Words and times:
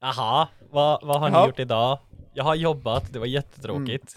Jaha, 0.00 0.48
vad, 0.70 1.06
vad 1.06 1.20
har 1.20 1.28
ni 1.30 1.36
Ja. 1.36 1.46
gjort 1.46 1.58
idag? 1.58 1.98
Jag 2.34 2.44
har 2.44 2.54
jobbat, 2.54 3.12
det 3.12 3.18
var 3.18 3.26
jättetråkigt. 3.26 4.16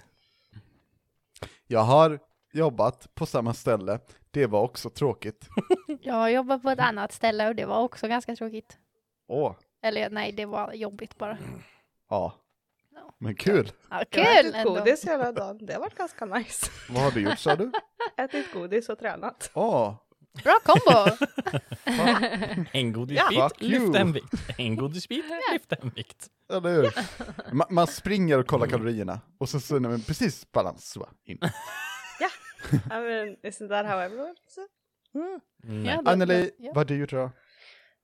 Jag 1.68 1.80
har 1.84 2.20
jobbat 2.54 3.16
på 3.16 3.26
samma 3.26 3.54
ställe, 3.54 4.00
det 4.32 4.48
var 4.48 4.62
också 4.62 4.90
tråkigt. 4.90 5.48
Jag 6.02 6.14
har 6.14 6.30
jobbat 6.30 6.62
på 6.62 6.70
ett 6.70 6.80
annat 6.80 7.12
ställe 7.12 7.48
och 7.48 7.56
det 7.56 7.66
var 7.66 7.80
också 7.82 8.08
ganska 8.08 8.36
tråkigt. 8.36 8.78
Åh, 9.28 9.56
Eller 9.82 10.10
nej, 10.10 10.32
det 10.32 10.46
var 10.46 10.74
jobbigt 10.74 11.18
bara. 11.18 11.38
ja. 12.10 12.34
Men 13.18 13.36
kul! 13.36 13.72
Ja, 13.90 14.04
Jag 14.12 14.26
har 14.26 14.36
kul 14.36 14.46
ätit 14.46 14.56
ändå. 14.56 14.74
godis 14.74 15.06
hela 15.06 15.32
dagen. 15.32 15.66
Det 15.66 15.74
har 15.74 15.80
varit 15.80 15.96
ganska 15.98 16.26
nice. 16.26 16.72
Vad 16.90 17.04
har 17.04 17.12
du 17.12 17.22
gjort 17.22 17.40
sa 17.40 17.56
du? 17.56 17.72
Ätit 18.18 18.54
godis 18.54 18.90
och 18.90 19.00
tränat. 19.00 19.52
Åh, 19.54 19.94
Bra 20.44 20.60
kombo! 20.64 21.18
En 22.72 22.94
godisbit, 22.94 23.34
Ja, 23.38 23.50
lyft 23.58 23.96
en 23.96 24.12
vikt. 24.14 24.34
En 24.58 24.76
godisbit, 24.76 25.26
lyft 25.52 25.72
en 25.72 25.90
vikt. 25.96 26.28
eller 26.54 26.70
hur? 26.70 26.84
Ma- 27.52 27.68
man 27.70 27.88
springer 27.88 28.40
och 28.40 28.48
kollar 28.48 28.68
kalorierna, 28.68 29.22
och 29.40 29.50
så, 29.50 29.60
så 29.60 29.80
man 29.80 30.02
precis 30.02 30.52
balans, 30.52 30.90
så 30.92 31.10
in. 31.26 31.38
I 32.74 32.88
mean, 32.90 33.36
isn't 33.44 33.70
that 33.70 33.86
how 33.86 34.00
everyone 34.00 34.34
does 34.44 34.58
it? 34.58 34.72
Ja, 35.86 36.02
då- 36.02 36.12
Anneli, 36.12 36.52
ja. 36.58 36.68
vad 36.76 36.78
har 36.78 36.86
du 36.86 36.96
gjort 36.98 37.10
då? 37.12 37.32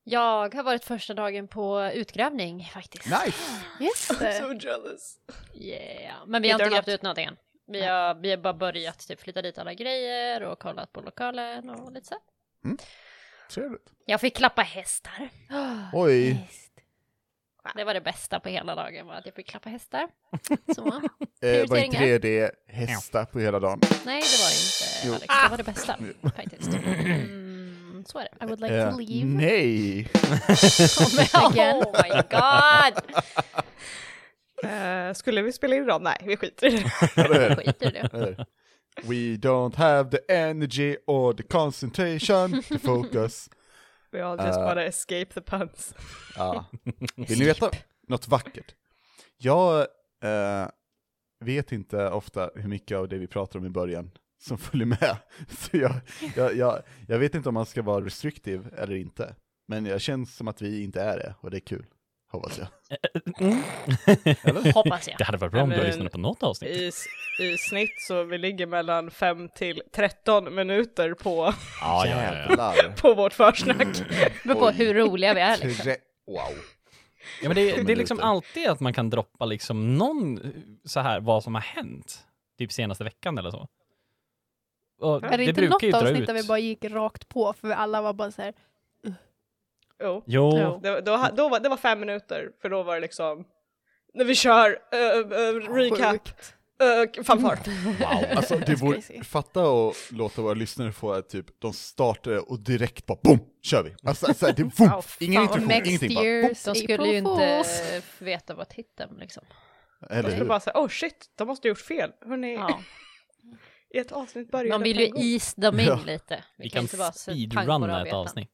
Jag 0.03 0.55
har 0.55 0.63
varit 0.63 0.83
första 0.85 1.13
dagen 1.13 1.47
på 1.47 1.91
utgrävning 1.93 2.69
faktiskt. 2.73 3.05
Nice! 3.05 3.61
Just 3.79 4.19
det. 4.19 4.33
So 4.41 4.53
jealous. 4.53 5.15
Yeah. 5.53 6.15
Men 6.27 6.41
vi 6.41 6.49
har 6.49 6.59
Inte 6.59 6.69
grävt 6.75 6.87
ut 6.87 7.01
någonting 7.01 7.25
än. 7.25 7.37
Vi 7.69 7.81
har, 7.85 8.15
vi 8.15 8.29
har 8.29 8.37
bara 8.37 8.53
börjat 8.53 9.07
typ 9.07 9.21
flytta 9.21 9.41
dit 9.41 9.57
alla 9.57 9.73
grejer 9.73 10.43
och 10.43 10.59
kollat 10.59 10.93
på 10.93 11.01
lokalen 11.01 11.69
och 11.69 11.91
lite 11.91 12.07
så. 12.07 12.15
Trevligt. 13.53 13.89
Jag 14.05 14.21
fick 14.21 14.35
klappa 14.37 14.61
hästar. 14.61 15.29
Oj, 15.93 16.29
Visst. 16.49 16.65
Det 17.75 17.83
var 17.83 17.93
det 17.93 18.01
bästa 18.01 18.39
på 18.39 18.49
hela 18.49 18.75
dagen 18.75 19.07
var 19.07 19.13
att 19.13 19.25
jag 19.25 19.35
fick 19.35 19.47
klappa 19.49 19.69
hästar. 19.69 20.07
Så. 20.75 20.87
eh, 21.47 21.67
var 21.69 21.77
inte 21.77 22.17
det 22.17 22.51
hästar 22.67 23.25
på 23.25 23.39
hela 23.39 23.59
dagen? 23.59 23.79
Nej, 24.05 24.21
det 24.21 24.43
var 24.43 24.51
inte 24.51 24.85
Jo. 25.05 25.13
Alex. 25.13 25.27
Det 25.43 25.49
var 25.49 25.57
det 25.57 25.63
bästa 25.63 25.97
faktiskt. 26.35 26.73
Mm, 26.73 28.03
så 28.07 28.19
är 28.19 28.23
det. 28.39 28.45
I 28.45 28.47
would 28.47 28.59
like 28.61 28.75
Eh, 28.75 28.91
to 28.91 28.99
leave. 28.99 29.25
nej! 29.25 29.99
Again. 31.33 31.75
Oh 31.75 31.91
my 32.03 32.21
god! 32.29 33.23
Eh, 34.63 35.13
skulle 35.13 35.41
vi 35.41 35.51
spela 35.53 35.75
in 35.75 35.85
dem? 35.85 36.03
Nej, 36.03 36.17
vi 36.25 36.37
skiter 36.37 36.67
i 36.67 36.69
det. 36.71 38.35
I? 39.03 39.03
We 39.03 39.37
don't 39.37 39.75
have 39.75 40.09
the 40.11 40.33
energy 40.33 40.97
or 41.07 41.33
the 41.33 41.43
concentration 41.43 42.63
to 42.63 42.77
focus. 42.79 43.49
We 44.11 44.23
all 44.23 44.37
just 44.37 44.57
Eh. 44.59 44.65
wanna 44.65 44.83
escape 44.85 45.25
the 45.33 45.41
puns. 45.41 45.93
Ja. 46.35 46.65
Vill 47.15 47.39
ni 47.39 47.45
veta 47.45 47.69
något 48.07 48.27
vackert? 48.27 48.75
Jag 49.37 49.79
eh, 50.23 50.67
vet 51.45 51.71
inte 51.71 52.09
ofta 52.09 52.49
hur 52.55 52.69
mycket 52.69 52.97
av 52.97 53.07
det 53.07 53.17
vi 53.17 53.27
pratar 53.27 53.59
om 53.59 53.65
i 53.65 53.69
början 53.69 54.11
som 54.41 54.57
följer 54.57 54.85
med. 54.87 55.17
Så 55.49 55.77
jag, 55.77 55.91
jag, 56.35 56.55
jag, 56.55 56.81
jag 57.07 57.19
vet 57.19 57.35
inte 57.35 57.49
om 57.49 57.53
man 57.53 57.65
ska 57.65 57.81
vara 57.81 58.05
restrictive 58.05 58.69
eller 58.77 58.95
inte. 58.95 59.35
Men 59.67 59.85
jag 59.85 60.01
känns 60.01 60.35
som 60.35 60.47
att 60.47 60.61
vi 60.61 60.83
inte 60.83 61.01
är 61.01 61.17
det, 61.17 61.35
och 61.41 61.51
det 61.51 61.57
är 61.57 61.61
kul. 61.61 61.85
Hoppas 62.31 62.59
jag. 62.59 62.67
Hoppas 64.73 65.07
jag. 65.07 65.17
Det 65.17 65.23
hade 65.23 65.37
varit 65.37 65.51
bra 65.51 65.63
om 65.63 65.69
du 65.69 65.83
lyssnat 65.83 66.11
på 66.11 66.17
något 66.17 66.43
avsnitt. 66.43 66.71
I, 66.71 66.91
I 67.43 67.57
snitt 67.57 68.01
så 68.07 68.23
vi 68.23 68.37
ligger 68.37 68.67
mellan 68.67 69.11
5 69.11 69.49
till 69.49 69.81
13 69.91 70.55
minuter 70.55 71.13
på, 71.13 71.53
Ja, 71.81 72.07
ja, 72.07 72.73
på 73.01 73.13
vårt 73.13 73.33
försnack. 73.33 73.87
beror 74.43 74.55
på 74.59 74.65
Oj. 74.65 74.73
hur 74.73 74.93
roliga 74.93 75.33
vi 75.33 75.41
är 75.41 75.57
liksom. 75.57 75.95
Wow. 76.27 76.37
ja 77.41 77.49
men 77.49 77.55
det, 77.55 77.83
det 77.83 77.91
är 77.91 77.95
liksom 77.95 78.19
alltid 78.19 78.67
att 78.67 78.79
man 78.79 78.93
kan 78.93 79.09
droppa 79.09 79.45
liksom 79.45 79.97
någon 79.97 80.37
eh, 80.37 80.49
så 80.85 80.99
här 80.99 81.19
vad 81.19 81.43
som 81.43 81.55
har 81.55 81.61
hänt. 81.61 82.19
Typ 82.57 82.71
senaste 82.71 83.03
veckan 83.03 83.37
eller 83.37 83.51
så. 83.51 83.67
Och 85.01 85.23
Är 85.23 85.37
det, 85.37 85.43
inte 85.43 85.53
brukar 85.53 85.87
något 85.87 86.01
avsnitt 86.01 86.21
ut. 86.21 86.27
där 86.27 86.33
vi 86.33 86.43
bara 86.43 86.59
gick 86.59 86.85
rakt 86.85 87.29
på 87.29 87.53
för 87.53 87.67
vi 87.67 87.73
alla 87.73 88.01
var 88.01 88.13
bara 88.13 88.31
så 88.31 88.41
här. 88.41 88.53
Jo. 89.99 90.23
Jo. 90.27 90.79
Det, 90.83 91.01
då, 91.01 91.27
då 91.35 91.49
var, 91.49 91.59
det 91.59 91.69
var 91.69 91.77
fem 91.77 91.99
minuter, 91.99 92.51
för 92.61 92.69
då 92.69 92.83
var 92.83 92.95
det 92.95 93.01
liksom 93.01 93.45
när 94.13 94.25
vi 94.25 94.35
kör 94.35 94.69
uh, 94.71 95.73
recap, 95.73 96.11
Sjukt. 96.11 96.53
uh, 97.17 97.23
fanfar. 97.23 97.59
Wow. 97.85 98.25
Alltså 98.37 98.57
det 98.57 98.75
vore, 98.75 99.23
fatta 99.23 99.67
och 99.69 99.93
låta 100.11 100.41
våra 100.41 100.53
lyssnare 100.53 100.91
få 100.91 101.11
att 101.13 101.29
typ, 101.29 101.45
de 101.61 101.73
startar 101.73 102.51
och 102.51 102.59
direkt 102.59 103.05
bara 103.05 103.17
BOOM! 103.23 103.39
Kör 103.63 103.83
vi! 103.83 103.95
Alltså, 104.03 104.25
alltså 104.25 104.45
det 104.45 104.59
är 104.59 104.63
Wow, 104.63 104.71
boom! 104.77 105.01
fan 105.01 105.01
Ingen 105.19 105.41
introduktion, 105.41 105.85
ingenting 105.85 106.15
bara 106.15 106.23
boom! 106.23 106.53
De 106.65 106.75
skulle 106.75 107.07
ju 107.07 107.17
inte 107.17 108.01
veta 108.19 108.53
vad 108.55 108.69
titeln 108.69 109.17
liksom. 109.19 109.43
Jag 110.01 110.11
Eller 110.11 110.21
skulle 110.29 110.35
hur? 110.43 110.45
bara 110.49 110.59
säga, 110.59 110.77
oh 110.79 110.87
shit, 110.87 111.25
de 111.37 111.47
måste 111.47 111.67
ha 111.67 111.69
gjort 111.69 111.79
fel. 111.81 112.11
Hörrni, 112.25 112.53
Ja. 112.53 112.79
i 113.93 113.97
ett 113.97 114.11
avsnitt 114.11 114.51
började 114.51 114.69
Man 114.69 114.83
vill 114.83 114.99
ju 114.99 115.33
ease 115.35 115.61
them 115.61 115.79
in 115.79 115.85
Ja. 115.85 115.99
lite. 116.05 116.43
vi 116.57 116.69
kan 116.69 116.87
så 116.87 116.97
pang 116.97 117.11
på 117.11 117.17
speedrunna 117.17 118.07
ett 118.07 118.13
avsnitt. 118.13 118.51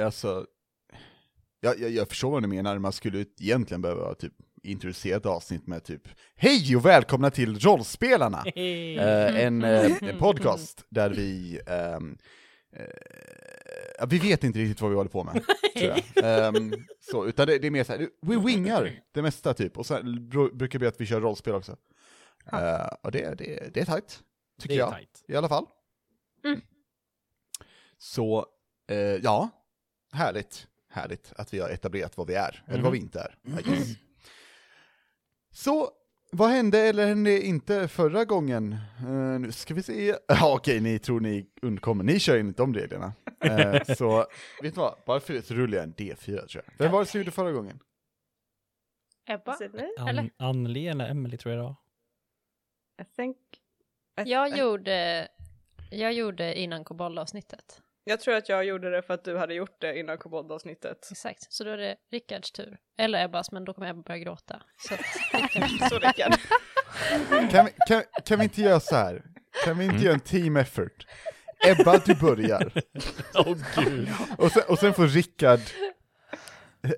Alltså, 0.00 0.46
jag, 1.60 1.80
jag, 1.80 1.90
jag 1.90 2.08
förstår 2.08 2.30
vad 2.30 2.42
ni 2.42 2.48
menar, 2.48 2.78
man 2.78 2.92
skulle 2.92 3.24
egentligen 3.40 3.82
behöva 3.82 4.14
typ 4.14 4.32
introducera 4.62 5.16
ett 5.16 5.26
avsnitt 5.26 5.66
med 5.66 5.84
typ 5.84 6.08
Hej 6.36 6.76
och 6.76 6.84
välkomna 6.86 7.30
till 7.30 7.58
Rollspelarna! 7.58 8.44
Eh, 8.56 9.44
en, 9.44 9.62
eh, 9.62 10.02
en 10.02 10.18
podcast 10.18 10.84
där 10.88 11.10
vi 11.10 11.60
ehm, 11.66 12.18
eh, 12.76 14.06
vi 14.08 14.18
vet 14.18 14.44
inte 14.44 14.58
riktigt 14.58 14.80
vad 14.80 14.90
vi 14.90 14.96
håller 14.96 15.10
på 15.10 15.24
med, 15.24 15.44
tror 15.76 15.92
jag. 16.14 16.24
Ehm, 16.24 16.72
så, 17.00 17.26
utan 17.26 17.46
det, 17.46 17.58
det 17.58 17.66
är 17.66 17.70
mer 17.70 17.84
så 17.84 17.92
här, 17.92 18.08
vi 18.22 18.36
wingar 18.36 19.00
det 19.12 19.22
mesta 19.22 19.54
typ, 19.54 19.78
och 19.78 19.86
sen 19.86 20.18
bru- 20.30 20.56
brukar 20.56 20.78
bli 20.78 20.88
att 20.88 21.00
vi 21.00 21.06
kör 21.06 21.20
rollspel 21.20 21.54
också. 21.54 21.76
Eh, 22.52 22.86
och 23.02 23.12
det, 23.12 23.34
det, 23.38 23.74
det 23.74 23.80
är 23.80 23.84
tajt, 23.84 24.20
tycker 24.60 24.74
Det 24.74 24.78
är 24.80 24.84
jag, 24.84 24.90
tajt. 24.90 25.24
i 25.28 25.36
alla 25.36 25.48
fall. 25.48 25.66
Mm. 26.44 26.60
Så, 27.98 28.46
eh, 28.90 28.96
ja, 28.98 29.50
härligt, 30.14 30.66
härligt 30.90 31.32
att 31.36 31.54
vi 31.54 31.58
har 31.60 31.68
etablerat 31.70 32.16
vad 32.16 32.26
vi 32.26 32.34
är, 32.34 32.64
eller 32.68 32.82
vad 32.82 32.92
vi 32.92 32.98
inte 32.98 33.20
är. 33.20 33.36
Guess. 33.62 33.88
Så, 35.50 35.90
vad 36.32 36.50
hände 36.50 36.78
eller 36.78 37.06
hände 37.06 37.42
inte 37.46 37.88
förra 37.88 38.24
gången? 38.24 38.72
Eh, 38.98 39.40
nu 39.40 39.52
ska 39.52 39.74
vi 39.74 39.82
se. 39.82 40.16
Ja, 40.28 40.54
okej, 40.56 40.80
ni 40.80 40.98
tror 40.98 41.20
ni 41.20 41.46
undkommer. 41.62 42.04
Ni 42.04 42.18
kör 42.18 42.38
enligt 42.38 42.56
de 42.56 42.74
reglerna. 42.74 43.12
Eh, 43.44 43.82
så, 43.94 44.18
vet 44.62 44.74
du 44.74 44.80
vad? 44.80 44.94
Bara 45.06 45.20
för 45.20 45.34
det 45.34 45.42
så 45.42 45.54
rullar 45.54 45.76
jag 45.78 45.84
en 45.84 45.94
D4 45.94 46.46
tror 46.46 46.64
jag. 46.66 46.74
Vem 46.78 46.92
var 46.92 47.00
det 47.00 47.06
som 47.06 47.20
gjorde 47.20 47.30
förra 47.30 47.52
gången? 47.52 47.78
Ebba? 49.26 49.58
An-? 49.98 50.30
Anneli 50.36 50.88
eller 50.88 51.10
Emily 51.10 51.36
tror 51.36 51.54
jag 51.54 51.60
det 51.60 51.66
var. 51.66 51.76
I 53.02 53.04
think... 53.16 53.36
I- 54.26 54.30
Jag 54.30 54.48
I- 54.48 54.60
gjorde, 54.60 55.28
jag 55.90 56.12
gjorde 56.12 56.58
innan 56.60 56.84
koboldavsnittet. 56.84 57.82
Jag 58.04 58.20
tror 58.20 58.34
att 58.34 58.48
jag 58.48 58.64
gjorde 58.64 58.90
det 58.90 59.02
för 59.02 59.14
att 59.14 59.24
du 59.24 59.38
hade 59.38 59.54
gjort 59.54 59.80
det 59.80 59.98
innan 59.98 60.18
koboldavsnittet. 60.18 61.08
Exakt, 61.10 61.52
så 61.52 61.64
då 61.64 61.70
är 61.70 61.76
det 61.76 61.96
Rickards 62.12 62.52
tur. 62.52 62.78
Eller 62.98 63.24
Ebbas, 63.24 63.52
men 63.52 63.64
då 63.64 63.74
kommer 63.74 63.90
Ebba 63.90 64.02
börja 64.02 64.18
gråta. 64.18 64.62
Så 64.78 64.94
Så 65.88 65.98
Rickard. 65.98 66.34
Kan 67.50 67.64
vi, 67.64 67.72
kan, 67.88 68.02
kan 68.24 68.38
vi 68.38 68.44
inte 68.44 68.62
göra 68.62 68.80
så 68.80 68.96
här? 68.96 69.22
Kan 69.64 69.78
vi 69.78 69.84
inte 69.84 70.04
göra 70.04 70.14
en 70.14 70.20
team 70.20 70.56
effort? 70.56 71.06
Ebba, 71.66 71.98
du 71.98 72.14
börjar. 72.14 72.72
Åh 73.34 73.56
gud. 73.76 74.08
Och 74.38 74.52
sen, 74.52 74.62
och 74.68 74.78
sen 74.78 74.94
får 74.94 75.06
Rickard 75.06 75.60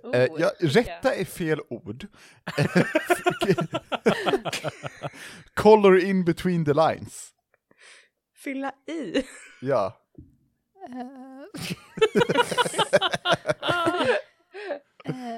Oh, 0.03 0.17
Eh, 0.17 0.29
ja, 0.39 0.51
rätta 0.61 1.15
är 1.15 1.25
fel 1.25 1.61
ord. 1.69 2.07
Color 5.55 5.99
in 5.99 6.25
between 6.25 6.65
the 6.65 6.75
lines. 6.75 7.31
Fylla 8.35 8.73
i. 8.87 9.23
Ja. 9.61 9.97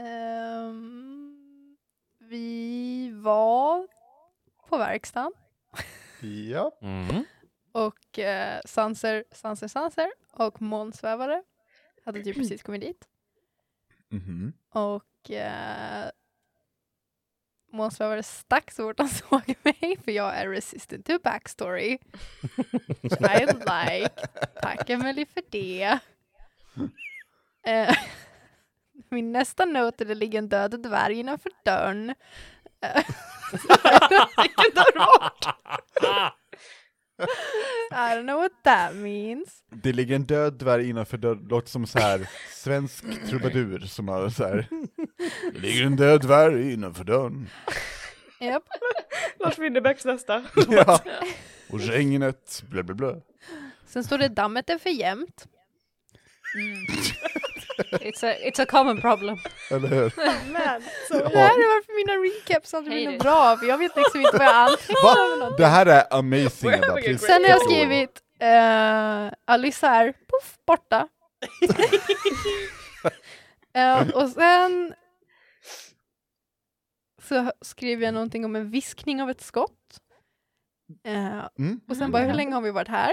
Ehm, 0.09 1.77
vi 2.19 3.11
var 3.11 3.89
på 4.69 4.77
verkstaden 4.79 5.33
Ja. 6.51 6.79
Mm. 6.83 7.25
och 7.73 8.19
uh, 8.19 8.61
Sanser, 8.65 9.25
Sanser, 9.31 9.69
Sanser 9.69 10.13
och 10.33 10.63
månsvävare 10.63 11.43
hade 12.05 12.25
typ 12.25 12.37
precis 12.37 12.63
kommit 12.63 12.81
dit. 12.81 13.09
Mhm. 14.09 14.53
Och 14.71 15.31
uh, 15.31 16.11
månsvävare 17.73 18.23
stack 18.23 18.71
så 18.71 18.83
fort 18.83 18.99
han 18.99 19.09
såg 19.31 19.55
mig 19.63 19.99
för 20.05 20.13
jag 20.13 20.37
är 20.37 20.49
resistant 20.49 21.07
to 21.07 21.19
backstory. 21.25 21.91
I 23.03 23.47
like. 23.47 24.11
Tack 24.63 24.91
Emelie 24.91 25.27
för 25.27 25.43
det. 25.51 25.99
Eh, 27.67 27.97
min 29.11 29.33
nästa 29.33 29.65
not 29.65 30.01
är 30.01 30.05
det 30.05 30.15
ligger 30.15 30.39
en 30.39 30.49
död 30.49 30.83
dvärg 30.83 31.15
innanför 31.19 31.53
dörren. 31.65 32.15
Eh, 32.81 33.05
Vilken 34.43 34.75
dörr 34.75 34.99
bort! 34.99 35.47
I 37.91 38.15
don't 38.15 38.23
know 38.23 38.37
what 38.41 38.53
that 38.65 38.95
means. 38.95 39.63
Det 39.71 39.93
ligger 39.93 40.17
en 40.17 40.25
död 40.25 40.55
dvärg 40.55 40.89
innanför 40.89 41.19
dörren, 41.19 41.47
låter 41.51 41.69
som 41.69 41.87
så 41.87 41.99
här 41.99 42.29
svensk 42.55 43.05
trubadur 43.29 43.79
som 43.79 44.09
har 44.09 44.29
så 44.29 44.45
här. 44.45 44.67
Det 45.53 45.59
ligger 45.59 45.87
en 45.87 45.97
död 45.97 46.21
dvärg 46.21 46.73
innanför 46.73 47.05
dörren. 47.05 47.49
Japp. 48.41 48.65
Lars 49.39 49.59
Winnerbäcks 49.59 50.05
nästa. 50.05 50.45
Ja. 50.69 51.01
Och 51.71 51.81
regnet, 51.81 52.63
blä 52.71 52.83
blä 52.83 52.95
blä. 52.95 53.21
Sen 53.87 54.05
står 54.05 54.19
det 54.19 54.29
dammet 54.29 54.71
är 54.71 54.79
för 54.79 54.91
jämnt. 54.91 55.47
It's 58.01 58.25
a, 58.25 58.35
it's 58.43 58.63
a 58.63 58.67
common 58.67 59.01
problem. 59.01 59.39
Eller 59.71 59.89
hur? 59.89 60.13
Men, 60.53 60.83
så 61.09 61.15
Det 61.15 61.39
här 61.39 61.51
är 61.51 61.75
varför 61.77 61.97
mina 61.97 62.13
recaps 62.13 62.75
aldrig 62.75 62.97
blir 62.97 63.13
något 63.13 63.23
bra, 63.23 63.57
för 63.57 63.67
jag 63.67 63.79
vet 63.79 63.97
liksom 63.97 64.21
inte 64.21 64.37
vad 64.39 64.47
jag 64.47 64.55
antecknar. 64.71 65.57
Det 65.57 65.67
här 65.67 65.87
är 65.87 66.05
amazing 66.15 66.71
We're 66.71 66.77
Ebba. 66.77 66.87
having 66.87 67.05
a 67.05 67.19
Please 67.19 67.27
Sen 67.27 67.43
har 67.45 67.51
jag 67.51 67.63
skrivit 67.63 68.23
uh, 68.43 69.33
Alice 69.45 69.87
är 69.87 70.13
poff, 70.13 70.57
borta. 70.67 71.09
Eh, 73.75 74.09
och 74.11 74.29
sen 74.29 74.95
så 77.29 77.53
skriver 77.61 78.05
jag 78.05 78.15
någonting 78.15 78.45
om 78.45 78.57
en 78.57 78.71
viskning 78.71 79.23
av 79.23 79.31
ett 79.31 79.41
skott. 79.41 79.99
Eh, 81.07 81.47
Mm. 81.59 81.81
och 81.89 81.97
sen 81.97 82.11
bara, 82.11 82.23
hur 82.23 82.35
länge 82.35 82.55
har 82.55 82.63
vi 82.63 82.71
varit 82.71 82.89
här? 82.89 83.13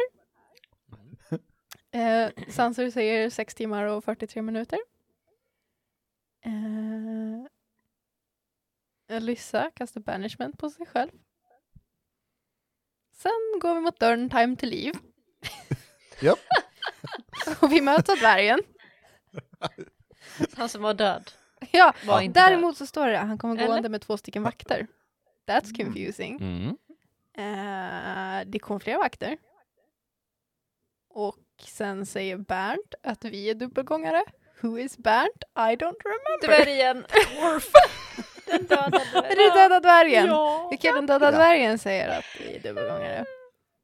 Uh, 1.95 2.30
Sansur 2.50 2.92
säger 2.92 3.30
6 3.30 3.56
timmar 3.56 3.86
och 3.86 4.03
43 4.03 4.42
minuter. 4.42 4.80
Uh, 6.45 7.45
Alyssa 9.09 9.71
kastar 9.71 10.01
banishment 10.01 10.57
på 10.57 10.69
sig 10.69 10.86
själv. 10.86 11.12
Sen 13.13 13.59
går 13.62 13.75
vi 13.75 13.81
mot 13.81 14.00
dörren 14.00 14.30
Time 14.30 14.56
to 14.56 14.65
Leave. 14.65 15.00
Japp. 16.21 16.39
och 17.62 17.71
vi 17.71 17.81
möter 17.81 18.15
dvärgen. 18.19 18.59
Han 20.56 20.69
som 20.69 20.81
var 20.81 20.94
död. 20.94 21.31
Ja, 21.71 21.94
Var 22.06 22.21
inte 22.21 22.39
död. 22.39 22.50
däremot 22.51 22.77
så 22.77 22.86
står 22.88 23.07
det 23.07 23.18
han 23.18 23.38
kommer 23.38 23.56
Eller? 23.56 23.68
gående 23.68 23.89
med 23.89 24.01
två 24.01 24.18
stycken 24.18 24.44
vakter. 24.44 24.88
That's 25.47 25.83
confusing. 25.83 26.38
Mm. 26.42 26.77
Eh, 27.38 28.47
det 28.47 28.59
kom 28.59 28.80
fler 28.80 28.97
vakter. 28.97 29.38
Och 31.09 31.38
sen 31.62 32.06
säger 32.06 32.38
Bernt 32.38 32.96
att 33.04 33.25
vi 33.25 33.50
är 33.50 33.54
dubbelgångare. 33.54 34.24
Who 34.62 34.80
is 34.80 34.98
Bernt? 34.98 35.44
I 35.56 35.75
don't 35.75 36.02
remember. 36.04 36.42
Dvärgen. 36.48 37.06
Den 38.46 38.66
döda 38.66 39.02
Är 39.13 39.36
det 39.36 39.62
döda 39.62 39.80
dvärgen? 39.80 40.28
Ja. 40.28 40.69
Okej, 40.72 40.92
den 40.92 41.06
döda 41.06 41.31
dvärgen 41.31 41.80
säger 41.80 42.19
att 42.19 42.25
vi 42.40 42.56
är 42.56 42.60
dubbelgångare. 42.60 43.25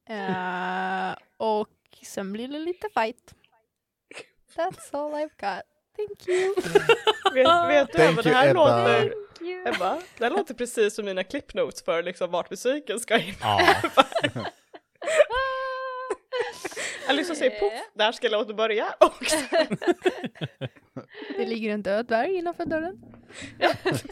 Eh, 0.10 1.16
och 1.38 1.70
sen 2.04 2.34
blir 2.34 2.48
det 2.48 2.60
lite 2.60 2.88
fight. 2.94 3.34
That's 4.56 4.90
all 4.98 5.12
I've 5.12 5.30
got. 5.40 5.64
Thank 5.98 6.28
you. 6.28 6.56
vet, 7.34 7.70
vet 7.70 7.92
du 7.92 7.98
Thank 7.98 8.12
Ebba, 8.12 8.22
det 8.22 8.30
här 8.30 8.48
Ebba. 8.48 8.88
låter, 8.88 9.14
Ebba, 9.68 10.02
det 10.18 10.24
här 10.24 10.32
låter 10.32 10.54
precis 10.54 10.96
som 10.96 11.06
mina 11.06 11.24
clipnotes 11.24 11.84
för 11.84 12.04
liksom 12.04 12.32
vart 12.32 12.50
musiken 12.50 13.00
ska 13.00 13.18
in. 13.18 13.36
Ja. 13.42 13.76
Alice 17.12 17.36
säger 17.36 17.60
poff, 17.60 17.74
där 17.94 18.12
ska 18.12 18.30
låten 18.30 18.56
börja. 18.56 18.94
Och 19.00 19.24
Det 21.38 21.46
ligger 21.46 21.74
en 21.74 21.82
död 21.84 22.06
dvärg 22.08 22.36
innanför 22.36 22.66
dörren. 22.66 23.02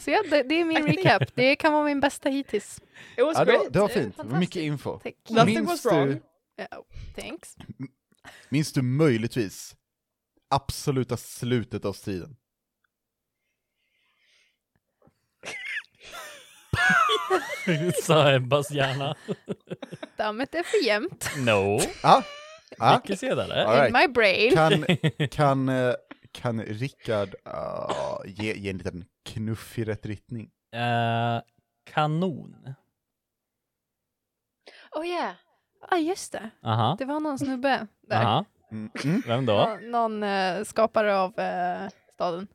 Så 0.02 0.12
ja, 0.12 0.24
det, 0.30 0.44
det 0.44 0.56
är 0.56 0.66
min 0.66 0.88
recap. 0.88 1.36
Det 1.36 1.56
kan 1.56 1.74
vara 1.74 1.84
min 1.86 2.00
bästa 2.00 2.30
hittills. 2.30 2.82
it 3.18 3.24
was 3.26 3.38
Ja, 3.38 3.46
det, 3.46 3.52
var, 3.52 3.60
great. 3.60 3.74
det 3.74 3.80
var 3.80 3.88
fint, 3.88 4.24
mycket 4.24 4.62
info. 4.62 5.00
Tack. 5.00 5.16
Nothing 5.30 5.66
was 5.66 5.86
wrong. 5.86 6.08
du, 6.08 6.22
Ja, 6.56 6.84
thanks. 7.16 7.56
minns 8.50 8.74
du 8.74 8.82
möjligtvis 8.82 9.76
absoluta 10.50 11.18
slutet 11.18 11.86
av 11.86 11.94
striden? 11.94 12.36
Sa 18.04 18.32
Ebbas 18.34 18.72
hjärna. 18.72 19.16
Dammet 20.18 20.56
är 20.56 20.64
för 20.64 20.86
jämnt. 20.86 21.30
No. 21.38 21.80
Ja, 22.04 22.24
ja. 22.78 22.94
Mycket 23.04 23.20
senare. 23.20 23.66
All 23.66 23.76
right. 23.76 23.88
In 23.88 23.94
my 24.02 24.08
brain. 24.14 24.54
Kan, 24.54 24.86
kan, 25.32 25.70
eh, 25.70 25.94
kan 26.32 26.62
Rickard 26.62 27.36
ah, 27.46 28.22
ge, 28.26 28.54
ge 28.54 28.70
en 28.70 28.78
liten 28.78 29.06
knuff 29.26 29.80
i 29.80 29.84
rätt 29.84 30.06
riktning? 30.06 30.50
Eh, 30.74 31.42
kanon. 31.86 32.74
Oh 34.92 35.06
yeah. 35.08 35.34
Ja, 35.82 35.88
ah, 35.92 35.98
just 35.98 36.32
det. 36.32 36.50
Aha. 36.64 36.96
Det 37.00 37.06
var 37.06 37.20
någon 37.20 37.40
snubbe 37.40 37.88
där. 38.02 38.22
Aha. 38.24 38.46
Mm. 38.72 38.92
Mm. 39.04 39.22
Vem 39.28 39.46
då? 39.46 39.54
Nå- 39.54 39.78
någon 39.92 40.24
eh, 40.24 40.64
skapare 40.64 41.18
av 41.18 41.40
eh, 41.40 41.90
staden. 42.14 42.48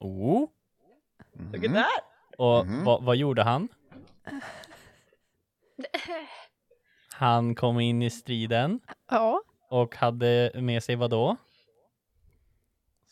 Oh. 0.00 0.48
Look 1.52 1.64
at 1.64 1.74
that. 1.74 2.04
Och 2.38 2.66
Mhm. 2.66 2.84
vad, 2.84 3.02
vad 3.04 3.16
gjorde 3.16 3.42
han? 3.42 3.68
Han 7.12 7.54
kom 7.54 7.80
in 7.80 8.02
i 8.02 8.10
striden 8.10 8.80
Ja, 9.10 9.42
och 9.70 9.94
hade 9.96 10.50
med 10.54 10.82
sig 10.82 10.96
vad 10.96 11.10
då? 11.10 11.36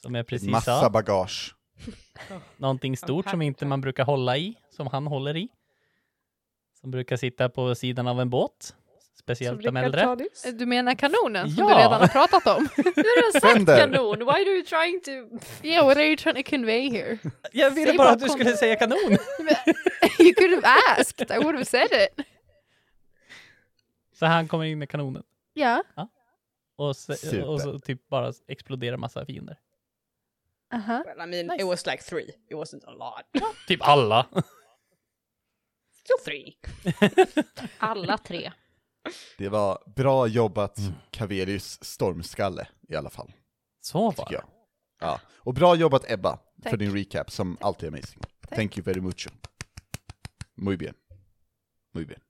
Som 0.03 0.15
jag 0.15 0.27
precis 0.27 0.49
Massa 0.49 0.81
sa. 0.81 0.91
bagage. 0.91 1.55
Någonting 2.57 2.97
stort 2.97 3.29
som 3.31 3.43
inte 3.43 3.67
man 3.67 3.81
brukar 3.81 4.05
hålla 4.05 4.37
i, 4.37 4.55
som 4.71 4.87
han 4.87 5.07
håller 5.07 5.37
i. 5.37 5.49
Som 6.81 6.91
brukar 6.91 7.17
sitta 7.17 7.49
på 7.49 7.75
sidan 7.75 8.07
av 8.09 8.21
en 8.21 8.31
båt. 8.31 8.77
Speciellt 9.15 9.63
de 9.63 9.77
äldre. 9.77 10.03
Eh, 10.03 10.53
du 10.55 10.67
menar 10.67 10.95
kanonen 10.95 11.51
som 11.51 11.65
Ja. 11.65 11.75
du 11.75 11.75
redan 11.81 12.01
har 12.01 12.09
pratat 12.09 12.47
om? 12.47 12.69
Du 12.77 12.93
har 12.93 13.41
sagt 13.41 13.53
Fender. 13.55 13.79
kanon. 13.79 14.19
Why 14.19 14.25
are 14.33 14.43
you 14.57 14.63
trying 14.65 15.01
to... 15.01 15.11
yeah, 15.67 15.87
what 15.87 15.97
are 15.97 16.05
you 16.07 16.17
trying 16.17 16.45
to 16.45 16.51
convey 16.51 16.91
here? 16.91 17.19
Jag 17.53 17.71
ville 17.71 17.87
Säg 17.89 17.99
bara 17.99 18.11
att 18.11 18.19
du 18.21 18.27
kom. 18.27 18.35
skulle 18.39 18.57
säga 18.57 18.77
kanon! 18.77 18.99
you 20.19 20.35
could 20.35 20.65
have 20.65 20.77
asked, 20.99 21.31
I 21.31 21.39
would 21.39 21.55
have 21.55 21.65
said 21.65 21.89
it. 21.93 22.27
Så 24.13 24.27
han 24.27 24.49
kommer 24.49 24.65
in 24.65 24.79
med 24.79 24.89
kanonen. 24.89 25.23
Ja, 25.55 25.83
Och, 26.77 26.97
så, 26.97 27.15
Super. 27.15 27.45
och 27.45 27.61
så 27.61 27.79
typ 27.79 28.09
bara 28.09 28.33
exploderar 28.49 28.97
massa 28.97 29.27
fiender. 29.27 29.59
aha. 30.75 31.03
Well, 31.07 31.29
I 31.29 31.31
mean, 31.31 31.47
Nice. 31.47 31.63
it 31.63 31.67
was 31.67 31.87
like 31.87 32.03
three. 32.03 32.29
It 32.29 32.53
wasn't 32.57 32.85
a 32.87 32.91
lot. 32.91 33.43
Typ 33.69 33.81
alla. 33.83 34.27
Still 35.95 36.25
three. 36.25 36.57
Alla 37.79 38.19
tre. 38.19 38.53
Det 39.39 39.49
var 39.49 39.79
bra 39.97 40.27
jobbat 40.27 40.79
Mm. 40.79 40.93
Cavelius 41.11 41.85
stormskalle 41.85 42.69
i 42.89 42.97
alla 42.97 43.11
fall, 43.11 43.33
Så 43.81 44.11
var 44.11 44.31
det. 44.31 44.43
Ja. 45.01 45.21
Och 45.35 45.55
bra 45.55 45.75
jobbat 45.77 46.11
Ebba, 46.11 46.39
för 46.63 46.71
Tack. 46.71 46.79
din 46.79 46.95
recap 46.95 47.31
som 47.31 47.57
alltid 47.61 47.87
är 47.89 47.93
amazing. 47.93 48.23
Thank 48.51 48.77
you 48.79 48.85
very 48.85 49.01
much. 49.01 49.29
Muy 50.55 50.77
bien. 50.77 50.95
Muy 51.95 52.05
bien. 52.05 52.21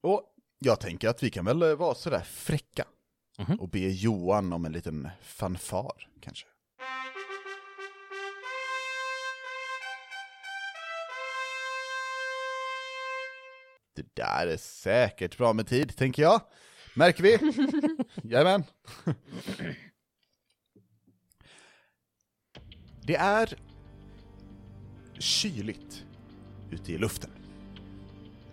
Och 0.00 0.22
jag 0.58 0.80
tänker 0.80 1.08
att 1.08 1.22
vi 1.22 1.30
kan 1.30 1.44
väl 1.44 1.62
eh, 1.62 1.74
vara 1.74 1.94
sådär 1.94 2.20
fräcka 2.20 2.84
Mhm. 3.40 3.60
och 3.60 3.68
be 3.68 3.78
Johan 3.78 4.52
om 4.52 4.64
en 4.64 4.72
liten 4.72 5.08
fanfar, 5.22 6.08
kanske. 6.20 6.46
Det 13.96 14.14
där 14.14 14.46
är 14.46 14.56
säkert 14.56 15.36
bra 15.38 15.52
med 15.52 15.66
tid, 15.66 15.96
tänker 15.96 16.22
jag. 16.22 16.40
Märker 16.94 17.22
vi? 17.22 17.38
Jajamän. 18.32 18.64
Det 23.02 23.16
är 23.16 23.58
kyligt 25.18 26.04
ute 26.70 26.92
i 26.92 26.98
luften. 26.98 27.30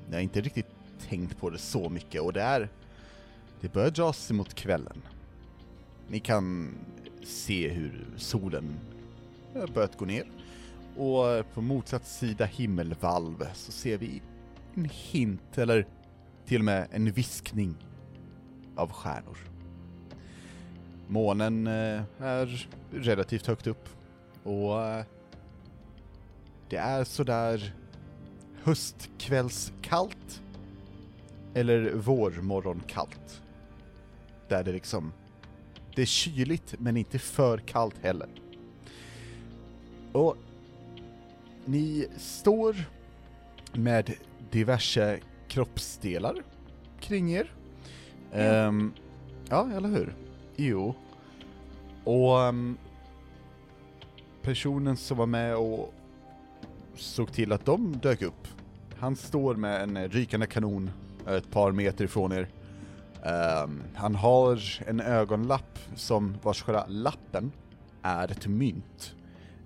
Jag 0.08 0.14
har 0.16 0.22
inte 0.22 0.42
riktigt 0.42 0.68
tänkt 1.10 1.38
på 1.38 1.50
det 1.50 1.58
så 1.58 1.90
mycket 1.90 2.22
och 2.22 2.34
det 2.34 2.42
är... 2.42 2.70
Det 3.62 3.74
börjar 3.74 3.92
dras 3.92 4.32
mot 4.32 4.54
kvällen. 4.54 5.02
Ni 6.08 6.20
kan 6.20 6.76
se 7.24 7.70
hur 7.70 8.08
solen 8.18 8.80
har 9.54 9.68
börjat 9.68 9.98
gå 9.98 10.06
ner. 10.06 10.26
Och 10.98 11.54
på 11.54 11.62
motsatt 11.62 12.08
sida 12.08 12.46
himmelvalv 12.46 13.48
så 13.54 13.72
ser 13.72 13.98
vi 13.98 14.22
en 14.76 14.86
hint, 14.86 15.58
eller 15.58 15.88
till 16.46 16.62
och 16.62 16.66
med 16.66 16.88
en 16.92 17.12
viskning 17.12 17.76
av 18.76 18.92
stjärnor. 18.92 19.38
Månen 21.08 21.68
eh, 21.68 22.02
är 22.20 22.68
relativt 22.92 23.48
högt 23.48 23.68
upp 23.68 23.90
och 24.44 24.84
eh, 24.84 25.06
det 26.70 26.78
är 26.78 27.04
sådär 27.04 27.74
höstkvällskallt 28.64 30.42
eller 31.56 31.94
vårmorgonkallt. 31.94 33.42
Där 34.48 34.64
det 34.64 34.72
liksom, 34.72 35.14
det 35.96 36.02
är 36.02 36.06
kyligt 36.06 36.76
men 36.80 36.98
inte 36.98 37.20
för 37.20 37.58
kallt 37.58 37.96
heller. 38.04 38.28
Och 40.12 40.38
ni 41.66 42.08
står 42.18 42.76
med 43.74 44.14
diverse 44.52 45.20
kroppsdelar 45.48 46.44
kring 47.00 47.32
er. 47.32 47.52
Ehm, 48.34 48.94
ja, 49.50 49.70
eller 49.72 49.90
hur? 49.90 50.14
Jo. 50.56 50.96
Och 52.04 52.44
ehm, 52.44 52.78
personen 54.42 54.98
som 54.98 55.18
var 55.18 55.26
med 55.26 55.56
och 55.56 55.94
såg 56.96 57.32
till 57.32 57.52
att 57.52 57.66
de 57.66 57.98
dök 57.98 58.22
upp, 58.22 58.48
han 58.98 59.16
står 59.16 59.56
med 59.56 59.82
en 59.84 60.10
rykande 60.10 60.48
kanon 60.48 60.92
ett 61.28 61.52
par 61.52 61.72
meter 61.72 62.06
ifrån 62.06 62.32
er. 62.32 62.48
Um, 63.64 63.84
han 63.96 64.16
har 64.16 64.84
en 64.88 65.00
ögonlapp 65.02 65.80
som 65.96 66.38
vars 66.44 66.62
själva 66.62 66.86
lappen 66.88 67.52
är 68.02 68.32
ett 68.32 68.48
mynt 68.48 69.16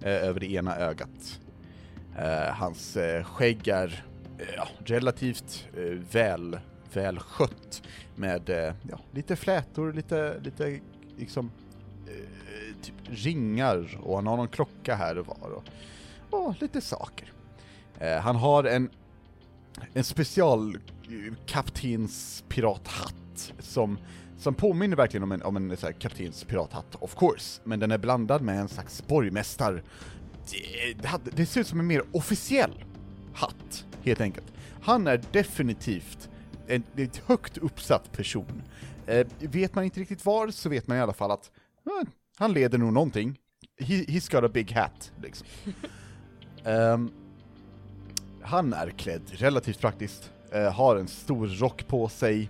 uh, 0.05 0.07
över 0.07 0.39
det 0.39 0.51
ena 0.51 0.75
ögat. 0.75 1.39
Uh, 2.19 2.53
hans 2.53 2.97
uh, 2.97 3.23
skägg 3.23 3.67
är 3.67 4.05
uh, 4.41 4.63
relativt 4.85 5.67
eh, 5.77 5.83
väl, 6.11 6.59
väl 6.93 7.19
skött 7.19 7.81
med 8.15 8.75
ja, 8.89 8.99
lite 9.11 9.35
flätor, 9.35 9.93
lite, 9.93 10.39
lite 10.39 10.79
liksom 11.17 11.51
typ 12.81 12.95
ringar 13.05 13.99
och 14.03 14.15
han 14.15 14.27
har 14.27 14.37
någon 14.37 14.47
klocka 14.47 14.95
här 14.95 15.17
och 15.17 15.27
var 15.27 15.49
och, 15.49 15.63
och 16.29 16.61
lite 16.61 16.81
saker. 16.81 17.33
Han 18.21 18.35
har 18.35 18.63
en, 18.63 18.89
en 19.93 20.03
special 20.03 20.77
kaptens 21.45 22.43
pirathatt 22.49 23.53
som, 23.59 23.97
som 24.37 24.53
påminner 24.53 24.97
verkligen 24.97 25.23
om 25.23 25.31
en, 25.31 25.41
om 25.41 25.55
en 25.55 25.77
så 25.77 25.85
här, 25.85 25.93
kaptens 25.93 26.43
pirathatt, 26.43 26.95
of 26.99 27.15
course, 27.15 27.61
men 27.63 27.79
den 27.79 27.91
är 27.91 27.97
blandad 27.97 28.41
med 28.41 28.59
en 28.59 28.67
slags 28.67 29.07
borgmästar 29.07 29.83
det, 30.51 30.93
det, 31.01 31.31
det 31.35 31.45
ser 31.45 31.61
ut 31.61 31.67
som 31.67 31.79
en 31.79 31.87
mer 31.87 32.03
officiell 32.11 32.83
hatt, 33.33 33.85
helt 34.03 34.21
enkelt. 34.21 34.53
Han 34.81 35.07
är 35.07 35.21
definitivt 35.31 36.29
en, 36.67 36.83
en 36.95 37.09
högt 37.25 37.57
uppsatt 37.57 38.11
person. 38.11 38.63
Eh, 39.05 39.27
vet 39.39 39.75
man 39.75 39.83
inte 39.83 39.99
riktigt 39.99 40.25
var, 40.25 40.47
så 40.47 40.69
vet 40.69 40.87
man 40.87 40.97
i 40.97 41.01
alla 41.01 41.13
fall 41.13 41.31
att 41.31 41.51
eh, 41.85 42.09
han 42.37 42.53
leder 42.53 42.77
nog 42.77 42.93
någonting. 42.93 43.39
He, 43.79 43.95
he's 43.95 44.31
got 44.31 44.43
a 44.43 44.49
big 44.53 44.71
hat, 44.71 45.11
liksom. 45.21 45.47
um, 46.65 47.11
han 48.41 48.73
är 48.73 48.89
klädd 48.89 49.21
relativt 49.31 49.79
praktiskt, 49.79 50.31
eh, 50.51 50.71
har 50.73 50.95
en 50.95 51.07
stor 51.07 51.47
rock 51.47 51.87
på 51.87 52.09
sig, 52.09 52.49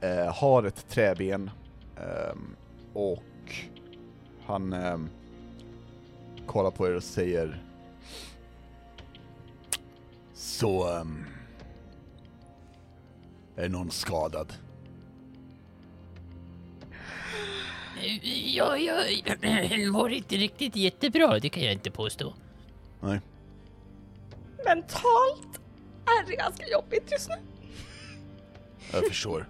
eh, 0.00 0.34
har 0.34 0.62
ett 0.62 0.88
träben, 0.88 1.50
ehm, 1.96 2.56
och 2.92 3.22
han 4.46 4.72
ehm, 4.72 5.08
kollar 6.46 6.70
på 6.70 6.86
er 6.86 6.96
och 6.96 7.02
säger 7.02 7.62
Så... 10.34 10.98
ehm, 10.98 11.24
är 13.56 13.68
någon 13.68 13.90
skadad? 13.90 14.52
Ja, 18.54 18.76
jag 18.78 19.92
mår 19.92 20.12
inte 20.12 20.36
riktigt 20.36 20.76
jättebra, 20.76 21.38
det 21.38 21.48
kan 21.48 21.62
jag 21.62 21.72
inte 21.72 21.90
påstå. 21.90 22.34
Nej. 23.00 23.20
Mentalt 24.64 25.59
är 26.18 26.26
det 26.26 26.36
ganska 26.36 26.68
jobbigt 26.68 27.12
just 27.12 27.28
nu. 27.28 27.34
Jag 28.92 29.06
förstår. 29.06 29.48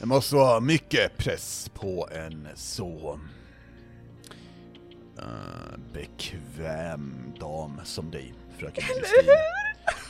Det 0.00 0.06
måste 0.06 0.34
vara 0.34 0.60
mycket 0.60 1.16
press 1.16 1.70
på 1.74 2.08
en 2.12 2.48
så 2.54 3.20
eh, 5.18 5.78
bekväm 5.92 7.32
dam 7.40 7.80
som 7.84 8.10
dig, 8.10 8.34
fröken 8.58 8.84
Justin. 8.88 9.30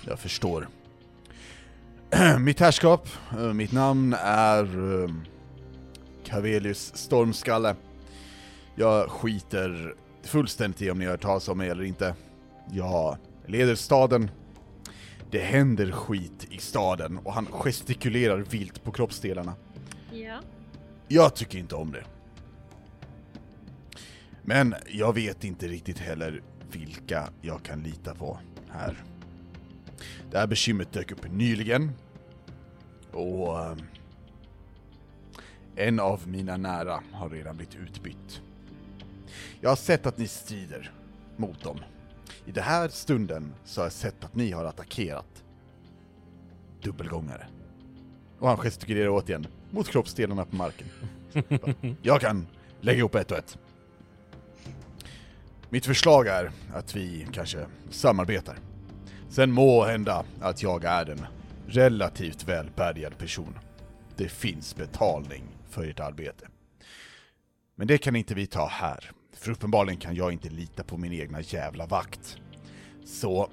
Jag 0.07 0.19
förstår. 0.19 0.69
mitt 2.39 2.61
härskap, 2.61 3.09
eh, 3.33 3.53
mitt 3.53 3.73
namn 3.73 4.15
är 4.23 4.79
uh, 4.79 5.11
Cavelius 6.25 6.97
Stormskalle. 6.97 7.77
Jag 8.75 9.11
skiter 9.11 9.95
fullständigt 10.23 10.83
i 10.83 10.91
om 10.91 10.99
ni 10.99 11.05
har 11.05 11.13
hört 11.13 11.23
talas 11.23 11.49
om 11.49 11.59
mig 11.59 11.69
eller 11.69 11.85
inte. 11.85 12.15
Jag 12.71 13.17
leder 13.47 13.75
staden. 13.75 14.31
Det 15.31 15.39
händer 15.39 15.91
skit 15.93 16.47
i 16.51 16.59
staden 16.59 17.19
och 17.19 17.33
han 17.33 17.47
gestikulerar 17.47 18.39
vilt 18.39 18.85
på 18.85 18.93
kroppsdelarna. 18.93 19.55
Ja. 20.13 20.41
Jag 21.09 21.35
tycker 21.37 21.59
inte 21.59 21.75
om 21.75 21.93
det. 21.93 22.05
Men 24.43 24.75
jag 24.87 25.15
vet 25.15 25.45
inte 25.45 25.69
riktigt 25.69 25.99
heller 25.99 26.43
vilka 26.73 27.31
jag 27.43 27.63
kan 27.63 27.83
lita 27.83 28.15
på 28.15 28.39
här. 28.71 29.05
Det 30.31 30.39
här 30.39 30.47
bekymret 30.47 30.93
dök 30.93 31.13
upp 31.13 31.33
nyligen. 31.33 31.93
Och... 33.13 33.59
eh, 33.61 33.77
En 35.77 36.01
av 36.01 36.29
mina 36.29 36.57
nära 36.57 37.03
har 37.13 37.31
redan 37.31 37.57
blivit 37.57 37.75
utbytt. 37.77 38.41
Jag 39.61 39.69
har 39.71 39.77
sett 39.77 40.07
att 40.07 40.19
ni 40.19 40.27
strider 40.27 40.93
mot 41.37 41.63
dem. 41.63 41.79
I 42.47 42.53
den 42.53 42.65
här 42.65 42.89
stunden 42.89 43.55
så 43.65 43.81
har 43.81 43.87
jag 43.87 43.93
sett 43.93 44.25
att 44.25 44.35
ni 44.35 44.53
har 44.53 44.65
attackerat 44.65 45.45
dubbelgångare. 46.83 47.47
Och 48.39 48.49
han 48.49 48.57
gestikulerar 48.57 49.09
återigen 49.09 49.47
mot 49.71 49.89
kroppsdelarna 49.89 50.45
på 50.45 50.57
marken. 50.57 50.87
Jag 52.03 52.21
kan 52.21 52.47
lägga 52.81 52.99
ihop 52.99 53.15
ett 53.15 53.31
och 53.31 53.39
ett. 53.39 53.59
Mitt 55.71 55.87
förslag 55.87 56.27
är 56.27 56.51
att 56.75 56.97
vi 56.97 57.27
kanske 57.33 57.67
samarbetar. 57.91 58.59
Sen 59.29 59.53
må 59.53 59.85
hända 59.85 60.25
att 60.41 60.63
jag 60.63 60.85
är 60.85 61.11
en 61.11 61.27
relativt 61.67 62.49
välbärgad 62.49 63.19
person. 63.19 63.59
Det 64.17 64.29
finns 64.29 64.77
betalning 64.77 65.45
för 65.71 65.87
ert 65.87 66.01
arbete. 66.01 66.49
Men 67.75 67.87
det 67.87 67.99
kan 67.99 68.17
inte 68.17 68.35
vi 68.35 68.47
ta 68.47 68.67
här, 68.67 69.11
för 69.39 69.51
uppenbarligen 69.51 70.01
kan 70.01 70.15
jag 70.15 70.33
inte 70.33 70.49
lita 70.49 70.85
på 70.85 70.97
min 70.97 71.13
egna 71.13 71.41
jävla 71.41 71.87
vakt. 71.87 72.37
Så... 73.05 73.51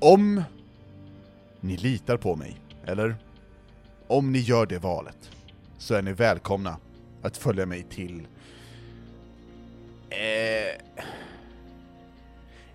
Om 0.00 0.42
ni 1.60 1.76
litar 1.76 2.16
på 2.16 2.36
mig, 2.36 2.56
eller? 2.84 3.16
Om 4.06 4.32
ni 4.32 4.38
gör 4.38 4.66
det 4.66 4.78
valet, 4.78 5.30
så 5.78 5.94
är 5.94 6.02
ni 6.02 6.12
välkomna 6.12 6.76
att 7.22 7.36
följa 7.36 7.66
mig 7.66 7.82
till... 7.82 8.26
Eh, 10.10 10.80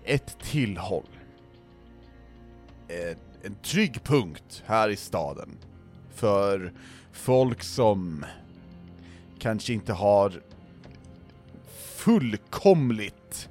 ett 0.04 0.38
tillhåll. 0.42 1.08
Eh, 2.88 3.16
en 3.42 3.54
trygg 3.54 4.04
punkt 4.04 4.62
här 4.66 4.88
i 4.88 4.96
staden. 4.96 5.58
För 6.14 6.72
folk 7.12 7.62
som 7.62 8.24
kanske 9.38 9.72
inte 9.72 9.92
har 9.92 10.42
fullkomligt 12.06 13.48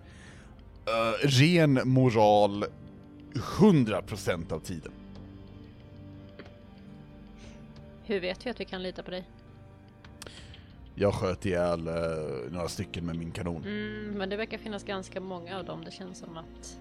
eh, 0.88 1.28
ren 1.28 1.80
moral 1.90 2.66
100% 3.34 4.54
av 4.54 4.60
tiden. 4.60 4.92
Hur 8.04 8.20
vet 8.20 8.46
vi 8.46 8.50
att 8.50 8.60
vi 8.60 8.66
kan 8.66 8.84
lita 8.84 9.04
på 9.04 9.12
dig? 9.12 9.30
Jag 10.96 11.14
sköt 11.14 11.46
ihjäl 11.46 11.88
eh, 11.88 11.94
några 12.52 12.68
stycken 12.68 13.06
med 13.06 13.16
min 13.16 13.32
kanon. 13.32 13.64
Mm, 13.66 14.14
men 14.18 14.30
det 14.30 14.38
verkar 14.38 14.58
finnas 14.58 14.84
ganska 14.84 15.22
många 15.22 15.58
av 15.60 15.66
dem. 15.66 15.84
Det 15.86 15.92
känns 15.92 16.20
som 16.20 16.38
att 16.38 16.80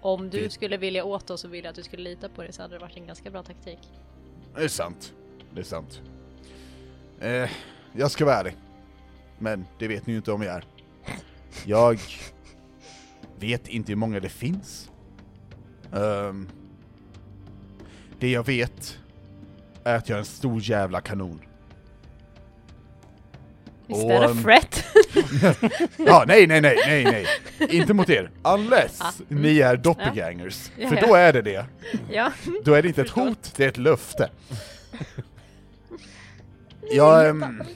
om 0.00 0.30
du 0.30 0.40
Det- 0.40 0.50
skulle 0.50 0.76
vilja 0.76 1.04
åt 1.04 1.30
oss 1.30 1.44
och 1.44 1.54
vilja 1.54 1.70
att 1.70 1.76
du 1.76 1.82
skulle 1.82 2.02
lita 2.10 2.28
på 2.28 2.42
det 2.42 2.52
så 2.52 2.62
hade 2.62 2.74
det 2.74 2.78
varit 2.80 2.96
en 2.96 3.06
ganska 3.06 3.30
bra 3.30 3.42
taktik. 3.42 3.78
Det 4.56 4.64
är 4.64 4.68
sant. 4.68 5.12
Det 5.54 5.60
är 5.60 5.64
sant. 5.64 6.00
Eh, 7.20 7.50
jag 7.92 8.10
ska 8.10 8.24
vara 8.24 8.36
ärlig. 8.36 8.56
Men 9.38 9.66
det 9.78 9.88
vet 9.88 10.06
ni 10.06 10.12
ju 10.12 10.16
inte 10.16 10.32
om 10.32 10.42
jag 10.42 10.54
är. 10.56 10.64
Jag 11.64 12.00
vet 13.38 13.68
inte 13.68 13.92
hur 13.92 13.96
många 13.96 14.20
det 14.20 14.28
finns. 14.28 14.90
Ehm, 15.96 16.48
det 18.18 18.30
jag 18.30 18.46
vet 18.46 18.98
är 19.84 19.96
att 19.96 20.08
jag 20.08 20.16
är 20.16 20.20
en 20.20 20.24
stor 20.24 20.60
jävla 20.60 21.00
kanon. 21.00 21.40
Is 23.88 24.02
that 24.02 24.30
a 24.30 24.34
threat? 24.42 24.84
Ja, 25.96 26.24
nej, 26.26 26.46
nej, 26.46 26.60
nej, 26.60 26.76
nej, 26.86 27.04
nej. 27.04 27.26
Inte 27.70 27.94
mot 27.94 28.10
er. 28.10 28.30
Unless 28.44 29.00
Ah, 29.00 29.12
mm. 29.30 29.42
ni 29.42 29.60
är 29.60 29.76
doppelgangers. 29.76 30.70
Ja, 30.76 30.88
För 30.88 31.00
då 31.00 31.14
är 31.14 31.32
det 31.32 31.42
det. 31.42 31.66
ja. 32.10 32.32
Då 32.64 32.74
är 32.74 32.82
det 32.82 32.88
inte 32.88 33.02
ett 33.02 33.10
hot, 33.10 33.52
det 33.56 33.64
är 33.64 33.68
ett 33.68 33.78
löfte. 33.78 34.30
Jag, 36.90 37.34
Doppelgangers. 37.34 37.66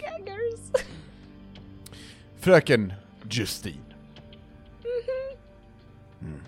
Fröken 2.49 2.93
Justine. 3.31 3.95
Mm-hmm. 4.83 5.37
Mm. 6.21 6.40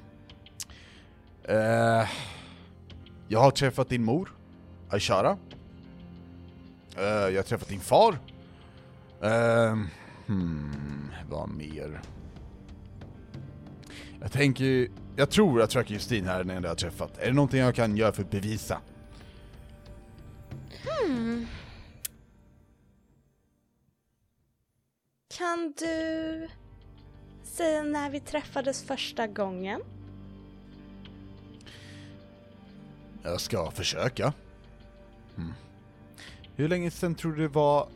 Eh, 1.45 2.09
jag 3.29 3.41
har 3.41 3.51
träffat 3.51 3.89
din 3.89 4.05
mor, 4.05 4.37
Aishara. 4.91 5.39
Uh, 6.99 7.05
jag 7.05 7.37
har 7.37 7.43
träffat 7.43 7.69
din 7.69 7.81
far. 7.81 8.19
Uh, 9.25 9.85
hmm, 10.27 11.11
vad 11.31 11.49
mer? 11.49 12.01
Jag 14.21 14.33
tänker, 14.33 14.89
jag 15.17 15.31
tror 15.31 15.63
att 15.63 15.73
fröken 15.73 15.95
Justine 15.95 16.29
här 16.29 16.41
är 16.41 16.45
den 16.45 16.57
enda 16.57 16.69
jag 16.69 16.75
har 16.75 16.79
träffat. 16.79 17.19
Är 17.19 17.27
det 17.27 17.33
någonting 17.33 17.61
jag 17.61 17.75
kan 17.75 17.97
göra 17.97 18.13
för 18.13 18.23
att 18.23 18.31
bevisa? 18.31 18.81
Hmm. 20.85 21.47
Kan 25.39 25.73
du 25.79 26.49
säga 27.43 27.83
när 27.83 28.11
vi 28.11 28.21
träffades 28.21 28.83
första 28.83 29.27
gången? 29.27 29.81
Jag 33.23 33.41
ska 33.41 33.71
försöka. 33.71 34.33
Hmm. 35.37 35.53
Hur 36.57 36.69
länge 36.69 36.91
sedan 36.91 37.15
tror 37.15 37.33
du 37.33 37.43
det 37.43 37.49
var 37.49 37.89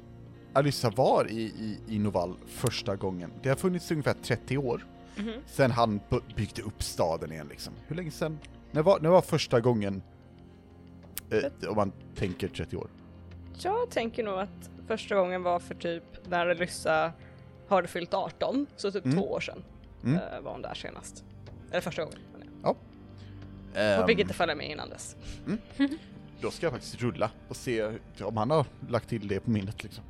Alyssa 0.52 0.90
var 0.90 1.30
i, 1.30 1.42
i, 1.42 1.78
i 1.88 1.98
Novall 1.98 2.36
första 2.46 2.96
gången? 2.96 3.32
Det 3.42 3.48
har 3.48 3.56
funnits 3.56 3.90
ungefär 3.90 4.14
30 4.14 4.58
år. 4.58 4.86
Mhm. 5.16 5.32
Sen 5.46 5.70
han 5.70 6.00
byggde 6.36 6.62
upp 6.62 6.82
staden 6.82 7.32
igen 7.32 7.48
liksom. 7.50 7.72
Hur 7.86 7.96
länge 7.96 8.10
sedan? 8.10 8.38
När 8.70 8.82
var, 8.82 9.00
när 9.00 9.10
var 9.10 9.22
första 9.22 9.60
gången? 9.60 10.02
Eh, 11.30 11.68
om 11.68 11.76
man 11.76 11.92
tänker 12.14 12.48
30 12.48 12.76
år. 12.76 12.88
Jag 13.58 13.90
tänker 13.90 14.22
nog 14.24 14.38
att 14.38 14.70
första 14.86 15.14
gången 15.14 15.42
var 15.42 15.58
för 15.58 15.74
typ 15.74 16.02
när 16.28 16.46
Alyssa 16.46 17.12
hade 17.68 17.88
fyllt 17.88 18.14
18, 18.14 18.66
så 18.76 18.92
typ 18.92 19.04
Mm. 19.04 19.16
två 19.18 19.32
år 19.32 19.40
sedan 19.40 19.64
Mm. 20.04 20.14
eh, 20.16 20.40
var 20.40 20.52
hon 20.52 20.62
där 20.62 20.74
senast. 20.74 21.24
Eller 21.70 21.80
första 21.80 22.02
gången. 22.04 22.18
Ehm, 23.76 23.98
Hon 23.98 24.06
fick 24.08 24.18
inte 24.18 24.34
följa 24.34 24.54
med 24.54 24.70
innan 24.70 24.88
dess. 24.88 25.16
Då 26.40 26.50
ska 26.50 26.66
jag 26.66 26.72
faktiskt 26.72 27.00
rulla 27.02 27.30
och 27.48 27.56
se 27.56 27.88
om 28.22 28.36
han 28.36 28.50
har 28.50 28.66
lagt 28.88 29.08
till 29.08 29.28
det 29.28 29.40
på 29.40 29.50
minnet 29.50 29.82
liksom. 29.82 30.04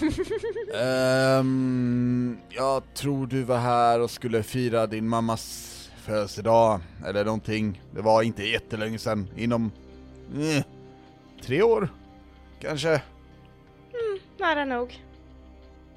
Ehm, 1.06 2.38
jag 2.50 2.82
tror 2.94 3.26
du 3.26 3.42
var 3.42 3.58
här 3.58 4.00
och 4.00 4.10
skulle 4.10 4.42
fira 4.42 4.86
din 4.86 5.08
mammas 5.08 5.72
födelsedag 6.06 6.80
eller 7.06 7.24
någonting. 7.24 7.82
Det 7.94 8.02
var 8.02 8.22
inte 8.22 8.42
jättelänge 8.42 8.98
sedan, 8.98 9.28
inom 9.36 9.72
eh, 10.34 10.64
tre 11.42 11.62
år 11.62 11.88
kanske. 12.60 13.02
Nära 14.38 14.64
nog. 14.64 15.04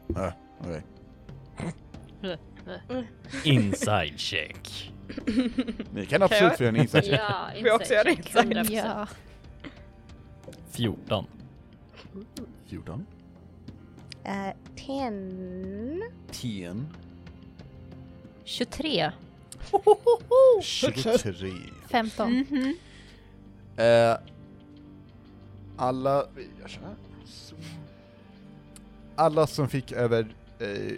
Ja, 0.07 0.33
okej. 0.59 0.83
Inside 3.43 4.19
check. 4.19 4.91
Ni 5.93 6.05
kan 6.05 6.21
absolut 6.23 6.57
få 6.57 6.63
göra 6.63 6.75
en 6.75 6.81
insats. 6.81 7.07
Ja, 7.07 7.49
Vi 7.63 7.71
också 7.71 7.93
göra 7.93 8.03
check, 8.03 8.19
inside. 8.19 8.53
100%. 8.53 8.71
Ja. 8.71 9.07
14. 10.71 11.25
14. 12.67 13.05
Uh, 14.25 14.31
ten. 14.75 16.03
10. 16.31 16.85
23. 18.43 19.11
23. 20.61 21.51
15. 21.89 22.45
Eh, 23.77 24.15
alla... 25.77 26.25
vi 26.35 26.49
gör 26.61 26.67
så 26.67 26.79
här. 26.79 26.95
Så. 27.25 27.55
Alla 29.15 29.47
som 29.47 29.69
fick 29.69 29.91
över... 29.91 30.35
Eh, 30.59 30.93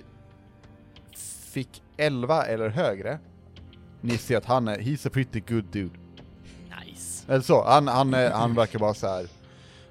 fick 1.51 1.81
11 1.97 2.43
eller 2.45 2.69
högre. 2.69 3.19
Ni 4.01 4.17
ser 4.17 4.37
att 4.37 4.45
han 4.45 4.67
är... 4.67 4.77
He's 4.77 5.07
a 5.07 5.09
pretty 5.13 5.39
good 5.39 5.65
dude. 5.65 5.99
Nice. 6.85 7.25
Eller 7.31 7.41
så, 7.41 7.63
han, 7.63 7.87
han, 7.87 8.13
är- 8.13 8.31
han 8.31 8.55
verkar 8.55 8.79
bara 8.79 8.93
så 8.93 9.07
här. 9.07 9.27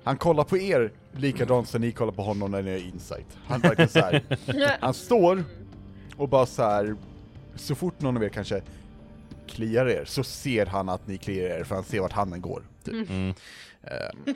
Han 0.04 0.16
kollar 0.16 0.44
på 0.44 0.58
er 0.58 0.92
likadant 1.12 1.68
som 1.68 1.80
ni 1.80 1.92
kollar 1.92 2.12
på 2.12 2.22
honom 2.22 2.50
när 2.50 2.62
ni 2.62 2.70
är 2.70 2.78
insight. 2.84 3.26
Han 3.46 3.60
verkar 3.60 3.86
så 3.86 3.98
här. 3.98 4.22
Han 4.80 4.94
står 4.94 5.44
och 6.16 6.28
bara 6.28 6.46
så 6.46 6.62
här. 6.62 6.96
Så 7.56 7.74
fort 7.74 8.00
någon 8.00 8.16
av 8.16 8.24
er 8.24 8.28
kanske 8.28 8.62
kliar 9.48 9.86
er 9.86 10.04
så 10.04 10.22
ser 10.24 10.66
han 10.66 10.88
att 10.88 11.06
ni 11.06 11.18
kliar 11.18 11.58
er 11.58 11.64
för 11.64 11.74
han 11.74 11.84
ser 11.84 12.00
vart 12.00 12.12
handen 12.12 12.40
går. 12.40 12.62
Typ. 12.84 13.10
Mm. 13.10 13.34
Ehm, 13.82 14.34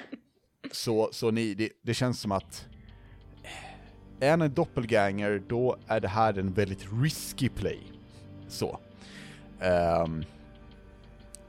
så, 0.73 1.09
så 1.13 1.31
ni, 1.31 1.55
det, 1.55 1.69
det 1.83 1.95
känns 1.95 2.21
som 2.21 2.33
att 2.33 2.67
är 4.21 4.31
han 4.31 4.43
en 4.43 4.55
doppelganger, 4.55 5.43
då 5.49 5.77
är 5.87 6.01
det 6.01 6.09
här 6.09 6.39
en 6.39 6.53
väldigt 6.53 6.87
risky 7.03 7.49
play. 7.49 7.81
Så. 8.49 8.81
Ehm, 9.61 10.25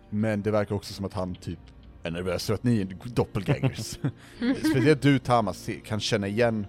men 0.09 0.41
det 0.41 0.51
verkar 0.51 0.75
också 0.75 0.93
som 0.93 1.05
att 1.05 1.13
han 1.13 1.35
typ 1.35 1.59
är 2.03 2.11
nervös 2.11 2.47
för 2.47 2.53
att 2.53 2.63
ni 2.63 2.81
är 2.81 3.09
doppelgangers. 3.15 3.99
Speciellt 4.59 5.01
du 5.01 5.19
Tamas 5.19 5.69
kan 5.85 5.99
känna 5.99 6.27
igen 6.27 6.67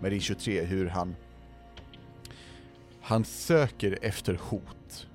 med 0.00 0.12
din 0.12 0.20
23 0.20 0.62
hur 0.62 0.86
han 0.86 1.16
han 3.12 3.24
söker 3.24 3.98
efter 4.02 4.34
hot 4.34 5.06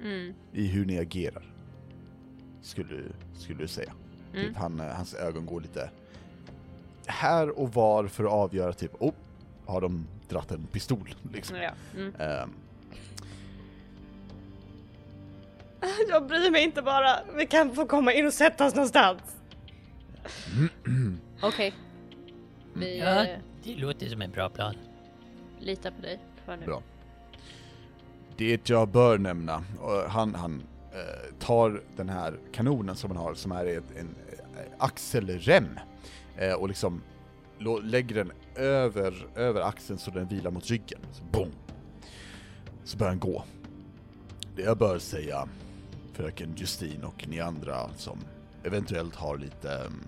Mm. 0.00 0.34
i 0.52 0.66
hur 0.66 0.84
ni 0.84 0.98
agerar. 0.98 1.42
Skulle, 2.62 3.02
skulle 3.34 3.58
du 3.58 3.68
säga. 3.68 3.92
Mm. 4.34 4.46
Typ 4.46 4.56
han, 4.56 4.80
eh, 4.80 4.86
hans 4.86 5.14
ögon 5.14 5.46
går 5.46 5.60
lite 5.60 5.90
här 7.06 7.58
och 7.58 7.72
var 7.74 8.06
för 8.06 8.24
att 8.24 8.30
avgöra 8.30 8.72
typ, 8.72 8.92
oh, 9.02 9.12
har 9.66 9.80
de 9.80 10.06
dratt 10.28 10.50
en 10.50 10.66
pistol 10.66 11.14
liksom. 11.32 11.56
Ja. 11.56 11.70
Mm. 11.96 12.14
Ehm, 12.18 12.50
Jag 16.08 16.26
bryr 16.26 16.50
mig 16.50 16.64
inte 16.64 16.82
bara. 16.82 17.18
Vi 17.36 17.46
kan 17.46 17.74
få 17.74 17.86
komma 17.86 18.12
in 18.12 18.26
och 18.26 18.34
sätta 18.34 18.66
oss 18.66 18.74
någonstans. 18.74 19.20
Okej. 21.42 21.74
Vi 22.74 22.98
Ja, 22.98 23.24
eh, 23.26 23.38
det 23.64 23.74
låter 23.76 24.06
som 24.08 24.22
en 24.22 24.30
bra 24.30 24.48
plan. 24.48 24.74
litar 25.60 25.90
på 25.90 26.02
dig 26.02 26.18
för 26.44 26.56
nu. 26.56 26.66
Bra. 26.66 26.82
Det 28.38 28.70
jag 28.70 28.88
bör 28.88 29.18
nämna, 29.18 29.64
han, 30.08 30.34
han 30.34 30.62
eh, 30.92 31.34
tar 31.38 31.82
den 31.96 32.08
här 32.08 32.38
kanonen 32.52 32.96
som 32.96 33.10
han 33.10 33.24
har, 33.24 33.34
som 33.34 33.52
är 33.52 33.66
ett, 33.66 33.96
en 33.96 34.14
eh, 34.28 34.64
axelrem, 34.78 35.78
eh, 36.36 36.52
och 36.52 36.68
liksom 36.68 37.02
lägger 37.82 38.14
den 38.14 38.32
över, 38.54 39.26
över 39.36 39.60
axeln 39.60 39.98
så 39.98 40.10
den 40.10 40.28
vilar 40.28 40.50
mot 40.50 40.66
ryggen. 40.70 41.00
Så 41.12 41.22
boom! 41.32 41.50
Så 42.84 42.96
börjar 42.96 43.10
han 43.10 43.18
gå. 43.18 43.44
Det 44.56 44.62
jag 44.62 44.78
bör 44.78 44.98
säga, 44.98 45.48
fröken 46.12 46.54
Justin 46.56 47.04
och 47.04 47.28
ni 47.28 47.40
andra 47.40 47.90
som 47.96 48.18
eventuellt 48.64 49.14
har 49.14 49.38
lite 49.38 49.72
mm, 49.72 50.00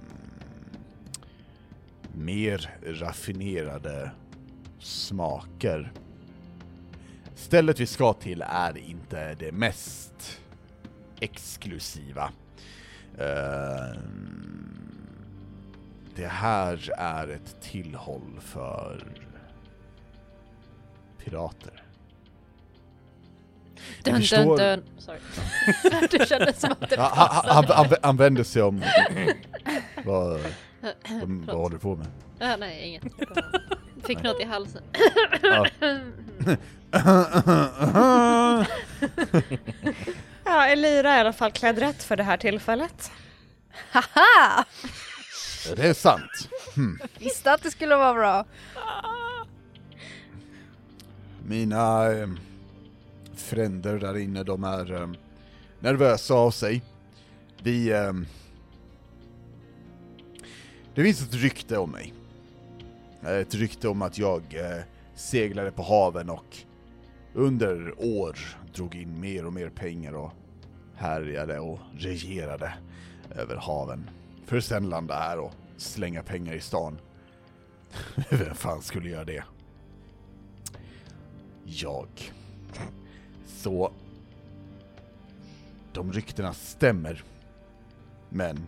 mer 2.15 2.71
raffinerade 2.83 4.11
smaker 4.79 5.93
Stället 7.35 7.81
vi 7.81 7.87
ska 7.87 8.13
till 8.13 8.45
är 8.49 8.79
inte 8.79 9.35
det 9.35 9.53
mest 9.53 10.41
exklusiva. 11.21 12.33
Ehm, 13.19 14.81
det 16.17 16.27
här 16.27 16.91
är 16.99 17.29
ett 17.29 17.57
tillhåll 17.61 18.41
för 18.41 19.05
pirater. 21.19 21.83
Dun, 24.05 24.17
förstår- 24.17 24.59
dun, 24.59 24.79
dun. 24.79 24.83
Sorry. 24.99 25.19
det 26.19 26.29
kändes 26.29 26.61
som 26.61 26.73
att 26.81 26.91
det 26.91 27.01
Han, 27.01 27.11
han, 27.15 27.29
han, 27.47 27.65
passade. 27.65 27.99
han, 28.03 28.17
vänder 28.17 28.45
sig 28.45 28.63
om. 28.63 28.83
vad, 30.05 30.41
vad, 30.81 31.29
vad 31.47 31.57
håller 31.57 31.77
du 31.77 31.79
på 31.79 31.97
med? 31.97 32.07
Ah, 32.41 32.57
nej, 32.57 32.89
inget. 32.89 33.03
Fick 34.07 34.23
något 34.23 34.41
i 34.41 34.45
halsen. 34.45 34.83
Ja. 35.43 35.67
Ja, 40.45 40.67
Elira 40.67 41.13
är 41.13 41.17
i 41.17 41.21
alla 41.21 41.33
fall 41.33 41.53
klädd 41.53 41.79
rätt 41.79 42.03
för 42.03 42.17
det 42.17 42.23
här 42.23 42.37
tillfället. 42.37 43.11
Haha! 43.91 44.65
det 45.77 45.89
är 45.89 45.95
sant. 45.95 46.49
Visste 47.19 47.53
att 47.53 47.63
det 47.63 47.71
skulle 47.71 47.97
vara 47.97 48.15
bra. 48.15 48.45
Mina 51.47 52.13
eh, 52.13 52.29
fränder 53.37 53.99
där 53.99 54.19
inne, 54.19 54.43
de 54.43 54.65
är 54.65 55.03
eh, 55.03 55.11
nervösa 55.81 56.35
av 56.35 56.51
sig. 56.51 56.83
Vi... 57.63 57.91
Eh, 57.93 58.13
det 60.95 61.03
finns 61.03 61.23
ett 61.23 61.35
rykte 61.35 61.79
om 61.79 61.91
mig. 61.91 62.15
Ett 63.23 63.55
rykte 63.55 63.89
om 63.89 64.03
att 64.03 64.19
jag 64.19 64.43
eh, 64.51 64.83
seglade 65.15 65.71
på 65.71 65.83
haven 65.83 66.31
och 66.31 66.57
under 67.35 67.95
år 67.99 68.39
drog 68.75 68.95
in 68.95 69.21
mer 69.21 69.47
och 69.47 69.53
mer 69.53 69.69
pengar 69.69 70.13
och 70.13 70.33
härjade 70.95 71.59
och 71.59 71.79
regerade 71.99 72.75
över 73.35 73.57
haven. 73.57 74.11
För 74.47 74.57
att 74.57 74.65
sen 74.65 74.89
landa 74.89 75.15
här 75.15 75.39
och 75.39 75.53
slänga 75.77 76.23
pengar 76.23 76.55
i 76.55 76.61
stan. 76.61 76.99
Vem 78.31 78.55
fan 78.55 78.83
skulle 78.83 79.11
göra 79.11 79.25
det? 79.25 79.45
jag. 81.71 82.09
Så 83.47 83.93
de 85.93 86.13
ryktena 86.13 86.53
stämmer. 86.53 87.25
Men 88.29 88.67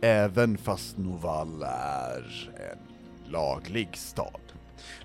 även 0.00 0.58
fast 0.58 0.98
Noval 0.98 1.62
är 1.62 2.50
en 2.72 2.78
laglig 3.32 3.96
stad 3.96 4.40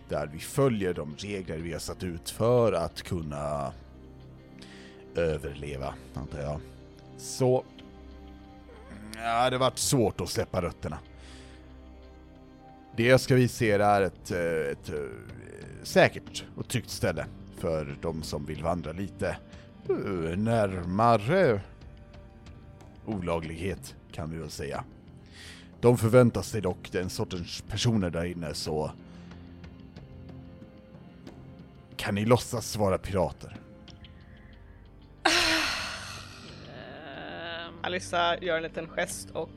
där 0.10 0.28
vi 0.28 0.40
följer 0.40 0.94
de 0.94 1.16
regler 1.18 1.58
vi 1.58 1.74
har 1.74 1.80
satt 1.80 2.04
ut 2.04 2.30
för 2.30 2.74
att 2.74 3.02
kunna 3.02 3.74
överleva, 5.16 5.94
antar 6.14 6.40
jag. 6.40 6.60
Så... 7.18 7.64
Ja, 9.16 9.50
det 9.50 9.56
har 9.56 9.60
varit 9.60 9.80
svårt 9.80 10.22
att 10.22 10.30
släppa 10.30 10.62
rötterna. 10.62 11.00
Det 12.96 13.04
jag 13.04 13.22
ska 13.22 13.36
visa 13.36 13.66
er 13.66 13.80
är 13.80 14.02
ett, 14.02 14.32
eh, 14.32 14.40
ett, 14.40 14.90
ett, 14.90 15.12
säkert 15.84 16.46
och 16.56 16.68
tryggt 16.68 16.90
ställe 16.90 17.26
för 17.58 17.98
de 18.02 18.24
som 18.24 18.46
vill 18.46 18.64
vandra 18.64 18.92
lite 18.92 19.38
eh, 19.90 20.38
närmare 20.38 21.62
olaglighet, 23.06 23.96
kan 24.12 24.32
vi 24.32 24.38
väl 24.38 24.50
säga. 24.50 24.84
De 25.82 25.98
förväntar 25.98 26.42
sig 26.42 26.62
dock 26.62 26.92
den 26.92 27.10
sortens 27.10 27.62
personer 27.62 28.10
där 28.10 28.26
inne, 28.26 28.54
så 28.54 28.92
kan 32.06 32.16
ni 32.16 32.26
låtsas 32.26 32.76
vara 32.76 32.98
pirater? 32.98 33.58
Ehm, 36.68 37.74
Alissa 37.84 38.38
gör 38.42 38.58
en 38.58 38.64
liten 38.64 38.88
gest 38.88 39.30
och 39.30 39.50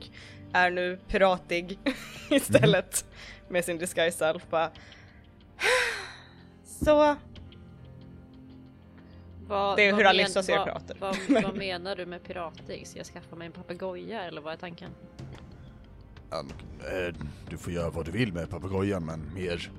är 0.53 0.71
nu 0.71 0.99
piratig 1.07 1.79
istället 2.29 3.05
med 3.49 3.65
sin 3.65 3.77
disguise 3.77 4.17
self 4.17 4.45
Så, 6.85 7.15
vad, 9.47 9.77
Det 9.77 9.83
är 9.87 9.91
vad 9.91 10.01
hur 10.01 10.07
Alissa 10.07 10.43
ser 10.43 10.57
vad- 10.57 10.65
pirater. 10.67 10.97
Vad, 10.99 11.17
vad 11.43 11.55
menar 11.57 11.95
du 11.95 12.05
med 12.05 12.23
piratig? 12.23 12.87
Ska 12.87 12.97
jag 12.99 13.05
skaffa 13.07 13.35
mig 13.35 13.45
en 13.45 13.51
papegoja 13.51 14.21
eller 14.23 14.41
vad 14.41 14.53
är 14.53 14.57
tanken? 14.57 14.91
An- 16.29 16.53
eh, 16.79 17.15
Du 17.49 17.57
får 17.57 17.73
göra 17.73 17.89
vad 17.89 18.05
du 18.05 18.11
vill 18.11 18.33
med 18.33 18.49
papegojan, 18.49 19.05
men 19.05 19.33
mer 19.33 19.71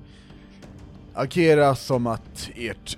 agera 1.13 1.75
som 1.75 2.07
att 2.07 2.49
ert 2.55 2.97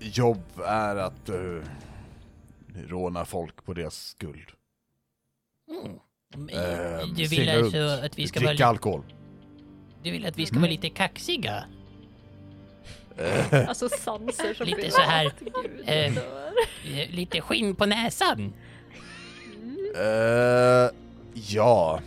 jobb 0.00 0.42
är 0.66 0.96
att 0.96 1.30
uh, 1.30 1.62
råna 2.88 3.24
folk 3.24 3.64
på 3.64 3.72
deras 3.74 3.94
skuld. 3.96 4.48
Mm. 5.70 6.48
Eh, 6.48 7.06
Du 7.16 7.26
vill 7.26 7.48
alltså 7.48 7.76
runt, 7.78 8.04
att 8.04 8.18
vi 8.18 8.28
ska 8.28 8.40
vara, 8.40 8.66
alkohol. 8.66 9.02
du 10.02 10.10
vill 10.10 10.26
att 10.26 10.36
vi 10.38 10.46
ska 10.46 10.54
Mm. 10.54 10.62
vara 10.62 10.70
lite 10.70 10.90
kaxiga? 10.90 11.64
alltså 13.68 13.88
sanser 13.88 14.54
som 14.54 14.66
Lite 14.66 14.90
så 14.90 15.00
här, 15.00 15.32
Gud, 15.40 15.82
eh, 15.86 16.16
eh, 16.98 17.10
lite 17.10 17.40
skinn 17.40 17.74
på 17.74 17.86
näsan? 17.86 18.52
Eh, 19.96 20.90
ja. 21.34 22.00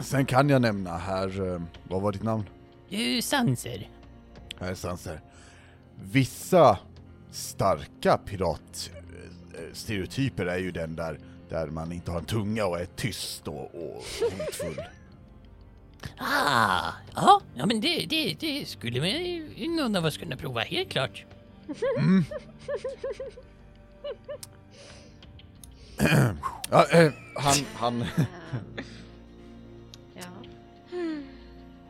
Sen 0.00 0.26
kan 0.26 0.48
jag 0.48 0.62
nämna 0.62 0.96
här, 0.98 1.52
eh, 1.54 1.62
vad 1.88 2.02
var 2.02 2.12
ditt 2.12 2.22
namn? 2.22 2.44
Du 2.88 3.22
sanser. 3.22 3.88
Här 4.60 4.70
är 4.70 4.74
Sanser. 4.74 5.20
Vissa 5.94 6.78
starka 7.30 8.18
piratstereotyper 8.18 10.46
är 10.46 10.58
ju 10.58 10.70
den 10.70 10.96
där, 10.96 11.18
där 11.48 11.66
man 11.66 11.92
inte 11.92 12.10
har 12.10 12.18
en 12.18 12.24
tunga 12.24 12.66
och 12.66 12.80
är 12.80 12.86
tyst 12.96 13.48
och, 13.48 13.74
och 13.74 14.04
hotfull. 14.38 14.82
Ah, 16.18 16.92
ja, 17.14 17.40
ja 17.54 17.66
men 17.66 17.80
det, 17.80 18.06
det, 18.06 18.36
det 18.40 18.68
skulle 18.68 19.00
väl 19.00 19.42
någon 19.76 19.96
av 19.96 20.04
oss 20.04 20.16
kunna 20.16 20.36
prova, 20.36 20.60
helt 20.60 20.88
klart. 20.88 21.24
Mm. 21.98 22.24
ja, 26.70 26.86
eh, 26.90 27.12
han, 27.34 27.54
han, 27.74 28.04
ja. 30.14 30.22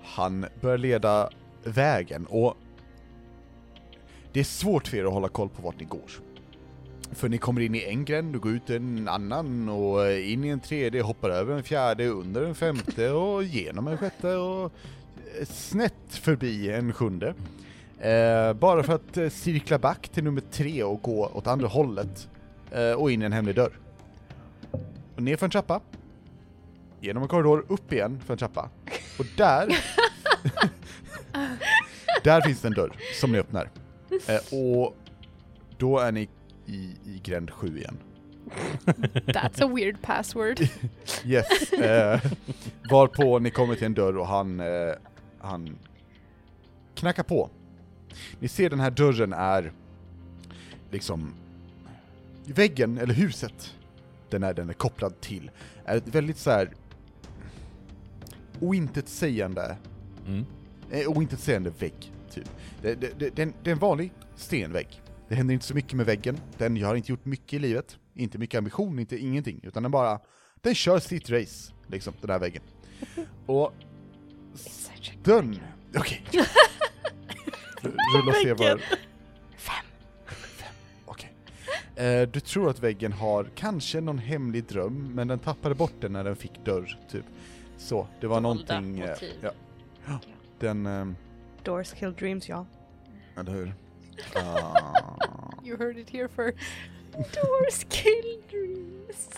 han 0.02 0.46
börjar 0.60 0.78
leda 0.78 1.30
vägen 1.68 2.26
och 2.26 2.56
det 4.32 4.40
är 4.40 4.44
svårt 4.44 4.88
för 4.88 4.96
er 4.96 5.04
att 5.04 5.12
hålla 5.12 5.28
koll 5.28 5.48
på 5.48 5.62
vart 5.62 5.80
ni 5.80 5.84
går. 5.84 6.10
För 7.12 7.28
ni 7.28 7.38
kommer 7.38 7.60
in 7.60 7.74
i 7.74 7.84
en 7.84 8.04
gränd 8.04 8.36
och 8.36 8.42
går 8.42 8.52
ut 8.52 8.70
i 8.70 8.76
en 8.76 9.08
annan 9.08 9.68
och 9.68 10.12
in 10.12 10.44
i 10.44 10.48
en 10.48 10.60
tredje, 10.60 11.02
hoppar 11.02 11.30
över 11.30 11.54
en 11.54 11.62
fjärde, 11.62 12.06
under 12.06 12.42
en 12.42 12.54
femte 12.54 13.10
och 13.10 13.44
genom 13.44 13.88
en 13.88 13.98
sjätte 13.98 14.36
och 14.36 14.72
snett 15.44 15.94
förbi 16.10 16.72
en 16.72 16.92
sjunde. 16.92 17.34
Eh, 18.00 18.52
bara 18.52 18.82
för 18.82 18.94
att 18.94 19.16
eh, 19.16 19.28
cirkla 19.28 19.78
back 19.78 20.08
till 20.08 20.24
nummer 20.24 20.42
tre 20.50 20.82
och 20.82 21.02
gå 21.02 21.26
åt 21.34 21.46
andra 21.46 21.66
hållet 21.66 22.28
eh, 22.70 22.92
och 22.92 23.10
in 23.10 23.22
i 23.22 23.24
en 23.24 23.32
hemlig 23.32 23.54
dörr. 23.54 23.78
Och 25.16 25.22
ner 25.22 25.36
för 25.36 25.46
en 25.46 25.50
trappa, 25.50 25.80
genom 27.00 27.22
en 27.22 27.28
korridor, 27.28 27.64
upp 27.68 27.92
igen 27.92 28.20
för 28.26 28.34
en 28.34 28.38
trappa. 28.38 28.70
Och 29.18 29.26
där... 29.36 29.68
där 32.28 32.40
finns 32.40 32.60
det 32.60 32.68
en 32.68 32.74
dörr 32.74 32.96
som 33.20 33.32
ni 33.32 33.38
öppnar. 33.38 33.70
Eh, 34.28 34.58
och 34.58 34.96
då 35.78 35.98
är 35.98 36.12
ni 36.12 36.28
i, 36.66 36.94
i 37.04 37.20
gränd 37.24 37.50
7 37.50 37.78
igen. 37.78 37.98
That's 39.26 39.64
a 39.64 39.70
weird 39.76 40.02
password. 40.02 40.60
Yes. 41.24 41.72
Eh, 41.72 42.20
varpå 42.90 43.38
ni 43.38 43.50
kommer 43.50 43.74
till 43.74 43.84
en 43.84 43.94
dörr 43.94 44.16
och 44.16 44.26
han, 44.26 44.60
eh, 44.60 44.92
han 45.40 45.78
knackar 46.94 47.22
på. 47.22 47.50
Ni 48.40 48.48
ser 48.48 48.70
den 48.70 48.80
här 48.80 48.90
dörren 48.90 49.32
är 49.32 49.72
liksom 50.90 51.34
väggen, 52.44 52.98
eller 52.98 53.14
huset, 53.14 53.74
den 54.30 54.42
är, 54.42 54.54
den 54.54 54.68
är 54.68 54.72
kopplad 54.74 55.20
till, 55.20 55.50
är 55.84 55.96
ett 55.96 56.08
väldigt 56.08 56.38
så 56.38 56.50
här 56.50 56.70
ointetsägande 58.60 59.76
Mm. 60.26 60.46
eh, 60.90 61.08
ointetsägande 61.08 61.70
vägg, 61.78 62.12
typ. 62.30 62.50
Det, 62.82 62.94
det, 62.94 63.18
det, 63.18 63.30
det, 63.36 63.70
är 63.70 63.72
en- 63.72 63.78
vanlig 63.78 64.12
stenvägg. 64.36 65.02
Det 65.28 65.34
händer 65.34 65.54
inte 65.54 65.66
så 65.66 65.74
mycket 65.74 65.92
med 65.92 66.06
väggen, 66.06 66.40
den 66.58 66.82
har 66.82 66.94
inte 66.94 67.12
gjort 67.12 67.24
mycket 67.24 67.52
i 67.52 67.58
livet, 67.58 67.98
inte 68.14 68.38
mycket 68.38 68.58
ambition, 68.58 68.98
inte 68.98 69.18
ingenting, 69.18 69.60
utan 69.62 69.82
den 69.82 69.92
bara, 69.92 70.20
den 70.60 70.74
kör 70.74 70.98
sitt 70.98 71.30
race, 71.30 71.72
liksom, 71.86 72.14
den 72.20 72.30
här 72.30 72.38
väggen. 72.38 72.62
Och 73.46 73.72
dörren, 75.24 75.58
okej. 75.96 76.24
Rulla 77.82 78.28
och 78.28 78.34
se 78.42 78.52
vad... 78.52 78.80
Fem. 79.56 79.84
Fem, 80.36 80.74
okej. 81.06 81.32
Eh, 81.96 82.28
du 82.28 82.40
tror 82.40 82.70
att 82.70 82.80
väggen 82.80 83.12
har 83.12 83.50
kanske 83.54 84.00
någon 84.00 84.18
hemlig 84.18 84.64
dröm, 84.64 85.12
men 85.14 85.28
den 85.28 85.38
tappade 85.38 85.74
bort 85.74 85.94
den 86.00 86.12
när 86.12 86.24
den 86.24 86.36
fick 86.36 86.64
dörr, 86.64 86.98
typ. 87.10 87.24
Så, 87.78 88.08
det 88.20 88.26
var 88.26 88.40
Dolda 88.40 88.80
någonting... 88.80 89.06
motiv. 89.08 89.32
ja. 89.42 89.50
Ja, 90.06 90.20
den... 90.58 90.86
ehm, 90.86 91.16
Doors 91.64 91.92
kill 91.92 92.12
dreams 92.12 92.48
ja. 92.48 92.66
eller 93.36 93.52
hur? 93.52 93.74
Ah. 94.34 94.92
You 95.64 95.76
heard 95.76 95.96
it 95.96 96.10
here 96.10 96.28
first. 96.28 96.58
Doors 97.12 97.84
kill 97.88 98.42
dreams. 98.50 99.28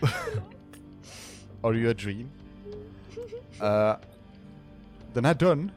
Are 1.62 1.74
you 1.74 1.90
a 1.90 1.94
dream? 1.94 2.30
Eh, 3.62 3.96
den 5.12 5.24
här 5.24 5.34
dörren, 5.34 5.70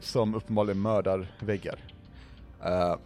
som 0.00 0.34
uppenbarligen 0.34 0.82
mördar 0.82 1.26
väggar, 1.38 1.78
eh, 2.64 2.96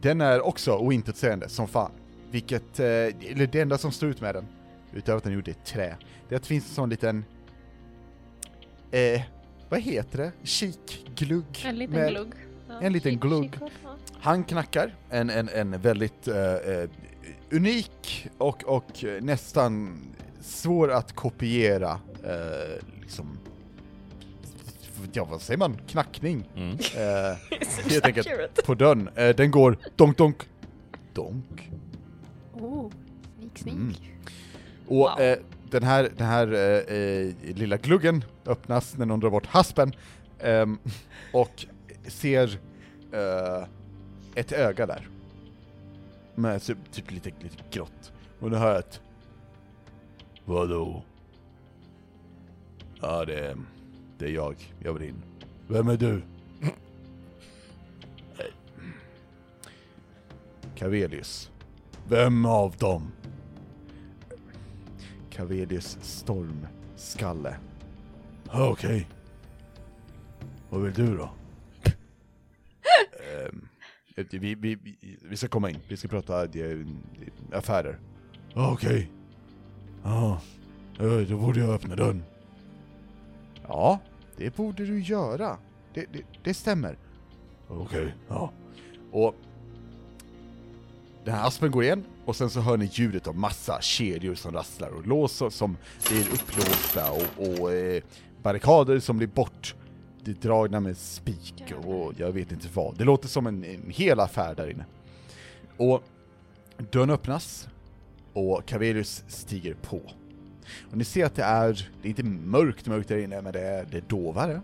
den 0.00 0.20
är 0.20 0.40
också 0.46 0.76
ointetsägande 0.76 1.48
som 1.48 1.68
fan. 1.68 1.90
Vilket, 2.30 2.80
eh, 2.80 2.86
eller 2.86 3.46
det 3.46 3.60
enda 3.60 3.78
som 3.78 3.92
står 3.92 4.08
ut 4.08 4.20
med 4.20 4.34
den, 4.34 4.46
utöver 4.92 5.16
att 5.16 5.24
den 5.24 5.32
gjorde 5.32 5.50
i 5.50 5.54
trä, 5.54 5.96
det 6.32 6.36
är 6.36 6.36
att 6.36 6.42
det 6.42 6.48
finns 6.48 6.68
en 6.68 6.74
sån 6.74 6.88
liten, 6.90 7.24
eh, 8.90 9.20
vad 9.68 9.80
heter 9.80 10.18
det? 10.18 10.32
Kikglugg? 10.42 11.44
En 11.64 11.78
liten 11.78 11.94
med- 11.96 12.10
glugg. 12.10 12.32
Ja, 12.68 12.80
en 12.82 12.92
liten 12.92 13.12
kik- 13.12 13.20
glugg. 13.20 13.58
ja. 13.60 13.68
Han 14.20 14.44
knackar, 14.44 14.94
en, 15.10 15.30
en, 15.30 15.48
en 15.48 15.80
väldigt 15.80 16.28
eh, 16.28 16.54
eh, 16.54 16.88
unik 17.50 18.28
och, 18.38 18.64
och 18.64 19.04
nästan 19.20 19.98
svår 20.40 20.90
att 20.92 21.12
kopiera, 21.12 22.00
eh, 22.24 22.84
liksom, 23.00 23.38
ja 25.12 25.24
vad 25.24 25.40
säger 25.42 25.58
man, 25.58 25.76
knackning. 25.86 26.48
Mm. 26.56 26.70
Eh, 26.70 27.36
helt 27.90 28.04
enkelt 28.06 28.64
på 28.66 28.74
dörren. 28.74 29.08
Eh, 29.14 29.36
den 29.36 29.50
går 29.50 29.78
donk 29.96 30.16
donk, 30.18 30.36
donk. 31.12 31.70
Oh, 32.52 32.90
sneak 33.38 33.58
sneak. 33.58 33.76
Mm. 33.76 33.94
Och 34.86 34.96
Wow. 34.96 35.20
eh, 35.20 35.38
den 35.72 35.82
här, 35.82 36.10
den 36.16 36.26
här 36.26 36.52
eh, 36.52 36.96
eh, 36.96 37.34
lilla 37.54 37.76
gluggen 37.76 38.24
öppnas 38.46 38.98
när 38.98 39.06
någon 39.06 39.20
drar 39.20 39.30
bort 39.30 39.46
haspen 39.46 39.92
eh, 40.38 40.66
och 41.32 41.66
ser 42.06 42.58
eh, 43.12 43.66
ett 44.34 44.52
öga 44.52 44.86
där. 44.86 45.08
Med 46.34 46.62
typ, 46.62 46.78
typ 46.92 47.10
lite, 47.10 47.32
lite 47.40 47.56
grått. 47.70 48.12
Och 48.40 48.50
nu 48.50 48.56
hör 48.56 48.70
jag 48.70 48.78
ett 48.78 49.00
Vadå? 50.44 51.02
Ja, 53.00 53.24
det 53.24 53.46
är, 53.46 53.56
det 54.18 54.26
är 54.26 54.30
jag. 54.30 54.72
Jag 54.78 54.92
vill 54.92 55.08
in. 55.08 55.22
Vem 55.68 55.88
är 55.88 55.96
du? 55.96 56.22
Eh, 58.38 58.54
Cavelius. 60.74 61.50
Vem 62.08 62.46
av 62.46 62.76
dem? 62.76 63.12
Cavelius 65.32 65.98
stormskalle. 66.00 67.56
Ja, 68.52 68.70
Okej. 68.70 69.08
Vad 70.70 70.82
vill 70.82 70.92
du 70.92 71.16
då? 71.16 71.30
Ehm, 73.46 73.68
vi, 74.30 74.54
vi, 74.54 74.74
vi, 74.74 75.18
vi 75.22 75.36
ska 75.36 75.48
komma 75.48 75.70
in, 75.70 75.78
vi 75.88 75.96
ska 75.96 76.08
prata 76.08 76.48
affärer. 77.52 77.98
Ja, 78.54 78.72
Okej. 78.72 79.10
Ja, 80.04 80.40
eh, 80.98 81.28
då 81.28 81.38
borde 81.38 81.60
jag 81.60 81.70
öppna 81.70 81.96
dörren. 81.96 82.22
Ja, 83.68 84.00
det 84.36 84.56
borde 84.56 84.84
du 84.84 85.00
göra. 85.00 85.58
Det, 85.94 86.06
det, 86.12 86.22
det 86.42 86.54
stämmer. 86.54 86.96
Okej, 87.68 88.14
ja. 88.28 88.52
Och 89.12 89.34
den 91.24 91.34
här 91.34 91.46
aspen 91.46 91.70
går 91.70 91.84
igen 91.84 92.04
och 92.24 92.36
sen 92.36 92.50
så 92.50 92.60
hör 92.60 92.76
ni 92.76 92.90
ljudet 92.92 93.26
av 93.26 93.36
massa 93.36 93.80
kedjor 93.80 94.34
som 94.34 94.52
rasslar 94.52 94.88
och 94.88 95.06
lås 95.06 95.42
som 95.50 95.76
blir 96.08 96.28
upplåsta 96.34 97.12
och, 97.12 97.60
och 97.60 97.72
eh, 97.72 98.02
barrikader 98.42 99.00
som 99.00 99.18
blir 99.18 99.28
bort 99.28 99.74
dragna 100.24 100.80
med 100.80 100.96
spik 100.96 101.74
och 101.84 102.12
jag 102.16 102.32
vet 102.32 102.52
inte 102.52 102.68
vad. 102.74 102.96
Det 102.98 103.04
låter 103.04 103.28
som 103.28 103.46
en, 103.46 103.64
en 103.64 103.90
hel 103.90 104.20
affär 104.20 104.54
där 104.54 104.70
inne. 104.70 104.84
Och 105.76 106.02
dörren 106.90 107.10
öppnas 107.10 107.68
och 108.32 108.66
Cavelius 108.66 109.24
stiger 109.28 109.74
på. 109.74 110.00
Och 110.90 110.96
ni 110.96 111.04
ser 111.04 111.26
att 111.26 111.34
det 111.34 111.42
är, 111.42 111.90
det 112.02 112.08
är 112.08 112.10
inte 112.10 112.24
mörkt 112.24 112.86
mörkt 112.86 113.08
där 113.08 113.18
inne, 113.18 113.42
men 113.42 113.52
det 113.52 113.60
är, 113.60 113.84
det 113.90 113.96
är 113.96 114.04
dovare. 114.08 114.60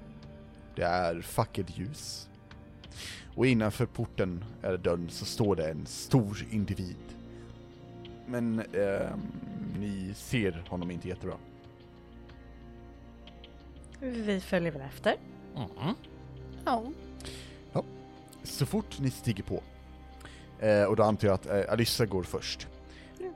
Det 0.77 0.83
är 0.83 1.21
fackelljus. 1.21 2.29
Och 3.35 3.47
innanför 3.47 3.87
porten, 3.87 4.45
eller 4.63 4.79
dörren, 4.79 5.09
så 5.11 5.25
står 5.25 5.57
det 5.57 5.71
en 5.71 5.87
stor 5.87 6.47
individ. 6.51 6.97
Men 8.29 8.59
eh, 8.59 9.11
ni 9.79 10.15
ser 10.15 10.65
honom 10.69 10.91
inte 10.91 11.09
jättebra. 11.09 11.37
Vi 14.01 14.41
följer 14.41 14.73
väl 14.73 14.83
efter. 14.83 15.17
Mm. 15.57 15.95
Ja. 16.65 16.85
Så 18.43 18.67
fort 18.67 18.99
ni 19.01 19.11
stiger 19.11 19.45
på, 19.45 19.63
eh, 20.59 20.85
och 20.85 20.97
då 20.97 21.03
antar 21.03 21.29
jag 21.29 21.35
att 21.35 21.47
eh, 21.47 21.73
Alyssa 21.73 22.07
går 22.07 22.23
först, 22.23 22.69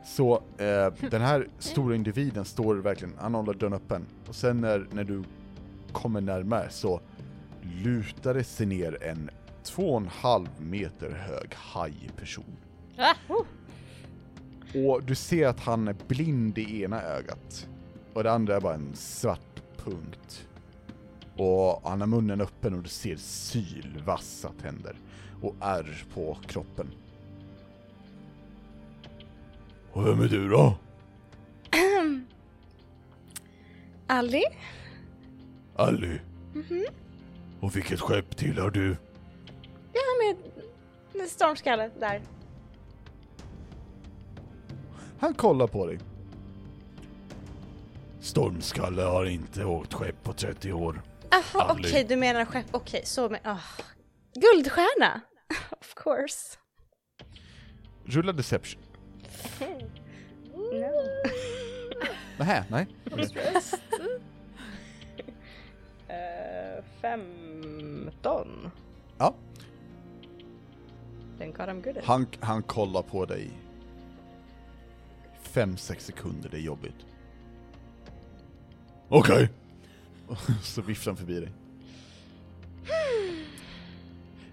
så 0.05 0.43
eh, 0.59 0.93
den 1.11 1.23
här 1.23 1.49
stora 1.59 1.95
individen 1.95 2.45
står 2.45 2.75
verkligen, 2.75 3.15
han 3.19 3.35
håller 3.35 3.55
dörren 3.55 3.73
öppen, 3.73 4.07
och 4.29 4.35
sen 4.35 4.61
när, 4.61 4.87
när 4.93 5.05
du 5.05 5.23
kommer 5.93 6.21
närmare 6.21 6.71
så 6.71 7.01
lutar 7.63 8.35
det 8.35 8.45
sig 8.45 8.67
ner 8.67 9.03
en 9.03 9.31
två 9.63 9.91
och 9.91 10.01
en 10.01 10.09
halv 10.09 10.49
meter 10.59 11.11
hög 11.11 11.55
hajperson. 11.55 12.57
Ah, 12.97 13.15
oh. 13.29 13.45
Och 14.75 15.03
du 15.03 15.15
ser 15.15 15.47
att 15.47 15.61
han 15.61 15.89
är 15.89 15.97
blind 16.09 16.59
i 16.59 16.83
ena 16.83 17.03
ögat, 17.03 17.69
och 18.13 18.23
det 18.23 18.33
andra 18.33 18.57
är 18.57 18.61
bara 18.61 18.75
en 18.75 18.95
svart 18.95 19.63
punkt. 19.77 20.49
Och 21.37 21.81
han 21.91 22.01
har 22.01 22.09
munnen 22.09 22.41
öppen 22.41 22.75
och 22.75 22.83
du 22.83 22.89
ser 22.89 23.17
sylvassa 23.17 24.53
tänder 24.63 24.97
och 25.43 25.55
ärr 25.61 26.05
på 26.15 26.39
kroppen. 26.47 26.87
Och 29.93 30.07
vem 30.07 30.21
är 30.21 30.29
du 30.29 30.49
då? 30.49 30.75
Ali? 34.07 34.45
Ally. 35.77 36.19
Och 37.61 37.77
vilket 37.77 38.01
skepp 38.01 38.37
tillhör 38.37 38.71
du? 38.71 38.97
Ja, 39.93 40.01
med 40.25 40.37
med 41.15 41.29
stormskalle 41.29 41.91
där. 42.01 42.21
Han 45.23 45.35
kollar 45.35 45.67
på 45.67 45.87
dig. 45.87 45.99
Stormskalle 48.21 49.03
har 49.03 49.25
inte 49.25 49.65
åkt 49.65 49.95
skepp 49.95 50.23
på 50.23 50.33
30 50.33 50.73
år. 50.73 51.03
Jaha, 51.31 51.73
okej, 51.73 52.07
du 52.09 52.17
menar 52.17 52.45
skepp. 52.45 52.67
Okej, 52.71 53.03
så 53.05 53.29
med... 53.29 53.41
ah. 53.45 53.59
Guldstjärna! 54.35 55.21
of 55.81 55.95
course. 55.95 56.59
Rulla 58.05 58.33
deception. 58.33 58.83
No. 60.55 61.07
Nähä, 62.39 62.65
nej. 62.71 62.87
Uh, 63.13 63.19
15. 67.01 68.71
Ja. 69.19 69.35
Then 71.39 71.53
God 71.53 71.69
I'm 71.69 71.83
good 71.83 71.97
at. 71.97 72.05
Han, 72.05 72.27
han 72.41 72.63
kollar 72.63 73.03
på 73.03 73.25
dig. 73.25 73.51
Fem, 75.53 75.77
sex 75.77 76.07
sekunder, 76.07 76.49
det 76.49 76.57
är 76.57 76.61
jobbigt. 76.61 77.07
Okej. 79.09 79.49
Så 80.62 80.83
viftar 80.83 81.11
han 81.11 81.17
förbi 81.17 81.41
dig. 81.41 81.53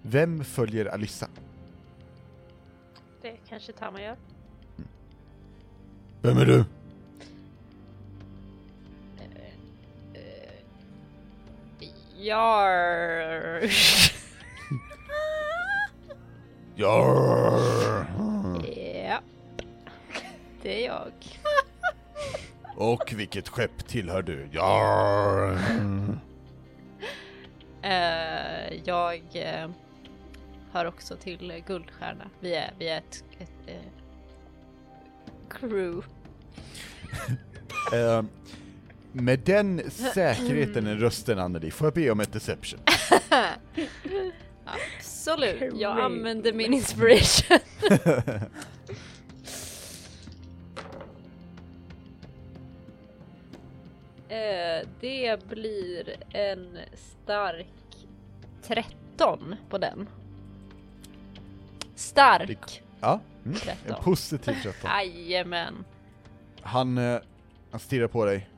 Vem 0.01 0.43
följer 0.43 0.85
Alyssa? 0.85 1.27
Det 3.21 3.37
kanske 3.49 3.71
Tama 3.71 4.01
gör. 4.01 4.17
Vem 6.21 6.37
är 6.37 6.45
du? 6.45 6.65
Jar. 12.17 13.61
Jarr. 16.75 17.88
Och 22.79 23.13
vilket 23.15 23.49
skepp 23.49 23.87
tillhör 23.87 24.21
du? 24.21 24.47
Jarr. 24.51 25.59
Eh, 27.81 28.81
jag 28.85 29.21
eh, 29.33 29.69
hör 30.71 30.85
också 30.85 31.15
till 31.15 31.63
Guldstjärna. 31.67 32.29
Vi 32.39 32.55
är, 32.55 32.73
vi 32.79 32.89
är 32.89 32.97
ett, 32.97 33.23
ett 33.39 33.67
eh, 33.67 33.75
crew. 35.49 36.07
Eh, 37.93 38.23
med 39.11 39.39
den 39.39 39.91
säkerheten 39.91 40.87
i 40.87 40.95
rösten 40.95 41.39
Anneli, 41.39 41.71
får 41.71 41.87
jag 41.87 41.93
be 41.93 42.11
om 42.11 42.19
ett 42.19 42.33
deception? 42.33 42.79
Absolut, 44.65 45.73
jag 45.75 45.99
använder 45.99 46.53
min 46.53 46.73
inspiration. 46.73 47.59
Eh, 54.39 54.87
det 54.99 55.47
blir 55.49 56.15
en 56.31 56.77
stark 56.95 57.67
13 58.63 59.55
på 59.69 59.77
den. 59.77 60.09
Stark 61.95 62.83
Ja, 62.99 63.19
mm. 63.45 63.55
en 63.55 63.59
13. 63.85 64.03
positiv 64.03 64.53
13. 64.63 64.73
Jajamän. 64.83 65.85
Han, 66.61 66.97
eh, 66.97 67.19
han 67.71 67.79
stirrar 67.79 68.07
på 68.07 68.25
dig. 68.25 68.49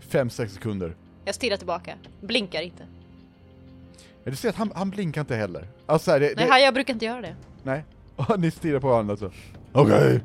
Fem, 0.00 0.30
sex 0.30 0.52
sekunder. 0.52 0.96
Jag 1.24 1.34
stirrar 1.34 1.56
tillbaka, 1.56 1.94
blinkar 2.20 2.62
inte. 2.62 2.86
Ja, 4.24 4.30
Du 4.30 4.36
ser 4.36 4.48
att 4.48 4.56
han, 4.56 4.72
han 4.74 4.90
blinkar 4.90 5.20
inte 5.20 5.36
heller. 5.36 5.68
Alltså, 5.86 6.10
här, 6.10 6.20
det, 6.20 6.32
Nej, 6.36 6.48
det, 6.48 6.58
jag 6.60 6.74
brukar 6.74 6.94
inte 6.94 7.04
göra 7.04 7.20
det. 7.20 7.36
nej. 7.62 7.84
Och 8.16 8.40
ni 8.40 8.50
stirrar 8.50 8.80
på 8.80 8.88
varandra 8.88 9.16
så. 9.16 9.30
Okej. 9.72 10.12
Tack. 10.12 10.22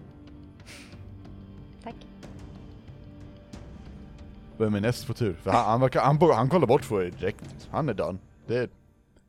Vem 4.59 4.75
är 4.75 4.81
näst 4.81 5.07
på 5.07 5.13
tur? 5.13 5.33
För 5.33 5.51
han, 5.51 5.65
han, 5.65 5.81
verkar, 5.81 6.01
han, 6.01 6.17
han 6.21 6.49
kollar 6.49 6.67
bort 6.67 6.87
på 6.89 7.03
er 7.03 7.09
direkt. 7.19 7.69
Han 7.71 7.89
är 7.89 7.93
done. 7.93 8.19
Det, 8.47 8.69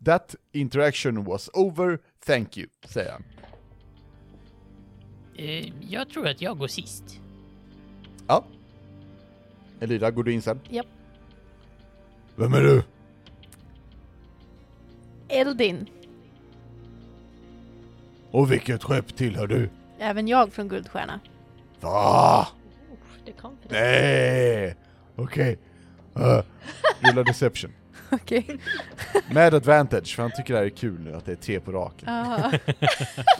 that 0.05 0.35
interaction 0.53 1.25
was 1.25 1.51
over, 1.55 1.99
thank 2.27 2.57
you, 2.57 2.69
säger 2.85 3.13
han. 3.13 3.25
Eh, 5.37 5.73
jag 5.81 6.09
tror 6.09 6.29
att 6.29 6.41
jag 6.41 6.59
går 6.59 6.67
sist. 6.67 7.21
Ja. 8.27 8.45
Elida, 9.81 10.11
går 10.11 10.25
du 10.25 10.33
in 10.33 10.43
sen? 10.43 10.61
Japp. 10.69 10.87
Vem 12.37 12.55
är 12.55 12.61
du? 12.61 12.83
Eldin. 15.29 15.89
Och 18.31 18.53
vilket 18.53 18.83
skepp 18.83 19.17
tillhör 19.17 19.47
du? 19.47 19.71
Även 19.99 20.29
jag 20.29 20.53
från 20.53 20.69
Guldstjärna. 20.69 21.21
Va? 21.81 22.49
Det 23.25 23.33
kom 23.33 23.57
för 23.63 23.71
Nej! 23.71 24.77
Okej. 25.23 25.59
Uh, 26.17 26.43
rulla 27.01 27.23
deception. 27.27 27.73
Okej. 28.11 28.59
Med 29.31 29.55
advantage, 29.55 30.17
för 30.17 30.23
han 30.23 30.33
tycker 30.37 30.55
det 30.55 30.59
här 30.59 30.67
är 30.67 30.71
kul 30.71 31.01
nu 31.01 31.15
att 31.15 31.25
det 31.25 31.33
är 31.33 31.37
tre 31.37 31.61
på 31.61 31.73
raken. 31.73 32.09
Ah. 32.09 32.53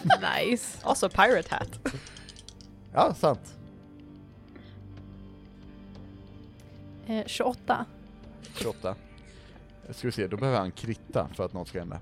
nice. 0.45 0.79
Also 0.83 1.09
pirate 1.09 1.55
hat. 1.55 1.95
Ja, 2.93 3.15
sant. 3.15 3.55
Eh, 7.07 7.27
28. 7.27 7.85
28. 8.55 8.95
Jag 9.87 9.97
ska 9.97 10.09
vi 10.09 10.13
se, 10.13 10.27
då 10.27 10.37
behöver 10.37 10.59
han 10.59 10.73
kritta 10.73 11.29
för 11.35 11.45
att 11.45 11.53
något 11.53 11.69
ska 11.69 11.79
hända. 11.79 12.01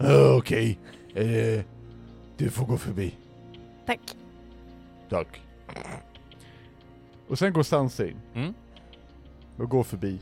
Uh, 0.00 0.36
Okej. 0.36 0.78
Eh, 1.14 1.64
du 2.36 2.50
får 2.50 2.66
gå 2.66 2.78
förbi. 2.78 3.14
Tack. 3.86 4.16
Tack. 5.08 5.42
Och 7.28 7.38
sen 7.38 7.52
går 7.52 7.62
Sansa 7.62 8.06
in. 8.06 8.16
Mm. 8.34 8.54
Och 9.58 9.70
går 9.70 9.84
förbi. 9.84 10.20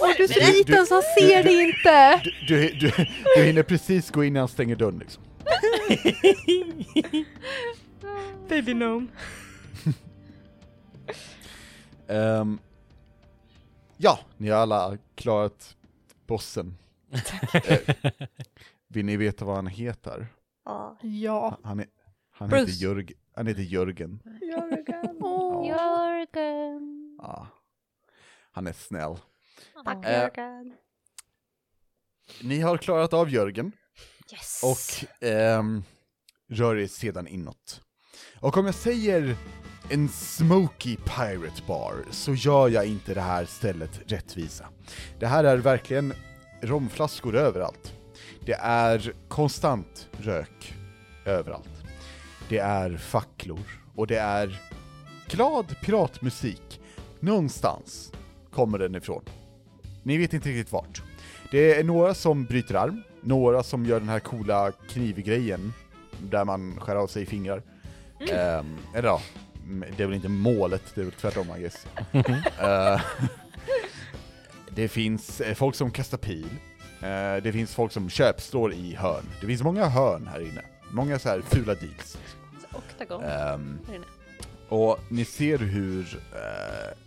Och 0.00 0.08
du 0.16 0.24
är 0.24 0.28
så 0.28 0.52
liten 0.58 0.86
så 0.86 0.94
han 0.94 1.02
ser 1.02 1.42
det 1.42 1.52
inte! 1.52 2.20
Du, 2.48 2.68
du, 2.68 2.78
du, 2.78 2.92
du 3.36 3.42
hinner 3.44 3.62
precis 3.62 4.10
gå 4.10 4.24
in 4.24 4.32
när 4.32 4.40
han 4.40 4.48
stänger 4.48 4.76
dörren 4.76 4.98
liksom. 4.98 5.22
Baby 8.48 8.72
gnome. 8.72 9.06
Ehm, 12.08 12.58
ja, 13.96 14.18
ni 14.36 14.48
har 14.48 14.58
alla 14.58 14.98
klarat 15.14 15.76
bossen. 16.26 16.76
Eh, 17.54 17.78
vill 18.88 19.06
ni 19.06 19.16
veta 19.16 19.44
vad 19.44 19.56
han 19.56 19.66
heter? 19.66 20.26
Ja. 21.02 21.58
Han, 21.62 21.80
är, 21.80 21.86
han, 22.30 22.48
Bruce. 22.48 22.70
heter, 22.70 22.84
Jörg, 22.84 23.12
han 23.36 23.46
heter 23.46 23.62
Jörgen. 23.62 24.20
Åh. 25.20 25.68
Jörgen. 25.68 27.16
Ja. 27.18 27.46
Han 28.52 28.66
är 28.66 28.72
snäll. 28.72 29.16
Tack 29.84 30.04
Eh, 30.06 30.12
Jörgen. 30.12 30.72
Ni 32.42 32.60
har 32.60 32.76
klarat 32.76 33.12
av 33.12 33.30
Jörgen 33.30 33.72
Yes. 34.32 34.60
och 34.64 35.08
ehm, 35.28 35.82
rör 36.48 36.76
er 36.76 36.86
sedan 36.86 37.26
inåt. 37.28 37.80
Och 38.40 38.56
om 38.56 38.66
jag 38.66 38.74
säger 38.74 39.36
en 39.90 40.08
smoky 40.08 40.96
pirate 40.96 41.62
bar 41.66 41.94
så 42.10 42.34
gör 42.34 42.68
jag 42.68 42.86
inte 42.86 43.14
det 43.14 43.20
här 43.20 43.44
stället 43.44 44.12
rättvisa. 44.12 44.68
Det 45.20 45.26
här 45.26 45.44
är 45.44 45.56
verkligen 45.56 46.12
romflaskor 46.62 47.36
överallt. 47.36 47.92
Det 48.46 48.52
är 48.60 49.12
konstant 49.28 50.08
rök 50.18 50.74
överallt. 51.24 51.75
Det 52.48 52.58
är 52.58 52.96
facklor 52.96 53.80
och 53.94 54.06
det 54.06 54.18
är 54.18 54.60
glad 55.28 55.80
piratmusik. 55.80 56.80
Någonstans 57.20 58.12
kommer 58.50 58.78
den 58.78 58.94
ifrån. 58.94 59.22
Ni 60.02 60.18
vet 60.18 60.32
inte 60.32 60.48
riktigt 60.48 60.72
vart. 60.72 61.02
Det 61.50 61.78
är 61.78 61.84
några 61.84 62.14
som 62.14 62.44
bryter 62.44 62.74
arm, 62.74 63.02
några 63.22 63.62
som 63.62 63.86
gör 63.86 64.00
den 64.00 64.08
här 64.08 64.20
coola 64.20 64.72
knivgrejen 64.72 65.72
där 66.18 66.44
man 66.44 66.80
skär 66.80 66.96
av 66.96 67.06
sig 67.06 67.26
fingrar. 67.26 67.62
Ehm, 68.30 68.78
eller 68.94 69.08
ja, 69.08 69.20
det 69.96 70.02
är 70.02 70.06
väl 70.06 70.16
inte 70.16 70.28
målet, 70.28 70.82
det 70.94 71.00
är 71.00 71.04
väl 71.04 71.12
tvärtom 71.12 71.46
I 71.56 71.60
guess. 71.60 71.86
Eh, 72.60 73.00
det 74.70 74.88
finns 74.88 75.42
folk 75.54 75.74
som 75.74 75.90
kastar 75.90 76.18
pil, 76.18 76.48
Eh, 77.00 77.42
det 77.42 77.52
finns 77.52 77.74
folk 77.74 77.92
som 77.92 78.10
köpslår 78.10 78.72
i 78.72 78.94
hörn. 78.94 79.24
Det 79.40 79.46
finns 79.46 79.62
många 79.62 79.88
hörn 79.88 80.26
här 80.32 80.40
inne. 80.40 80.62
Många 80.90 81.18
så 81.18 81.28
här 81.28 81.40
fula 81.40 81.74
deals. 81.74 82.18
Oktagon. 82.72 83.24
Ehm, 83.24 83.78
här 83.86 83.94
inne. 83.94 84.04
och 84.68 84.98
ni 85.08 85.24
ser 85.24 85.58
hur 85.58 86.20
eh, 86.32 86.98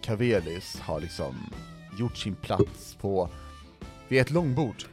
Cavelis 0.00 0.80
har 0.80 1.00
liksom 1.00 1.52
gjort 1.98 2.16
sin 2.16 2.34
plats 2.34 2.96
på, 3.00 3.28
vid 4.08 4.20
ett 4.20 4.30
långbord. 4.30 4.84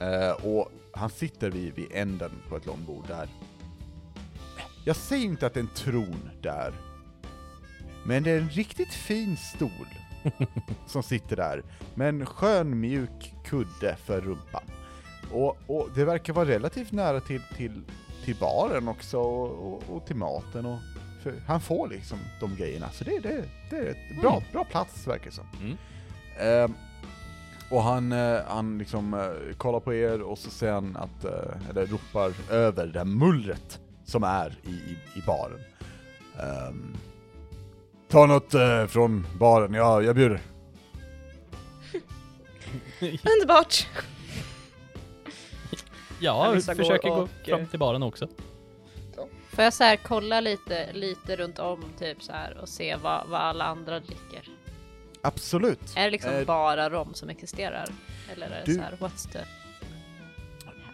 Eh, 0.00 0.30
och 0.30 0.72
han 0.92 1.10
sitter 1.10 1.50
vid, 1.50 1.74
vid 1.74 1.88
änden 1.92 2.30
på 2.48 2.56
ett 2.56 2.66
långbord 2.66 3.04
där. 3.08 3.28
Jag 4.84 4.96
säger 4.96 5.24
inte 5.24 5.46
att 5.46 5.54
det 5.54 5.60
är 5.60 5.64
en 5.64 5.68
tron 5.74 6.30
där, 6.42 6.72
men 8.04 8.22
det 8.22 8.30
är 8.30 8.38
en 8.38 8.50
riktigt 8.50 8.92
fin 8.92 9.36
stol 9.36 9.88
som 10.86 11.02
sitter 11.02 11.36
där, 11.36 11.62
med 11.94 12.08
en 12.08 12.26
skön 12.26 12.80
mjuk 12.80 13.34
kudde 13.44 13.96
för 14.04 14.20
rumpan. 14.20 14.62
Och, 15.32 15.58
och 15.66 15.88
det 15.94 16.04
verkar 16.04 16.32
vara 16.32 16.48
relativt 16.48 16.92
nära 16.92 17.20
till, 17.20 17.42
till, 17.56 17.82
till 18.24 18.36
baren 18.40 18.88
också, 18.88 19.18
och, 19.18 19.72
och, 19.72 19.96
och 19.96 20.06
till 20.06 20.16
maten 20.16 20.66
och 20.66 20.78
för 21.22 21.34
han 21.46 21.60
får 21.60 21.88
liksom 21.88 22.18
de 22.40 22.56
grejerna, 22.56 22.90
så 22.90 23.04
det, 23.04 23.18
det, 23.18 23.44
det 23.70 23.76
är 23.76 23.90
ett 23.90 24.20
bra, 24.20 24.42
bra 24.52 24.64
plats 24.64 25.06
verkar 25.06 25.24
det 25.24 25.36
som. 25.36 25.46
Mm. 25.60 25.76
Ehm, 26.40 26.74
och 27.70 27.82
han, 27.82 28.12
eh, 28.12 28.40
han 28.46 28.78
liksom 28.78 29.14
eh, 29.14 29.56
kollar 29.56 29.80
på 29.80 29.94
er 29.94 30.22
och 30.22 30.38
så 30.38 30.50
säger 30.50 30.72
han 30.72 30.96
att, 30.96 31.24
eh, 31.24 31.70
eller 31.70 31.86
ropar 31.86 32.32
över 32.50 32.86
det 32.86 32.92
där 32.92 33.04
mullret 33.04 33.80
som 34.04 34.24
är 34.24 34.58
i, 34.62 34.70
i, 34.70 34.98
i 35.14 35.22
baren. 35.26 35.60
Ehm, 36.40 36.96
Ta 38.08 38.26
något 38.26 38.54
eh, 38.54 38.86
från 38.86 39.26
baren, 39.38 39.74
ja, 39.74 40.02
jag 40.02 40.16
bjuder. 40.16 40.40
Underbart! 43.00 43.86
Ja, 46.20 46.54
går 46.54 46.76
försöker 46.76 47.08
gå 47.08 47.14
och, 47.14 47.28
fram 47.44 47.60
eh, 47.60 47.66
till 47.66 47.78
baren 47.78 48.02
också. 48.02 48.28
Får 49.50 49.64
jag 49.64 49.72
så 49.74 49.84
här 49.84 49.96
kolla 49.96 50.40
lite, 50.40 50.92
lite 50.92 51.36
runt 51.36 51.58
om 51.58 51.84
typ 51.98 52.22
så 52.22 52.32
här 52.32 52.58
och 52.58 52.68
se 52.68 52.96
vad, 52.96 53.28
vad 53.28 53.40
alla 53.40 53.64
andra 53.64 54.00
dricker? 54.00 54.48
Absolut. 55.22 55.96
Är 55.96 56.04
det 56.04 56.10
liksom 56.10 56.30
Eh, 56.32 56.46
bara 56.46 56.90
rom 56.90 57.14
som 57.14 57.28
existerar? 57.28 57.88
Eller 58.32 58.46
är 58.46 58.50
det 58.50 58.62
du- 58.64 58.74
så 58.74 58.80
här, 58.80 58.92
what's 58.92 59.32
the... 59.32 59.38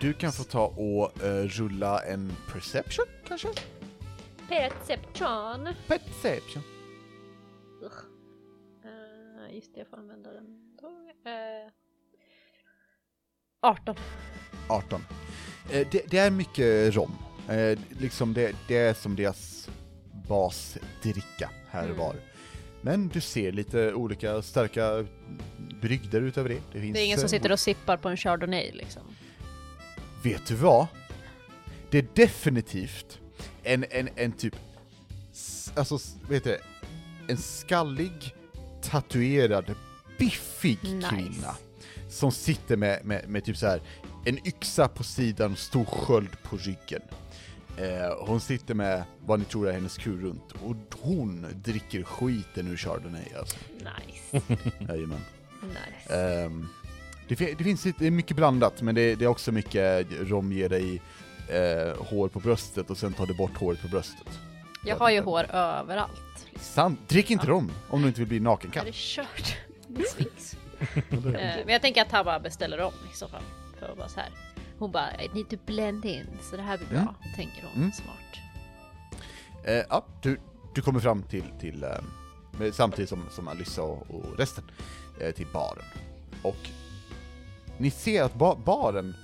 Du 0.01 0.13
kan 0.13 0.33
få 0.33 0.45
ta 0.45 0.67
och 0.67 1.23
eh, 1.25 1.45
rulla 1.45 2.03
en 2.05 2.33
perception, 2.53 3.07
kanske? 3.29 3.49
Perception! 4.49 5.69
Perception. 5.87 6.63
Uh, 8.85 9.55
just 9.55 9.75
det, 9.75 9.81
jag 9.81 9.89
får 9.89 9.97
använda 9.97 10.33
den 10.33 10.77
då. 10.81 10.87
Uh, 10.87 11.71
18. 13.65 13.97
18. 14.69 15.05
Eh, 15.71 15.87
det, 15.91 16.03
det 16.07 16.19
är 16.19 16.31
mycket 16.31 16.95
rom. 16.95 17.13
Eh, 17.49 17.79
liksom 18.01 18.35
det, 18.35 18.53
det 18.69 18.77
är 18.77 18.95
som 18.95 19.17
deras 19.17 19.69
basdricka 20.29 21.51
här 21.71 21.83
och 21.83 21.87
Mm. 21.89 21.99
var. 21.99 22.17
Men 22.81 23.09
du 23.09 23.21
ser 23.21 23.53
lite 23.53 23.93
olika 23.95 24.43
starka 24.43 25.07
brygder 25.81 26.21
utöver 26.21 26.49
det. 26.49 26.61
Det, 26.73 26.81
finns, 26.81 26.95
Det 26.95 27.01
är 27.01 27.05
ingen 27.05 27.19
som 27.19 27.25
eh, 27.25 27.31
sitter 27.31 27.53
och 27.53 27.61
sippar 27.61 27.97
på 27.97 28.09
en 28.09 28.17
chardonnay 28.17 28.71
liksom. 28.73 29.03
Vet 30.23 30.47
du 30.47 30.55
vad? 30.55 30.87
Det 31.91 31.99
är 31.99 32.07
definitivt 32.15 33.19
en, 33.63 33.85
en, 33.91 34.09
en 34.17 34.33
typ, 34.33 34.57
alltså 35.77 35.99
vet 36.29 36.45
du, 36.45 36.59
en 37.29 37.37
skallig, 37.37 38.35
tatuerad, 38.83 39.75
biffig 40.19 40.79
Nice. 40.83 41.09
kvinna 41.09 41.57
som 42.15 42.33
sitter 42.33 42.77
med, 42.77 43.05
med, 43.05 43.29
med 43.29 43.45
typ 43.45 43.57
så 43.57 43.67
här 43.67 43.81
en 44.25 44.47
yxa 44.47 44.89
på 44.89 45.03
sidan 45.05 45.53
och 45.53 45.59
stor 45.59 45.85
sköld 45.85 46.43
på 46.43 46.57
ryggen. 46.57 47.03
Eh, 47.79 48.27
hon 48.27 48.41
sitter 48.41 48.75
med 48.75 49.05
vad 49.27 49.39
ni 49.39 49.45
tror 49.45 49.69
är 49.69 49.73
hennes 49.73 49.97
kur 49.99 50.21
runt 50.21 50.53
och 50.53 50.77
hon 51.01 51.47
dricker 51.65 52.03
skiten 52.03 52.69
ur 52.69 52.77
chardonnay 52.77 53.25
alltså. 53.39 53.57
Nice. 53.79 54.43
Jajamän. 54.89 55.21
nice. 55.63 56.15
Ehm, 56.45 56.69
det, 57.29 57.35
det 57.35 57.65
finns 57.65 57.85
lite, 57.85 57.99
det 57.99 58.07
är 58.07 58.11
mycket 58.11 58.37
blandat, 58.37 58.83
men 58.83 58.95
det, 58.95 59.15
det 59.15 59.25
är 59.25 59.29
också 59.29 59.53
mycket 59.53 60.07
rom 60.21 60.53
ger 60.53 60.69
dig 60.69 61.03
eh, 61.49 61.97
hår 62.07 62.29
på 62.29 62.41
bröstet 62.41 62.91
och 62.91 62.99
sen 62.99 63.13
tar 63.13 63.27
du 63.27 63.35
bort 63.35 63.57
håret 63.57 63.83
på 63.83 63.89
bröstet. 63.89 64.29
jag 64.85 64.97
har 64.97 65.11
ju 65.11 65.21
hår 65.21 65.45
överallt. 65.53 66.47
Sant, 66.61 67.09
drick 67.09 67.31
inte 67.31 67.47
Ja. 67.47 67.51
rom 67.53 67.73
om 67.89 68.03
du 68.03 68.09
inte 68.09 68.21
vill 68.21 68.29
bli 68.29 68.37
Är 68.37 68.41
nakenkatt. 68.41 68.85
det 68.85 68.95
kört? 68.95 69.57
Sphinx. 70.11 70.57
Eh, 71.13 71.57
men 71.65 71.69
jag 71.69 71.83
tänker 71.83 72.03
att 72.03 72.13
han 72.13 72.25
bara 72.25 72.41
beställer 72.41 72.81
om 72.81 72.93
i 73.13 73.17
så 73.17 73.29
fall. 73.29 73.43
För 73.79 73.89
att 73.93 73.99
vara 73.99 74.09
så 74.09 74.21
här. 74.21 74.31
Hon 74.79 74.91
bara, 74.93 75.23
I 75.23 75.29
need 75.35 75.49
to 75.51 75.57
blend 75.67 76.05
in, 76.05 76.27
så 76.51 76.57
det 76.57 76.63
här 76.63 76.79
blir 76.79 76.87
bra, 76.89 76.99
Mm. 76.99 77.15
tänker 77.37 77.63
hon. 77.63 77.77
Mm. 77.77 77.93
Smart. 77.93 78.41
Eh, 79.65 79.83
ja, 79.89 80.07
du, 80.23 80.41
du 80.75 80.83
kommer 80.83 81.01
fram 81.01 81.23
till, 81.23 81.45
till 81.61 81.83
eh, 81.85 82.73
samtidigt 82.73 83.09
som, 83.09 83.25
som 83.31 83.49
Alyssa 83.49 83.83
och, 83.83 84.11
och 84.11 84.39
resten, 84.39 84.65
eh, 85.21 85.31
till 85.31 85.47
baren. 85.53 85.85
Och 86.43 86.57
ni 87.79 87.91
ser 87.91 88.23
att 88.23 88.35
ba 88.35 88.55
baren, 88.57 89.15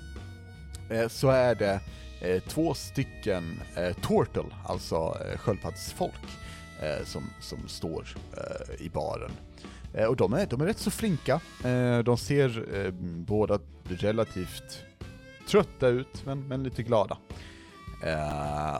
eh, 0.90 1.08
så 1.08 1.28
är 1.30 1.54
det 1.54 1.80
eh, 2.22 2.42
två 2.42 2.74
stycken 2.74 3.60
Tortle, 4.02 4.44
alltså 4.66 5.16
eh, 5.32 5.38
sköldpaddsfolk, 5.38 6.14
som, 7.04 7.30
som 7.40 7.68
står 7.68 8.08
i 8.78 8.88
baren. 8.88 9.30
Eh, 9.94 10.04
och 10.04 10.16
de 10.16 10.32
är, 10.32 10.46
de 10.46 10.60
är 10.60 10.66
rätt 10.66 10.78
så 10.78 10.90
flinka. 10.90 11.40
Eh, 11.64 11.98
de 11.98 12.16
ser 12.18 12.76
eh, 12.84 12.90
båda 13.26 13.58
relativt 13.84 14.78
trötta 15.48 15.88
ut, 15.88 16.26
men, 16.26 16.48
men 16.48 16.62
lite 16.62 16.82
glada. 16.82 17.16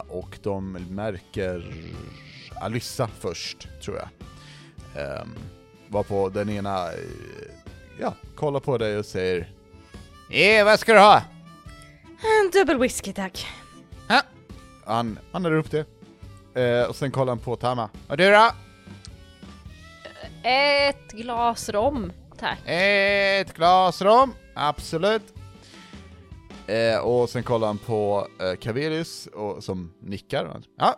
Och 0.07 0.39
de 0.43 0.71
märker 0.71 1.73
Alyssa 2.61 3.07
först, 3.19 3.67
tror 3.83 3.97
jag. 3.97 4.07
Eh, 5.03 5.23
varpå 5.87 6.29
den 6.29 6.49
ena, 6.49 6.87
ja, 7.99 8.13
kollar 8.35 8.59
på 8.59 8.77
dig 8.77 8.97
och 8.97 9.05
säger 9.05 9.49
Eh, 10.31 10.65
vad 10.65 10.79
ska 10.79 10.93
du 10.93 10.99
ha? 10.99 11.21
En 12.41 12.51
dubbel 12.53 12.77
whisky 12.77 13.13
tack. 13.13 13.47
Han, 14.85 15.19
han 15.31 15.45
är 15.45 15.51
upp 15.51 15.71
det. 15.71 15.85
Eh, 16.61 16.89
och 16.89 16.95
sen 16.95 17.11
kollar 17.11 17.31
han 17.31 17.39
på 17.39 17.55
Tama. 17.55 17.89
Och 18.07 18.17
du 18.17 18.31
då? 18.31 18.51
Ett 20.43 21.11
glas 21.11 21.69
rom, 21.69 22.11
tack. 22.37 22.59
Ett 22.65 23.53
glas 23.53 24.01
rom, 24.01 24.33
absolut. 24.55 25.33
Eh, 26.67 26.97
och 26.99 27.29
sen 27.29 27.43
kollar 27.43 27.67
han 27.67 27.77
på 27.77 28.27
eh, 28.39 28.55
Cavelius 28.59 29.27
och, 29.27 29.63
som 29.63 29.93
nickar. 30.01 30.61
Ja, 30.77 30.95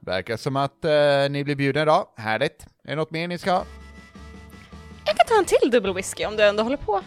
verkar 0.00 0.36
som 0.36 0.56
att 0.56 0.84
eh, 0.84 1.28
ni 1.30 1.44
blir 1.44 1.54
bjudna 1.56 1.82
idag. 1.82 2.06
Härligt. 2.16 2.66
Är 2.84 2.90
det 2.90 2.96
något 2.96 3.10
mer 3.10 3.28
ni 3.28 3.38
ska 3.38 3.52
ha? 3.52 3.64
Jag 5.06 5.16
kan 5.16 5.26
ta 5.26 5.38
en 5.38 5.44
till 5.44 5.70
dubbel 5.70 5.94
whisky 5.94 6.24
om 6.26 6.36
du 6.36 6.42
ändå 6.44 6.62
håller 6.62 6.76
på. 6.76 7.00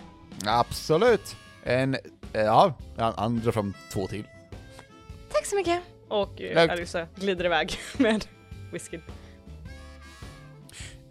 Absolut. 0.45 1.36
En, 1.64 1.93
eh, 1.93 2.41
ja, 2.41 2.74
han, 2.97 3.14
han 3.18 3.39
drar 3.39 3.51
fram 3.51 3.74
två 3.93 4.07
till. 4.07 4.28
Tack 5.32 5.45
så 5.45 5.55
mycket. 5.55 5.82
Och 6.07 6.41
eh, 6.41 6.55
Lugnt. 6.55 6.72
Alyssa 6.72 7.07
glider 7.16 7.45
iväg 7.45 7.78
med 7.97 8.26
whiskyn. 8.72 9.01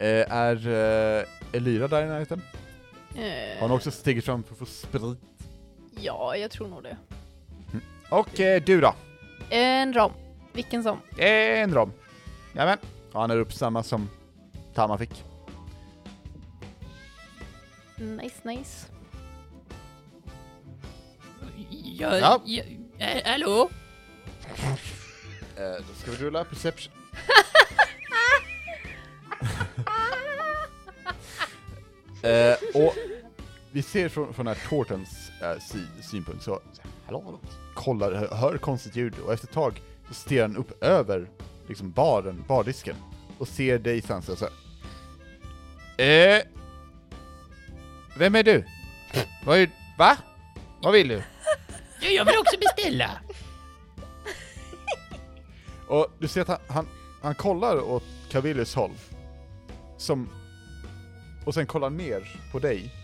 Eh, 0.00 0.32
är 0.32 0.68
eh, 1.20 1.24
Elira 1.52 1.88
där 1.88 2.02
i 2.02 2.06
närheten? 2.06 2.42
Eh, 3.14 3.22
Har 3.60 3.60
hon 3.60 3.70
också 3.70 3.90
stigit 3.90 4.24
fram 4.24 4.42
för 4.42 4.52
att 4.52 4.58
få 4.58 4.66
sprit? 4.66 5.18
Ja, 6.00 6.36
jag 6.36 6.50
tror 6.50 6.68
nog 6.68 6.82
det. 6.82 6.96
Och 8.10 8.40
eh, 8.40 8.62
du 8.62 8.80
då? 8.80 8.94
En 9.50 9.92
rom. 9.94 10.12
Vilken 10.52 10.82
som. 10.82 10.98
En 11.16 11.74
rom. 11.74 11.92
Jajamän. 12.54 12.78
Och 13.12 13.20
han 13.20 13.30
är 13.30 13.36
upp 13.36 13.52
samma 13.52 13.82
som 13.82 14.08
Tama 14.74 14.98
fick. 14.98 15.24
Nice, 17.96 18.36
nice. 18.44 18.86
Ja, 21.82 22.18
Ja. 22.18 22.40
ja. 22.44 22.62
äh, 22.98 23.22
hallå? 23.24 23.70
Eh, 25.56 25.84
då 25.88 25.94
ska 26.02 26.10
vi 26.10 26.16
rulla 26.16 26.44
perception. 26.44 26.92
eh, 32.22 32.56
och 32.74 32.94
vi 33.72 33.82
ser 33.82 34.08
från, 34.08 34.34
från 34.34 34.46
den 34.46 34.54
här 34.54 34.68
Tortens 34.68 35.30
eh, 35.42 35.58
sy, 35.60 35.78
synpunkt 36.02 36.44
så, 36.44 36.60
så 36.72 36.82
hallå, 37.06 37.22
hallå, 37.24 37.40
kollar, 37.74 38.12
hör, 38.12 38.36
hör 38.36 38.58
konstigt 38.58 38.96
ljud 38.96 39.14
och 39.18 39.32
efter 39.32 39.48
ett 39.48 39.54
tag 39.54 39.82
så 40.08 40.14
stirrar 40.14 40.42
han 40.42 40.56
upp 40.56 40.82
över 40.84 41.28
liksom 41.68 41.90
baren, 41.90 42.44
bardisken 42.48 42.96
och 43.38 43.48
ser 43.48 43.78
dig 43.78 44.02
Sansa 44.02 44.36
så 44.36 44.44
här. 44.44 44.52
Eh, 46.06 46.42
vem 48.16 48.34
är 48.34 48.42
du? 48.42 48.64
Vad 49.44 49.58
är, 49.58 49.70
va? 49.98 50.16
Vad 50.82 50.92
vill 50.92 51.08
du? 51.08 51.22
Ja, 52.00 52.08
jag 52.08 52.24
vill 52.24 52.38
också 52.38 52.56
beställa. 52.58 53.10
Och 55.86 56.06
du 56.18 56.28
ser 56.28 56.40
att 56.40 56.48
han, 56.48 56.58
han, 56.68 56.88
han 57.22 57.34
kollar 57.34 57.80
åt 57.80 58.04
Cavillus 58.30 58.74
håll. 58.74 58.90
Som... 60.00 60.28
Och 61.44 61.54
sen 61.54 61.66
kollar 61.66 61.90
ner 61.90 62.40
på 62.52 62.58
dig. 62.58 62.94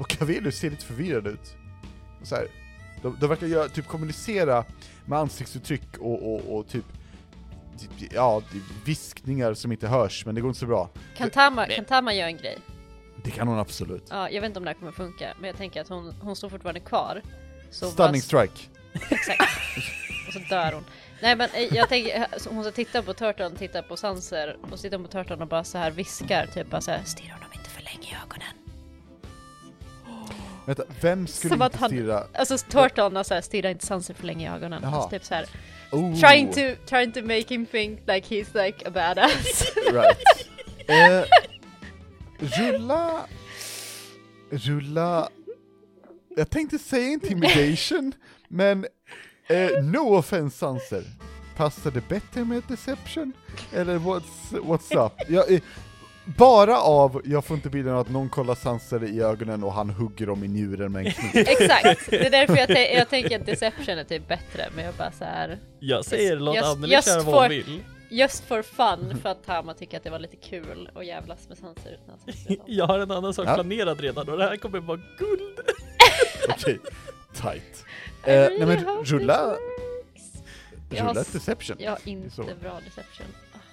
Och 0.00 0.08
Cavillus 0.08 0.58
ser 0.58 0.70
lite 0.70 0.84
förvirrad 0.84 1.26
ut. 1.26 1.54
Och 2.20 2.26
så 2.26 2.34
här, 2.34 2.46
de, 3.02 3.16
de 3.20 3.26
verkar 3.28 3.46
göra, 3.46 3.68
typ 3.68 3.86
kommunicera 3.88 4.64
med 5.06 5.18
ansiktsuttryck 5.18 5.98
och, 5.98 6.34
och, 6.34 6.58
och 6.58 6.68
typ... 6.68 6.84
typ, 7.78 8.12
Ja, 8.14 8.42
viskningar 8.84 9.54
som 9.54 9.72
inte 9.72 9.88
hörs, 9.88 10.26
men 10.26 10.34
det 10.34 10.40
går 10.40 10.48
inte 10.48 10.60
så 10.60 10.66
bra. 10.66 10.90
Kan 11.16 11.30
Tama, 11.30 11.66
kan 11.66 11.84
Tama 11.84 12.14
göra 12.14 12.26
en 12.28 12.36
grej? 12.36 12.58
Det 13.24 13.30
kan 13.30 13.48
hon 13.48 13.58
absolut. 13.58 14.06
Ja, 14.10 14.30
jag 14.30 14.40
vet 14.40 14.48
inte 14.48 14.58
om 14.58 14.64
det 14.64 14.70
här 14.70 14.78
kommer 14.78 14.92
funka, 14.92 15.34
men 15.40 15.48
jag 15.48 15.56
tänker 15.56 15.80
att 15.80 15.88
hon, 15.88 16.14
hon 16.20 16.36
står 16.36 16.48
fortfarande 16.48 16.80
kvar. 16.80 17.22
Så 17.70 17.86
Stunning 17.90 18.12
vad- 18.12 18.22
strike. 18.22 18.60
Exakt. 19.10 19.40
Och 20.26 20.32
så 20.32 20.38
dör 20.38 20.72
hon. 20.72 20.84
Nej 21.22 21.36
men 21.36 21.50
eh, 21.54 21.74
jag 21.74 21.88
tänker, 21.88 22.26
så 22.36 22.50
hon 22.50 22.64
ska 22.64 22.72
titta 22.72 23.02
på 23.02 23.14
Turtle, 23.14 23.50
titta 23.58 23.82
på 23.82 23.96
Sanser 23.96 24.56
och 24.70 24.78
sitta 24.78 24.98
på 24.98 25.08
Turtle 25.08 25.36
och 25.36 25.48
bara 25.48 25.64
så 25.64 25.78
här 25.78 25.90
viskar 25.90 26.46
typ 26.46 26.70
bara 26.70 26.80
så 26.80 26.90
här 26.90 27.04
stirra 27.04 27.32
honom 27.32 27.48
inte 27.52 27.70
för 27.70 27.82
länge 27.82 28.08
i 28.08 28.16
ögonen. 28.24 28.54
Vänta, 30.66 30.82
vem 31.00 31.26
skulle 31.26 31.54
Som 31.54 31.62
inte 31.62 31.78
han- 31.78 31.88
stirra... 31.88 32.24
Alltså 32.34 32.58
Turtle 32.58 33.24
så 33.24 33.34
här 33.34 33.40
stirra 33.40 33.70
inte 33.70 33.86
Sanser 33.86 34.14
för 34.14 34.26
länge 34.26 34.46
i 34.46 34.56
ögonen. 34.56 34.84
Alltså, 34.84 35.10
typ 35.10 35.24
så 35.24 35.34
här 35.34 35.46
Oh, 35.92 36.20
trying 36.20 36.52
to, 36.52 36.60
trying 36.86 37.12
to 37.12 37.22
make 37.22 37.44
him 37.48 37.66
think 37.66 38.00
like 38.06 38.34
he's 38.34 38.64
like 38.64 38.88
a 38.88 38.90
badass. 38.90 39.64
Right. 39.92 40.48
Eh, 40.88 41.24
rulla... 42.38 43.26
Rulla... 44.50 45.28
Jag 46.36 46.50
tänkte 46.50 46.78
säga 46.78 47.08
intimidation, 47.08 48.12
men 48.48 48.86
eh, 49.52 49.84
no 49.84 50.16
offense 50.18 50.58
Sanser. 50.58 51.02
Passar 51.56 51.90
det 51.90 52.08
bättre 52.08 52.44
med 52.44 52.62
deception? 52.68 53.32
Eller 53.72 53.98
what's, 53.98 54.50
what's 54.50 55.06
up? 55.06 55.12
Jag, 55.28 55.52
eh, 55.52 55.60
bara 56.24 56.78
av, 56.80 57.22
jag 57.24 57.44
får 57.44 57.56
inte 57.56 57.70
bilden 57.70 57.92
av 57.94 57.98
att 58.00 58.10
någon 58.10 58.28
kollar 58.28 58.54
Sanser 58.54 59.04
i 59.04 59.20
ögonen 59.22 59.64
och 59.64 59.72
han 59.72 59.90
hugger 59.90 60.26
dem 60.26 60.44
i 60.44 60.48
njuren 60.48 60.92
med 60.92 61.06
en 61.06 61.12
kniv. 61.12 61.30
Exakt, 61.48 62.10
det 62.10 62.26
är 62.26 62.30
därför 62.30 62.56
jag, 62.56 62.94
jag 62.94 63.08
tänker 63.08 63.40
att 63.40 63.46
deception 63.46 63.98
är 63.98 64.04
typ 64.04 64.28
bättre, 64.28 64.68
men 64.76 64.84
jag 64.84 64.94
bara 64.94 65.12
så 65.12 65.24
här 65.24 65.58
Jag 65.80 66.04
säger 66.04 66.36
låt 66.36 66.54
Just- 66.56 66.66
Anneli 66.68 67.02
köra 67.02 67.16
vad 67.22 67.24
for- 67.24 67.40
hon 67.40 67.48
vill. 67.48 67.82
just 68.10 68.44
for 68.44 68.62
fun 68.62 69.18
för 69.22 69.28
att 69.28 69.44
Tama 69.46 69.74
tycker 69.74 69.96
att 69.96 70.04
det 70.04 70.10
var 70.10 70.18
lite 70.18 70.36
kul 70.36 70.90
att 70.94 71.06
jävlas 71.06 71.48
med 71.48 71.58
Sanser 71.58 71.98
utan 72.02 72.14
att 72.14 72.58
Jag 72.66 72.86
har 72.86 72.98
en 72.98 73.10
annan 73.10 73.34
sak 73.34 73.46
Ja. 73.48 73.54
planerad 73.54 74.00
redan 74.00 74.28
och 74.28 74.38
det 74.38 74.44
här 74.44 74.56
kommer 74.56 74.80
vara 74.80 75.00
guld. 75.18 75.60
Okej, 76.48 76.78
tight. 77.34 77.84
Eh, 78.24 78.48
nej 78.58 78.66
men 78.66 79.04
rulla, 79.04 79.56
rulla 80.90 81.20
ett 81.20 81.32
deception. 81.32 81.76
Jag 81.80 81.90
har 81.90 81.98
inte 82.04 82.30
Så. 82.30 82.42
bra 82.42 82.80
deception. 82.84 83.26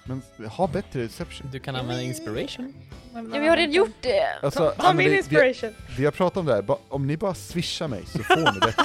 Men 0.04 0.22
ha 0.48 0.66
bättre 0.66 1.02
deception. 1.02 1.48
Du 1.52 1.58
kan 1.60 1.76
använda 1.76 2.02
inspiration. 2.02 2.74
Ja, 3.14 3.22
men 3.22 3.42
jag 3.44 3.50
har 3.52 3.56
redan 3.56 3.72
gjort 3.74 3.90
det! 4.00 4.38
Alltså, 4.42 4.70
Ta 4.70 4.82
min 4.82 4.86
Anneli, 4.86 5.08
vi, 5.10 5.16
inspiration. 5.16 5.74
vi 5.98 6.04
har 6.04 6.12
pratat 6.12 6.36
om 6.36 6.46
det 6.46 6.54
här, 6.54 6.62
ba, 6.62 6.78
om 6.88 7.06
ni 7.06 7.16
bara 7.16 7.34
swishar 7.34 7.88
mig 7.88 8.06
så 8.06 8.18
får 8.18 8.36
ni 8.36 8.60
bättre. 8.60 8.84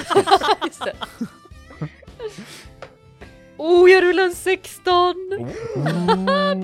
Just 0.66 0.84
det. 0.84 0.96
Oh, 3.58 3.92
jag 3.92 4.04
rullar 4.04 4.24
en 4.24 4.36
16! 4.36 5.16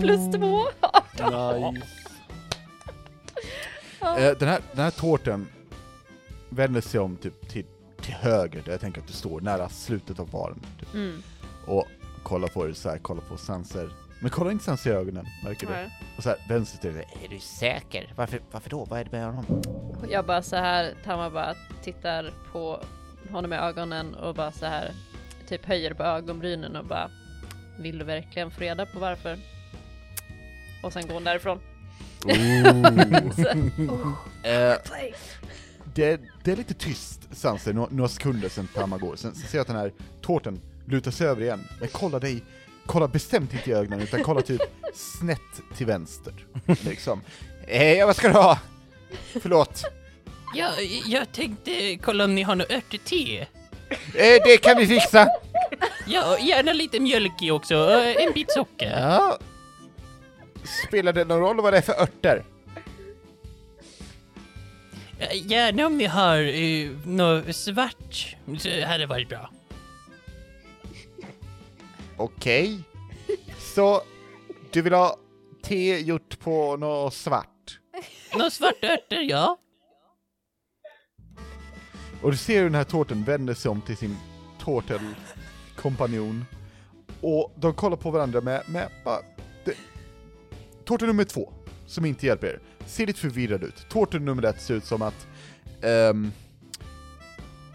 Plus 0.02 0.36
2! 0.36 0.66
Nice. 1.72 1.88
Eh, 4.02 4.38
den, 4.38 4.48
här, 4.50 4.62
den 4.72 4.84
här 4.84 4.92
tårten 4.92 5.48
vänder 6.50 6.82
sig 6.82 7.00
om 7.00 7.18
typ 7.18 7.50
till, 7.50 7.66
till 8.02 8.14
höger, 8.14 8.62
där 8.66 8.72
jag 8.72 8.82
tänker 8.82 9.02
att 9.02 9.08
du 9.08 9.14
står, 9.14 9.42
nära 9.42 9.70
slutet 9.70 10.20
av 10.20 10.30
baren. 10.30 10.60
Typ. 10.80 10.94
Mm. 10.94 11.24
Och 11.68 11.88
kollar 12.24 12.48
på 12.48 12.66
dig 12.66 12.76
så 12.76 12.90
här, 12.90 12.98
kollar 12.98 13.22
på 13.22 13.38
Sanser. 13.38 13.90
Men 14.22 14.30
kolla 14.30 14.52
inte 14.52 14.64
Sanser 14.64 14.92
i 14.92 14.94
ögonen, 14.94 15.26
märker 15.44 15.68
du? 15.68 15.74
Och 16.18 16.24
så 16.24 16.30
här, 16.30 16.38
vänster 16.50 16.78
till 16.78 16.94
dig. 16.94 17.08
Är 17.26 17.30
du 17.30 17.40
säker? 17.40 18.14
Varför, 18.16 18.42
varför 18.52 18.70
då? 18.70 18.86
Vad 18.86 19.00
är 19.00 19.04
det 19.04 19.12
med 19.12 19.26
honom? 19.26 19.62
Jag 20.10 20.26
bara 20.26 20.42
så 20.42 20.56
här, 20.56 20.94
Tama 21.06 21.30
bara 21.30 21.56
tittar 21.84 22.34
på 22.52 22.84
honom 23.32 23.54
i 23.54 23.56
ögonen 23.56 24.16
och 24.16 24.36
bara 24.36 24.52
så 24.52 24.66
här 24.66 24.92
typ 25.48 25.66
höjer 25.66 25.94
på 25.94 26.04
ögonbrynen 26.04 26.76
och 26.76 26.86
bara 26.86 27.12
Vill 27.82 27.98
du 27.98 28.06
verkligen 28.06 28.52
få 28.52 28.62
reda 28.62 28.86
på 28.86 29.00
varför? 29.00 29.38
Och 30.84 30.94
sen 30.94 31.08
går 31.08 31.14
hon 31.14 31.24
därifrån. 31.24 31.60
Eh, 34.44 34.76
det, 35.94 36.22
det 36.44 36.52
är 36.52 36.56
lite 36.56 36.74
tyst, 36.74 37.20
Sanser, 37.32 37.74
några, 37.74 37.90
några 37.92 38.10
sekunder 38.10 38.50
sedan 38.50 38.68
Tama 38.76 38.98
går. 38.98 39.16
Sen, 39.16 39.36
sen 39.36 39.48
ser 39.50 39.58
jag 39.58 39.62
att 39.62 39.68
den 39.68 39.76
här 39.76 39.94
tårten 40.22 40.62
lutar 40.88 41.12
sig 41.12 41.28
över 41.28 41.42
igen. 41.42 41.68
Men 41.80 41.90
kolla 41.92 42.20
dig, 42.20 42.44
kolla 42.86 43.08
bestämt 43.08 43.54
inte 43.54 43.70
i 43.70 43.74
ögonen, 43.74 44.02
utan 44.02 44.24
kolla 44.24 44.42
typ 44.42 44.62
snett 44.94 45.78
till 45.78 45.86
vänster. 45.86 46.34
Liksom. 46.66 47.22
Eh, 47.68 48.06
vad 48.06 48.16
ska 48.16 48.28
du 48.28 48.34
ha? 48.34 48.60
Förlåt. 49.42 49.84
Ja, 50.56 50.70
jag 51.06 51.32
tänkte 51.32 51.98
kolla 52.04 52.24
om 52.24 52.36
ni 52.36 52.42
har 52.42 52.56
något 52.56 52.72
örtte. 52.72 53.48
Eh, 54.16 54.44
det 54.46 54.58
kan 54.64 54.78
vi 54.78 54.88
fixa. 54.88 55.28
Ja, 56.08 56.38
gärna 56.40 56.74
lite 56.74 57.00
mjölk 57.00 57.42
i 57.42 57.52
också. 57.52 57.78
och 57.78 58.22
En 58.22 58.34
bit 58.34 58.52
socker. 58.52 59.00
Ja. 59.00 59.38
Spelar 60.88 61.14
det 61.14 61.26
någon 61.26 61.40
roll 61.40 61.62
vad 61.62 61.74
det 61.74 61.78
är 61.78 61.82
för 61.82 62.02
örter? 62.02 62.44
Gärna 65.34 65.86
om 65.86 65.98
ni 65.98 66.06
har 66.06 66.38
uh, 66.42 67.08
något 67.08 67.56
svart. 67.56 68.36
Så 68.60 68.86
hade 68.86 69.06
varit 69.06 69.30
bra. 69.30 69.50
Okej. 72.18 72.80
Så, 73.60 74.02
du 74.72 74.82
vill 74.82 74.94
ha 74.94 75.18
te 75.64 76.00
gjort 76.00 76.40
på 76.40 76.78
något 76.78 77.14
svart? 77.14 77.80
Några 78.34 78.50
svarta 78.50 78.88
örter, 78.88 79.22
ja. 79.22 79.58
Och 82.22 82.32
du 82.32 82.38
ser 82.38 82.58
hur 82.58 82.64
den 82.64 82.76
här 82.76 82.84
tårten 82.84 83.24
vänder 83.24 83.54
sig 83.54 83.72
om 83.72 83.82
till 83.82 83.98
sin 83.98 84.18
tårtelkompanjon. 84.60 86.46
Och 87.22 87.54
de 87.56 87.74
kollar 87.74 87.98
på 87.98 88.12
varandra 88.12 88.42
med, 88.42 88.64
med 88.70 88.90
bara... 89.06 89.20
Det, 89.66 89.76
tårta 90.86 91.06
nummer 91.06 91.24
två, 91.24 91.54
som 91.88 92.06
inte 92.06 92.26
hjälper 92.26 92.48
er, 92.48 92.60
ser 92.86 93.08
lite 93.08 93.20
förvirrad 93.20 93.64
ut. 93.64 93.90
Tårta 93.90 94.18
nummer 94.18 94.44
ett 94.44 94.62
ser 94.62 94.74
ut 94.74 94.86
som 94.86 95.02
att 95.02 95.28
ehm, 95.82 96.32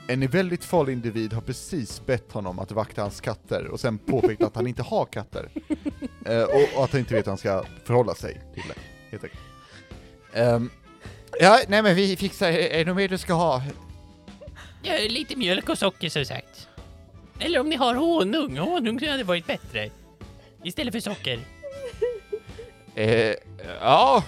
en 0.09 0.27
väldigt 0.27 0.65
farlig 0.65 0.93
individ 0.93 1.33
har 1.33 1.41
precis 1.41 2.07
bett 2.07 2.33
honom 2.33 2.59
att 2.59 2.73
vakta 2.73 3.03
hans 3.03 3.21
katter 3.21 3.67
och 3.67 3.81
sen 3.81 3.99
påpekat 3.99 4.47
att 4.47 4.57
han 4.57 4.67
inte 4.67 4.83
har 4.83 5.07
katter. 5.07 5.49
Eh, 6.27 6.43
och, 6.43 6.77
och 6.77 6.85
att 6.85 6.93
han 6.93 6.99
inte 7.01 7.15
vet 7.15 7.27
hur 7.27 7.31
han 7.31 7.39
ska 7.39 7.65
förhålla 7.85 8.15
sig 8.15 8.41
till 8.55 8.63
det, 8.69 8.75
helt 9.11 9.25
enkelt. 9.25 9.43
Ehm, 10.33 10.71
ja, 11.41 11.61
nej 11.69 11.83
men 11.83 11.95
vi 11.95 12.17
fixar, 12.17 12.51
är 12.51 12.79
det 12.79 12.85
något 12.85 12.97
mer 12.97 13.09
du 13.09 13.19
ska 13.19 13.33
ha? 13.33 13.63
Ja, 14.83 14.95
lite 15.09 15.37
mjölk 15.37 15.69
och 15.69 15.79
socker 15.79 16.09
som 16.09 16.25
sagt. 16.25 16.69
Eller 17.39 17.61
om 17.61 17.69
ni 17.69 17.77
har 17.77 17.95
honung. 17.95 18.59
Honung 18.59 19.09
hade 19.09 19.25
varit 19.25 19.47
bättre. 19.47 19.91
Istället 20.65 20.95
för 20.95 21.01
socker. 21.01 21.41
Eh, 22.95 23.35
ja. 23.81 24.25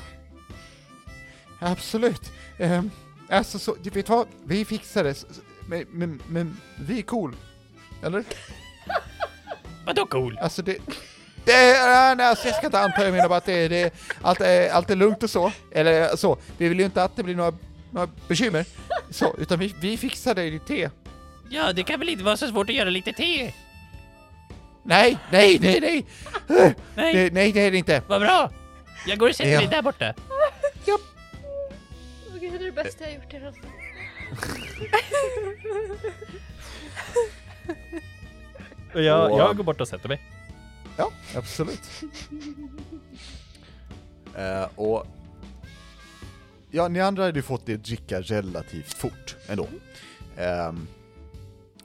Absolut. 1.59 2.33
Eh, 2.59 2.83
alltså 3.31 3.59
så, 3.59 3.77
du 3.83 3.91
vet 3.91 4.09
vad? 4.09 4.27
Vi 4.45 4.65
fixar 4.65 5.05
det. 5.05 5.25
Men, 5.67 5.85
men, 5.91 6.23
men 6.29 6.57
vi 6.81 6.99
är 6.99 7.03
cool. 7.03 7.37
Eller? 8.05 8.25
Vadå 9.87 10.07
cool? 10.07 10.39
Alltså 10.43 10.63
det... 10.63 10.77
Det 11.45 11.53
är, 11.55 12.17
nej, 12.17 12.27
alltså 12.27 12.47
jag 12.47 12.57
ska 12.57 12.67
inte 12.67 12.81
anta, 12.81 13.05
jag 13.05 13.13
menar 13.13 13.29
bara 13.29 13.39
att 13.39 13.45
det, 13.45 13.69
det, 13.69 13.95
allt, 14.23 14.41
är, 14.41 14.71
allt 14.71 14.91
är 14.91 14.97
lugnt 14.97 15.23
och 15.23 15.31
så. 15.31 15.53
Eller 15.73 16.17
så, 16.17 16.39
vi 16.59 16.69
vill 16.69 16.79
ju 16.79 16.85
inte 16.85 17.03
att 17.05 17.17
det 17.17 17.23
blir 17.23 17.35
några, 17.35 17.53
några 17.91 18.09
bekymmer. 18.29 18.65
Så, 19.11 19.35
utan 19.39 19.59
vi, 19.59 19.75
vi 19.81 19.97
fixar 19.97 20.35
det 20.35 20.45
i 20.45 20.59
te. 20.59 20.91
Ja, 21.51 21.73
det 21.73 21.83
kan 21.83 21.99
väl 22.01 22.09
inte 22.09 22.25
vara 22.25 22.37
så 22.37 22.49
svårt 22.49 22.69
att 22.71 22.75
göra 22.77 22.91
lite 22.91 23.13
te? 23.13 23.53
Nej, 24.83 25.19
nej, 25.31 25.59
nej, 25.61 25.81
nej! 25.81 26.07
Nej, 26.95 27.15
Det, 27.15 27.33
nej, 27.33 27.53
det 27.53 27.61
är 27.61 27.71
det 27.71 27.79
inte. 27.79 28.03
vad 28.09 28.21
bra! 28.21 28.51
Jag 29.07 29.19
går 29.19 29.29
och 29.29 29.35
sätter 29.37 29.51
Ja. 29.51 29.59
mig 29.59 29.69
där 29.69 29.83
borta. 29.83 30.15
Det 32.69 32.73
bästa 32.73 33.05
jag 33.05 33.15
gjort 33.15 33.35
i 33.35 33.37
hela 33.37 33.53
Och 38.95 39.03
jag, 39.03 39.33
Och- 39.33 39.39
jag 39.41 39.57
går 39.57 39.65
bort 39.65 39.81
och 39.81 39.89
sätter 39.89 40.09
mig. 40.09 40.23
Ja, 40.97 41.13
absolut. 41.37 41.81
Eh, 44.35 44.69
och... 44.75 45.07
Ja, 46.71 46.89
ni 46.89 47.01
andra 47.01 47.25
hade 47.25 47.39
ju 47.39 47.43
fått 47.43 47.67
det 47.67 47.75
att 47.75 47.85
dricka 47.85 48.21
relativt 48.21 48.93
fort 48.93 49.37
ändå. 49.49 49.69
Ehm, 50.37 50.87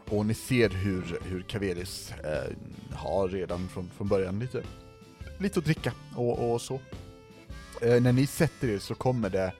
och 0.10 0.26
ni 0.26 0.34
ser 0.34 0.70
hur, 0.70 1.20
hur 1.26 1.42
Cavelius 1.42 2.12
eh, 2.12 2.54
har 2.96 3.28
redan 3.28 3.70
från, 3.70 3.90
från 3.98 4.08
början 4.08 4.40
lite, 4.40 4.64
lite 5.40 5.60
att 5.60 5.66
dricka 5.66 5.94
och, 6.16 6.54
och 6.54 6.62
så. 6.62 6.80
Eh, 7.82 8.02
när 8.02 8.12
ni 8.14 8.28
sätter 8.28 8.68
er 8.70 8.80
så 8.80 8.96
kommer 8.96 9.30
det 9.30 9.54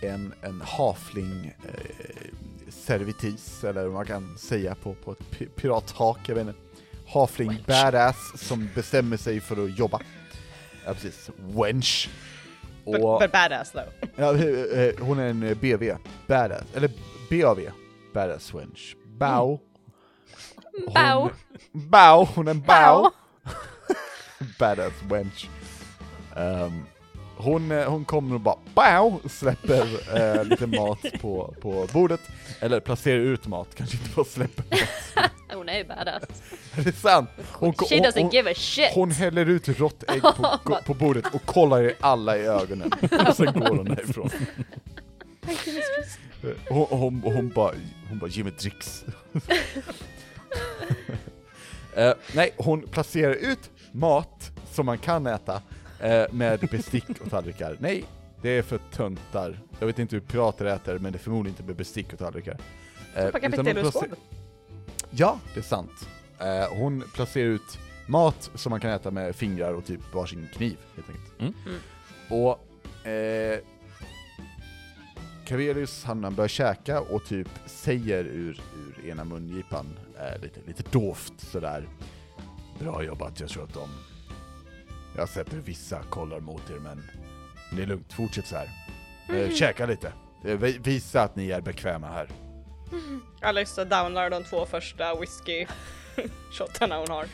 en, 0.00 0.34
en 0.42 0.60
hafling 0.60 1.54
eh, 1.68 2.30
servitis, 2.68 3.64
eller 3.64 3.82
vad 3.84 3.92
man 3.92 4.06
kan 4.06 4.38
säga 4.38 4.74
på, 4.74 4.94
på 4.94 5.12
ett 5.12 5.18
pi- 5.30 5.48
pirathak, 5.56 6.18
jag 6.26 6.34
vet 6.34 6.46
inte. 6.46 6.58
Hafling 7.08 7.64
badass 7.66 8.32
som 8.34 8.68
bestämmer 8.74 9.16
sig 9.16 9.40
för 9.40 9.64
att 9.64 9.78
jobba. 9.78 10.00
Ja 10.86 10.94
precis, 10.94 11.30
wench. 11.38 12.08
Och, 12.84 13.20
but 13.20 13.32
badass 13.32 13.70
though. 13.72 13.88
ja, 14.16 14.34
eh, 14.34 14.80
eh, 14.80 14.94
hon 15.00 15.18
är 15.18 15.26
en 15.28 15.40
BV, 15.60 15.96
badass, 16.26 16.62
eller 16.74 16.90
BAV, 17.30 17.60
badass 18.14 18.54
wench. 18.54 18.96
Bow. 19.18 19.60
Hon- 20.86 20.94
Bow. 20.94 21.30
Bow, 21.72 22.28
hon 22.34 22.46
är 22.48 22.50
en 22.50 22.60
bow. 22.60 22.66
Bow. 23.02 23.10
badass 24.58 24.92
wench. 25.10 25.48
Ehm, 26.36 26.82
hon, 27.36 27.72
eh, 27.72 27.90
hon 27.90 28.04
kommer 28.04 28.34
och 28.34 28.40
bara 28.40 28.56
bow, 28.74 29.20
släpper 29.28 29.86
eh, 30.16 30.44
lite 30.44 30.66
mat 30.66 30.98
på, 31.20 31.54
på 31.60 31.88
bordet. 31.92 32.20
Eller 32.60 32.80
placerar 32.80 33.18
ut 33.18 33.46
mat, 33.46 33.68
kanske 33.74 33.96
inte 33.96 34.10
bara 34.16 34.24
släpper 34.24 34.64
mat. 34.70 35.30
Hon 35.54 35.68
är 35.68 35.78
ju 35.78 35.84
badass. 35.84 36.22
Är 36.76 36.82
det 36.82 36.92
sant? 36.92 37.30
Hon, 37.52 37.72
She 37.72 37.94
hon, 37.94 38.04
doesn't 38.04 38.22
hon, 38.22 38.30
give 38.30 38.50
a 38.50 38.54
shit. 38.56 38.90
hon 38.94 39.10
häller 39.10 39.46
ut 39.46 39.68
rått 39.68 40.04
ägg 40.10 40.22
på, 40.22 40.32
på, 40.64 40.78
på 40.86 40.94
bordet 40.94 41.34
och 41.34 41.46
kollar 41.46 41.82
er 41.82 41.94
alla 42.00 42.36
i 42.36 42.40
ögonen. 42.46 42.92
Och 43.28 43.36
sen 43.36 43.52
går 43.60 43.76
hon 43.76 43.84
därifrån. 43.84 44.30
Hon, 46.68 46.86
hon, 46.90 47.22
hon 47.24 47.48
bara, 47.48 47.72
hon 48.08 48.18
bara, 48.18 48.30
ge 48.30 48.44
mig 48.44 48.52
dricks. 48.52 49.04
Eh, 51.96 52.12
nej, 52.34 52.54
hon 52.56 52.82
placerar 52.82 53.34
ut 53.34 53.70
mat 53.92 54.50
som 54.70 54.86
man 54.86 54.98
kan 54.98 55.26
äta 55.26 55.62
eh, 56.02 56.24
med 56.32 56.60
bestick 56.70 57.20
och 57.20 57.30
tallrikar. 57.30 57.76
Nej, 57.80 58.04
det 58.42 58.50
är 58.50 58.62
för 58.62 58.78
töntar. 58.78 59.60
Jag 59.78 59.86
vet 59.86 59.98
inte 59.98 60.16
hur 60.16 60.20
pirater 60.20 60.64
äter, 60.64 60.98
men 60.98 61.12
det 61.12 61.16
är 61.16 61.20
förmodligen 61.20 61.52
inte 61.52 61.62
med 61.62 61.76
bestick 61.76 62.12
och 62.12 62.18
tallrikar. 62.18 62.56
Eh, 63.14 63.30
placer-. 63.30 64.08
Ja, 65.10 65.38
det 65.54 65.60
är 65.60 65.64
sant. 65.64 66.08
Eh, 66.38 66.78
hon 66.78 67.04
placerar 67.14 67.46
ut 67.46 67.78
mat 68.06 68.50
som 68.54 68.70
man 68.70 68.80
kan 68.80 68.90
äta 68.90 69.10
med 69.10 69.36
fingrar 69.36 69.74
och 69.74 69.84
typ 69.84 70.14
varsin 70.14 70.48
kniv, 70.52 70.76
helt 70.94 71.08
enkelt. 71.08 71.40
Mm. 71.40 71.54
Mm. 71.66 71.80
Och 72.28 73.06
eh, 73.06 73.58
Cavelius, 75.44 76.04
han, 76.04 76.24
han 76.24 76.34
börjar 76.34 76.48
käka 76.48 77.00
och 77.00 77.24
typ 77.24 77.48
säger 77.66 78.24
ur, 78.24 78.60
ur 78.76 79.10
ena 79.10 79.24
mungipan 79.24 79.86
eh, 80.18 80.42
lite, 80.42 80.60
lite 80.66 80.82
dovt 80.90 81.32
sådär. 81.36 81.88
Bra 82.78 83.02
jobbat, 83.02 83.40
jag 83.40 83.48
tror 83.48 83.64
att 83.64 83.74
de... 83.74 83.88
Jag 85.14 85.22
har 85.22 85.26
sett 85.26 85.52
hur 85.52 85.60
vissa 85.60 86.02
kollar 86.02 86.40
mot 86.40 86.70
er, 86.70 86.78
men 86.78 87.10
det 87.72 87.82
är 87.82 87.86
lugnt, 87.86 88.12
fortsätt 88.12 88.46
så 88.46 88.56
här. 88.56 88.68
Eh, 89.28 89.50
käka 89.50 89.86
lite. 89.86 90.12
Eh, 90.44 90.56
vi- 90.56 90.78
visa 90.78 91.22
att 91.22 91.36
ni 91.36 91.50
är 91.50 91.60
bekväma 91.60 92.06
här. 92.08 92.28
Alyssa 93.40 93.84
downar 93.84 94.30
de 94.30 94.44
två 94.44 94.66
första 94.66 95.14
whisky 95.20 95.66
shotarna 96.52 96.96
hon 96.98 97.08
har. 97.10 97.26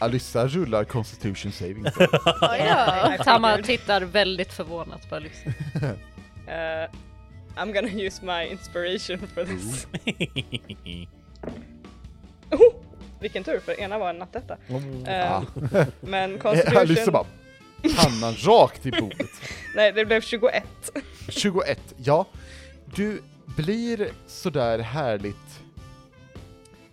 Alyssa 0.00 0.46
rullar 0.48 0.84
Constitution 0.84 1.52
saving 1.52 1.84
throw. 1.90 2.08
Ja. 2.58 3.58
Tittar 3.64 4.00
väldigt 4.02 4.52
förvånat 4.52 5.08
på 5.08 5.14
Alice. 5.16 5.54
Eh, 6.48 6.90
I'm 7.56 7.72
gonna 7.72 7.88
use 8.02 8.24
my 8.24 8.44
inspiration 8.52 9.18
for 9.34 9.44
this. 9.44 9.86
Oh, 12.50 12.74
vilken 13.20 13.44
tur, 13.44 13.60
för 13.60 13.80
ena 13.80 13.98
var 13.98 14.10
en 14.10 14.16
nattetta. 14.18 14.56
Eh, 15.06 15.32
Ah. 15.32 15.42
Men 16.00 16.38
Constitution... 16.42 16.78
Alyssa 16.80 17.10
bara, 17.10 17.26
pannan 17.96 18.34
rakt 18.34 18.86
i 18.86 18.90
bordet. 18.90 19.30
Nej, 19.74 19.92
det 19.92 20.04
blev 20.04 20.20
21. 20.20 20.64
21, 21.28 21.80
ja. 21.96 22.26
Du 22.94 23.22
blir 23.56 24.08
sådär 24.26 24.78
härligt 24.78 25.60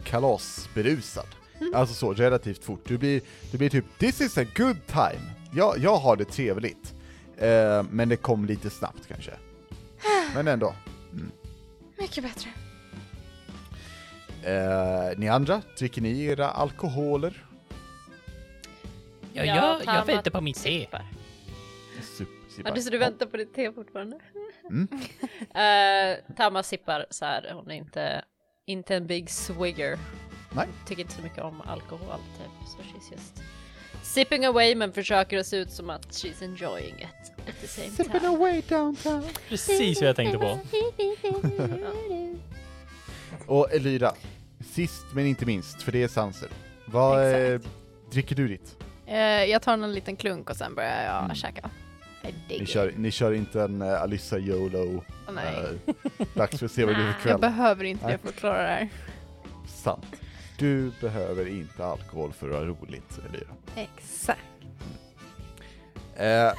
kalasberusad. 0.03 1.27
Alltså 1.73 1.95
så, 1.95 2.13
relativt 2.13 2.63
fort. 2.63 2.81
Du 2.87 2.97
blir, 2.97 3.21
du 3.51 3.57
blir 3.57 3.69
typ, 3.69 3.85
this 3.99 4.21
is 4.21 4.37
a 4.37 4.45
good 4.55 4.87
time. 4.87 5.31
Jag, 5.53 5.77
jag 5.77 5.97
har 5.97 6.15
det 6.15 6.25
trevligt. 6.25 6.93
Eh, 7.37 7.83
men 7.91 8.09
det 8.09 8.15
kom 8.17 8.45
lite 8.45 8.69
snabbt 8.69 9.07
kanske. 9.07 9.31
Men 10.35 10.47
ändå. 10.47 10.75
Mycket 11.97 12.23
bättre. 12.23 12.49
Eh, 14.45 15.17
ni 15.17 15.29
andra, 15.29 15.61
dricker 15.77 16.01
ni 16.01 16.25
era 16.25 16.49
alkoholer? 16.49 17.45
Ja, 19.33 19.43
jag, 19.45 19.83
Tama 19.83 19.97
jag 19.97 20.05
väntar 20.05 20.31
på 20.31 20.41
mitt 20.41 20.55
te. 20.63 20.79
sippar. 20.79 21.05
Ja, 22.63 22.71
du, 22.71 22.81
så 22.81 22.89
du 22.89 22.97
väntar 22.97 23.25
på 23.25 23.37
ditt 23.37 23.53
te 23.55 23.71
fortfarande? 23.71 24.19
Mm. 24.69 24.87
Eh, 25.55 26.35
Tama 26.35 26.63
sippar 26.63 27.05
så 27.09 27.25
här. 27.25 27.51
hon 27.53 27.71
är 27.71 27.75
inte, 27.75 28.25
inte 28.65 28.95
en 28.95 29.07
big 29.07 29.29
swigger. 29.29 29.99
Nej. 30.55 30.67
Tycker 30.87 31.01
inte 31.01 31.13
så 31.13 31.21
mycket 31.21 31.43
om 31.43 31.61
alkohol 31.61 32.19
typ, 32.37 32.67
så 32.69 32.77
she's 32.77 33.11
just 33.11 33.41
sipping 34.03 34.45
away 34.45 34.75
men 34.75 34.93
försöker 34.93 35.39
att 35.39 35.45
se 35.47 35.57
ut 35.57 35.71
som 35.71 35.89
att 35.89 36.05
she's 36.07 36.43
enjoying 36.43 36.95
it 36.95 37.31
at 37.49 37.61
the 37.61 37.67
same 37.67 37.89
Sipping 37.89 38.19
time. 38.19 38.27
away 38.27 38.61
downtown. 38.69 39.23
Precis 39.49 40.01
vad 40.01 40.09
jag 40.09 40.15
tänkte 40.15 40.37
på. 40.37 40.59
Och 43.53 43.73
Elira, 43.73 44.13
sist 44.63 45.05
men 45.13 45.25
inte 45.25 45.45
minst, 45.45 45.81
för 45.81 45.91
det 45.91 46.03
är 46.03 46.07
Sanser. 46.07 46.49
Vad 46.85 47.33
eh, 47.53 47.59
dricker 48.11 48.35
du 48.35 48.47
ditt? 48.47 48.77
Eh, 49.07 49.17
jag 49.43 49.61
tar 49.61 49.73
en 49.73 49.93
liten 49.93 50.15
klunk 50.15 50.49
och 50.49 50.55
sen 50.55 50.75
börjar 50.75 51.03
jag 51.05 51.23
Mm. 51.23 51.35
käka. 51.35 51.69
Ni 52.49 52.65
kör, 52.65 52.93
ni 52.97 53.11
kör 53.11 53.31
inte 53.33 53.61
en 53.61 53.81
uh, 53.81 54.01
Alyssa 54.01 54.37
YOLO, 54.39 55.03
Åh, 55.27 55.33
nej. 55.33 55.77
eh, 55.87 56.25
dags 56.33 56.59
för 56.59 56.65
att 56.65 56.71
se 56.71 56.85
vad 56.85 56.95
det 56.95 57.03
blir 57.03 57.11
för 57.13 57.29
Jag 57.29 57.39
kväll. 57.39 57.51
behöver 57.51 57.83
inte 57.83 58.07
det 58.11 58.17
för 58.17 58.29
att 58.29 58.35
klara 58.35 58.61
det 58.61 58.67
här. 58.67 58.89
Sant. 59.67 60.05
Du 60.57 60.91
behöver 61.01 61.47
inte 61.47 61.85
alkohol 61.85 62.33
för 62.33 62.49
att 62.49 62.55
ha 62.55 62.63
roligt, 62.63 63.19
Elira. 63.29 63.47
Exakt. 63.75 64.39
Eh, 66.15 66.53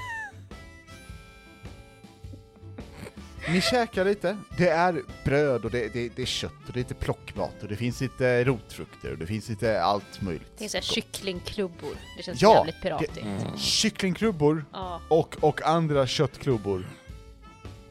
ni 3.52 3.60
käkar 3.60 4.04
lite, 4.04 4.36
det 4.58 4.68
är 4.68 5.02
bröd 5.24 5.64
och 5.64 5.70
det, 5.70 5.92
det, 5.92 6.08
det 6.16 6.22
är 6.22 6.26
kött 6.26 6.52
och 6.66 6.72
det 6.72 6.78
är 6.78 6.82
lite 6.82 6.94
plockmat 6.94 7.62
och 7.62 7.68
det 7.68 7.76
finns 7.76 8.00
lite 8.00 8.44
rotfrukter 8.44 9.12
och 9.12 9.18
det 9.18 9.26
finns 9.26 9.48
lite 9.48 9.82
allt 9.82 10.22
möjligt. 10.22 10.52
Det 10.58 10.64
är 10.64 10.68
såhär 10.68 10.82
kycklingklubbor. 10.82 11.94
Det 12.16 12.22
känns 12.22 12.42
Ja, 12.42 12.54
jävligt 12.56 12.82
piratigt. 12.82 13.16
Mm. 13.16 13.56
Kycklingklubbor 13.58 14.64
Ja, 14.72 15.00
och, 15.08 15.36
och 15.40 15.62
andra 15.62 16.06
köttklubbor. 16.06 16.86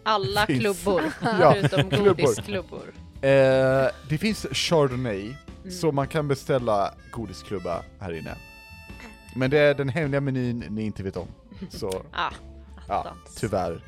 alla 0.03 0.45
Finns. 0.45 0.59
klubbor 0.59 1.03
Ja, 1.21 1.53
förutom 1.61 1.89
klubbor. 1.89 2.05
godisklubbor. 2.23 2.93
Eh, 3.21 3.87
det 4.09 4.17
finns 4.19 4.45
chardonnay, 4.51 5.33
Mm. 5.63 5.77
så 5.77 5.91
man 5.91 6.07
kan 6.07 6.27
beställa 6.27 6.93
godisklubba 7.11 7.81
här 7.99 8.13
inne. 8.13 8.35
Men 9.35 9.49
det 9.49 9.57
är 9.59 9.73
den 9.73 9.89
hemliga 9.89 10.21
menyn 10.21 10.63
ni 10.69 10.83
inte 10.83 11.03
vet 11.03 11.17
om. 11.17 11.27
Så 11.69 12.03
Ah, 12.11 12.31
ja, 12.87 13.13
tyvärr. 13.37 13.81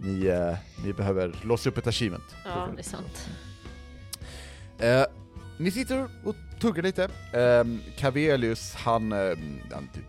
Ni, 0.00 0.26
eh, 0.26 0.56
ni 0.84 0.92
behöver 0.92 1.34
låsa 1.42 1.68
upp 1.68 1.78
ett 1.78 1.86
achievement. 1.86 2.24
Ja, 2.44 2.68
det 2.74 2.80
är 2.80 2.84
sant. 2.84 3.28
Eh, 4.78 5.04
ni 5.58 5.70
sitter 5.70 6.08
och 6.24 6.34
tuggar 6.60 6.82
lite. 6.82 7.08
Um, 7.34 7.80
Cavelius, 7.96 8.74
han, 8.74 9.12
eh, 9.12 9.18
han 9.72 9.88
typ, 9.94 10.04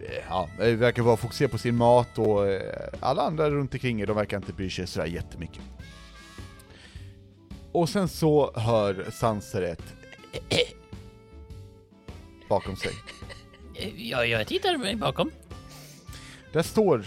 eh, 0.00 0.24
ja, 0.28 0.48
eh, 0.60 0.74
verkar 0.76 1.02
vara 1.02 1.16
fokuserad 1.16 1.50
på 1.50 1.58
sin 1.58 1.76
mat 1.76 2.18
och 2.18 2.48
eh, 2.48 2.88
alla 3.00 3.22
andra 3.22 3.50
runt 3.50 3.74
omkring 3.74 4.00
er, 4.00 4.06
de 4.06 4.16
verkar 4.16 4.36
inte 4.36 4.52
bry 4.52 4.70
sig 4.70 4.86
sådär 4.86 5.06
jättemycket. 5.06 5.62
Och 7.72 7.88
sen 7.88 8.08
så 8.08 8.52
hör 8.56 9.06
Sanser 9.10 9.62
ett 9.62 9.94
bakom 12.48 12.76
sig. 12.76 12.92
Eh, 13.74 14.08
Ja, 14.10 14.24
jag 14.24 14.46
tittar 14.46 14.76
mig 14.76 14.96
bakom. 14.96 15.30
Där 16.52 16.62
står 16.62 17.04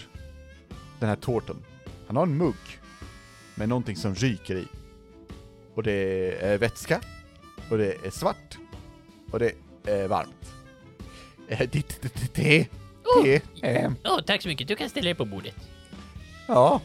den 0.99 1.09
här 1.09 1.15
tårten. 1.15 1.55
Han 2.12 2.16
har 2.18 2.24
en 2.24 2.38
mugg 2.38 2.80
med 3.55 3.70
någonting 3.70 3.95
som 3.95 4.16
ryker 4.16 4.55
i. 4.55 4.68
Och 5.76 5.84
det 5.84 6.32
är 6.45 6.57
vätska, 6.57 7.01
och 7.70 7.78
det 7.78 8.05
är 8.05 8.09
svart, 8.09 8.57
och 9.32 9.39
det 9.39 9.51
är 9.86 10.07
varmt. 10.07 10.53
Eh, 11.47 11.59
Det 11.59 11.66
det- 11.72 12.01
det- 12.01 12.34
det- 12.36 12.68
det, 13.24 13.41
eh, 14.03 14.18
tack 14.26 14.41
så 14.41 14.47
mycket. 14.47 14.68
Du 14.68 14.76
kan 14.76 14.89
ställa 14.89 15.05
dig 15.05 15.16
på 15.16 15.26
bordet. 15.26 15.55
Ja, 16.47 16.82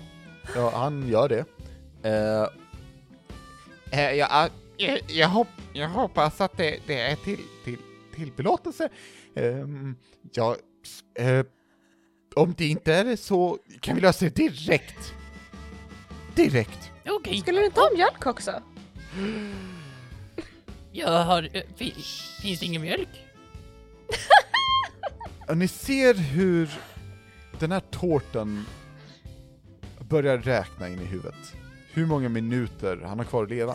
ja 0.54 0.70
han 0.74 1.08
gör 1.08 1.28
det. 1.28 1.44
Eh, 2.02 2.46
ja, 4.14 4.48
jag, 4.76 5.00
jag, 5.08 5.28
hopp, 5.28 5.48
jag 5.72 5.88
hoppas 5.88 6.40
att 6.40 6.56
det, 6.56 6.78
det 6.86 7.00
är 7.00 7.16
till, 7.16 7.40
till, 7.64 7.78
till 8.14 8.32
belåtelse. 8.36 8.88
Ehm, 9.34 9.96
ja, 10.32 10.56
om 12.34 12.54
det 12.58 12.66
inte 12.66 12.94
är 12.94 13.04
det 13.04 13.16
så 13.16 13.58
kan 13.80 13.94
vi 13.94 14.00
lösa 14.00 14.24
det 14.24 14.34
direkt. 14.36 15.12
Direkt. 16.36 16.90
Okej. 17.08 17.40
Skulle 17.40 17.58
du 17.60 17.64
inte 17.66 17.80
ha 17.80 17.90
mjölk 17.94 18.26
också? 18.26 18.62
Jag 20.92 21.24
har... 21.24 21.48
eh, 21.52 21.62
fi- 21.76 21.94
Finns 22.42 22.60
det 22.60 22.66
ingen 22.66 22.82
mjölk? 22.82 23.08
Och 25.48 25.56
ni 25.56 25.68
ser 25.68 26.14
hur 26.14 26.70
den 27.58 27.72
här 27.72 27.80
tårtan 27.90 28.66
börjar 30.08 30.38
räkna 30.38 30.88
in 30.88 31.00
i 31.00 31.04
huvudet. 31.04 31.54
Hur 31.92 32.06
många 32.06 32.28
minuter 32.28 33.00
han 33.04 33.18
har 33.18 33.24
kvar 33.26 33.42
att 33.44 33.50
leva. 33.50 33.74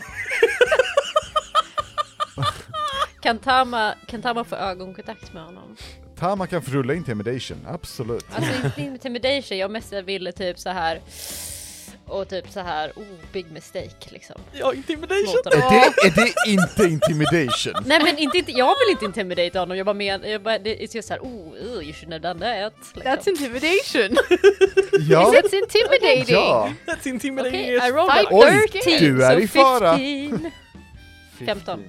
Kan 3.22 3.38
Tama, 3.38 3.94
kan 4.06 4.22
Tama 4.22 4.44
få 4.44 4.56
ögonkontakt 4.56 5.32
med 5.32 5.44
honom? 5.44 5.76
Tama 6.16 6.46
kan 6.46 6.62
få 6.62 6.70
rulla 6.70 6.94
intimidation, 6.94 7.58
absolut. 7.68 8.26
Alltså 8.34 8.66
inte 8.66 8.82
intimidation, 8.82 9.58
jag 9.58 9.70
mest 9.70 9.92
ville 9.92 10.32
typ 10.32 10.58
så 10.58 10.70
här 10.70 11.00
och 12.12 12.28
typ 12.28 12.50
så 12.50 12.60
här, 12.60 12.92
oh 12.96 13.04
big 13.32 13.50
mistake 13.50 14.08
liksom. 14.08 14.36
Ja, 14.52 14.74
intimidation! 14.74 15.42
Är 15.44 15.70
det, 15.70 16.06
är 16.06 16.10
det 16.10 16.50
inte 16.50 16.84
intimidation? 16.84 17.72
Nej 17.86 18.00
men 18.04 18.18
inte, 18.18 18.38
inte, 18.38 18.52
jag 18.52 18.74
vill 18.78 18.92
inte 18.92 19.04
intimidate 19.04 19.58
honom, 19.58 19.76
jag 19.76 19.86
bara 19.86 19.94
men, 19.94 20.30
jag 20.30 20.42
bara, 20.42 20.58
det 20.58 20.82
är 20.82 20.96
just 20.96 21.08
såhär, 21.08 21.20
oh, 21.20 21.54
uh, 21.54 21.82
you 21.82 21.92
shouldn't 21.92 22.12
have 22.12 22.28
done 22.28 22.40
that. 22.40 22.74
Liksom. 22.94 23.12
That's 23.12 23.28
intimidation. 23.28 24.16
Ja, 25.08 25.32
It's 25.32 25.54
intimidating. 25.54 26.34
ja. 26.34 26.72
That's 26.86 27.08
intimidating 27.08 27.60
Okej, 27.60 27.78
as 27.78 27.88
I 27.88 27.92
rolled 27.92 28.26
Oj, 28.30 28.68
13, 28.68 28.92
du 28.98 29.24
är 29.24 29.34
so 29.34 29.40
i 29.40 29.48
fara. 29.48 29.96
15. 29.96 30.50
15. 31.46 31.82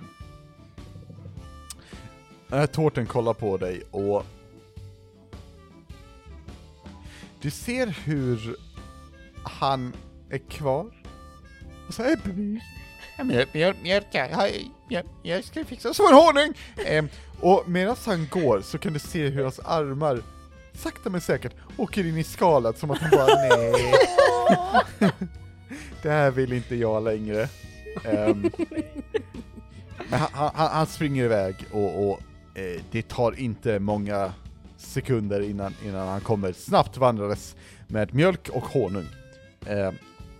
Den 2.47 2.59
här 2.59 2.67
tårten 2.67 3.05
kollar 3.05 3.33
på 3.33 3.57
dig 3.57 3.81
och... 3.91 4.25
Du 7.41 7.51
ser 7.51 7.87
hur 7.87 8.55
han 9.43 9.93
är 10.33 10.37
kvar. 10.49 10.85
Och 11.87 11.93
så 11.93 12.03
här, 12.03 12.17
mjölk, 13.23 13.53
mjölk, 13.53 14.05
jag 15.23 15.43
ska 15.43 15.65
fixa 15.65 15.93
som 15.93 16.05
en 16.05 16.13
honung! 16.13 16.53
Ehm, 16.85 17.09
och 17.39 17.63
medan 17.67 17.95
han 18.05 18.27
går 18.31 18.61
så 18.61 18.77
kan 18.77 18.93
du 18.93 18.99
se 18.99 19.29
hur 19.29 19.43
hans 19.43 19.59
armar 19.59 20.21
sakta 20.73 21.09
men 21.09 21.21
säkert 21.21 21.53
åker 21.77 22.05
in 22.05 22.17
i 22.17 22.23
skalet 22.23 22.77
som 22.77 22.91
att 22.91 22.97
han 22.97 23.09
bara 23.09 23.35
nej. 23.35 23.93
Det 26.01 26.09
här 26.09 26.31
vill 26.31 26.53
inte 26.53 26.75
jag 26.75 27.03
längre. 27.03 27.49
Ehm, 28.05 28.51
men 30.09 30.19
han, 30.19 30.29
han, 30.33 30.71
han 30.71 30.87
springer 30.87 31.23
iväg 31.23 31.55
och, 31.71 32.09
och 32.09 32.19
eh, 32.57 32.81
det 32.91 33.07
tar 33.07 33.39
inte 33.39 33.79
många 33.79 34.33
sekunder 34.77 35.41
innan, 35.41 35.75
innan 35.85 36.07
han 36.07 36.21
kommer 36.21 36.53
snabbt 36.53 36.97
vandrandes 36.97 37.55
med 37.87 38.13
mjölk 38.13 38.49
och 38.49 38.63
honung. 38.65 39.07
Ehm, 39.67 39.95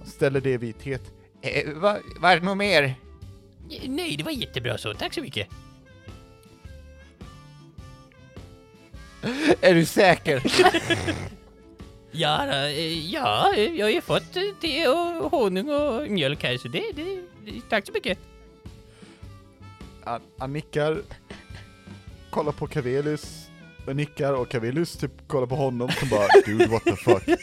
ställer 0.06 0.42
det 0.42 0.58
vid 0.58 0.80
teet. 0.80 1.12
Eh, 1.42 1.74
vad 1.74 2.02
va 2.20 2.32
är 2.32 2.40
det 2.40 2.46
något 2.46 2.58
mer? 2.58 2.96
Nej, 3.88 4.18
det 4.18 4.24
var 4.24 4.32
jättebra 4.32 4.78
så. 4.78 4.94
Tack 4.94 5.14
så 5.14 5.22
mycket. 5.22 5.48
Är 9.62 9.74
du 9.74 9.86
säker? 9.86 10.44
Ja, 12.16 12.48
eh, 12.48 13.12
ja, 13.12 13.54
eh, 13.56 13.76
jag 13.76 13.86
har 13.86 13.92
ju 13.92 14.02
fått 14.02 14.36
eh, 14.36 14.42
te 14.62 14.88
och 14.88 15.32
honung 15.32 15.70
och 15.70 16.12
mjölk 16.12 16.44
här 16.44 16.58
så 16.58 16.68
det, 16.68 16.84
det, 16.96 17.22
det 17.46 17.62
tack 17.70 17.86
så 17.86 17.92
mycket. 17.92 18.18
Han, 20.04 20.22
han 20.38 20.54
nickar, 20.54 21.02
kollar 22.30 22.52
på 22.52 22.68
Cavelius, 22.68 23.48
och 23.86 23.96
nickar 23.96 24.34
och 24.34 24.50
Cavelius 24.50 24.98
typ 24.98 25.28
kollar 25.28 25.48
på 25.48 25.56
honom 25.56 25.90
som 25.90 26.10
bara 26.10 26.28
dude 26.46 26.66
what 26.66 26.84
the 26.84 26.96
fuck. 26.96 27.24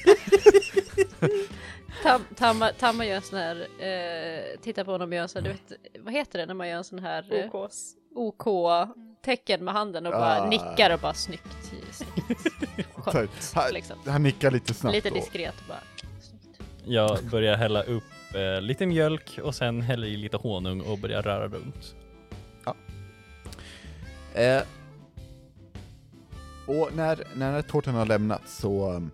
Tam, 2.03 2.25
Tama, 2.37 2.69
Tama 2.79 3.07
gör 3.07 3.17
en 3.17 3.23
sån 3.23 3.39
här, 3.39 3.67
eh, 3.79 4.61
titta 4.63 4.85
på 4.85 4.91
honom 4.93 5.09
och 5.09 5.15
gör 5.15 5.23
en 5.23 5.29
sån 5.29 5.45
här, 5.45 5.51
du 5.53 5.77
vet, 5.77 6.05
vad 6.05 6.15
heter 6.15 6.39
det 6.39 6.47
när 6.47 6.55
man 6.55 6.69
gör 6.69 6.77
en 6.77 6.85
sån 6.85 6.99
här 6.99 7.35
eh, 7.35 7.55
OKs. 7.55 7.95
OK-tecken 8.15 9.65
med 9.65 9.75
handen 9.75 10.07
och 10.07 10.13
bara 10.13 10.41
Ah. 10.43 10.49
nickar 10.49 10.91
och 10.95 11.01
bara 11.01 11.15
snyggt, 11.15 11.73
snyggt. 11.93 12.47
Skönt, 12.95 13.31
han, 13.55 13.73
liksom. 13.73 13.97
han 14.07 14.23
nickar 14.23 14.51
lite 14.51 14.75
snabbt 14.75 14.95
Lite 14.95 15.09
och- 15.09 15.15
diskret 15.15 15.55
och 15.61 15.69
bara 15.69 15.81
snyggt. 16.21 16.61
Jag 16.85 17.25
börjar 17.25 17.57
hälla 17.57 17.83
upp 17.83 18.05
eh, 18.35 18.61
lite 18.61 18.87
mjölk 18.87 19.39
och 19.43 19.55
sen 19.55 19.81
häller 19.83 20.07
i 20.07 20.17
lite 20.17 20.37
honung 20.37 20.81
och 20.81 20.99
börjar 20.99 21.23
röra 21.23 21.49
runt. 21.49 21.95
Eh, 24.35 24.63
och 26.67 26.89
när, 26.97 27.25
när 27.35 27.63
tårtan 27.63 27.95
har 27.95 28.07
lämnat 28.07 28.43
så, 28.49 28.91
um, 28.93 29.11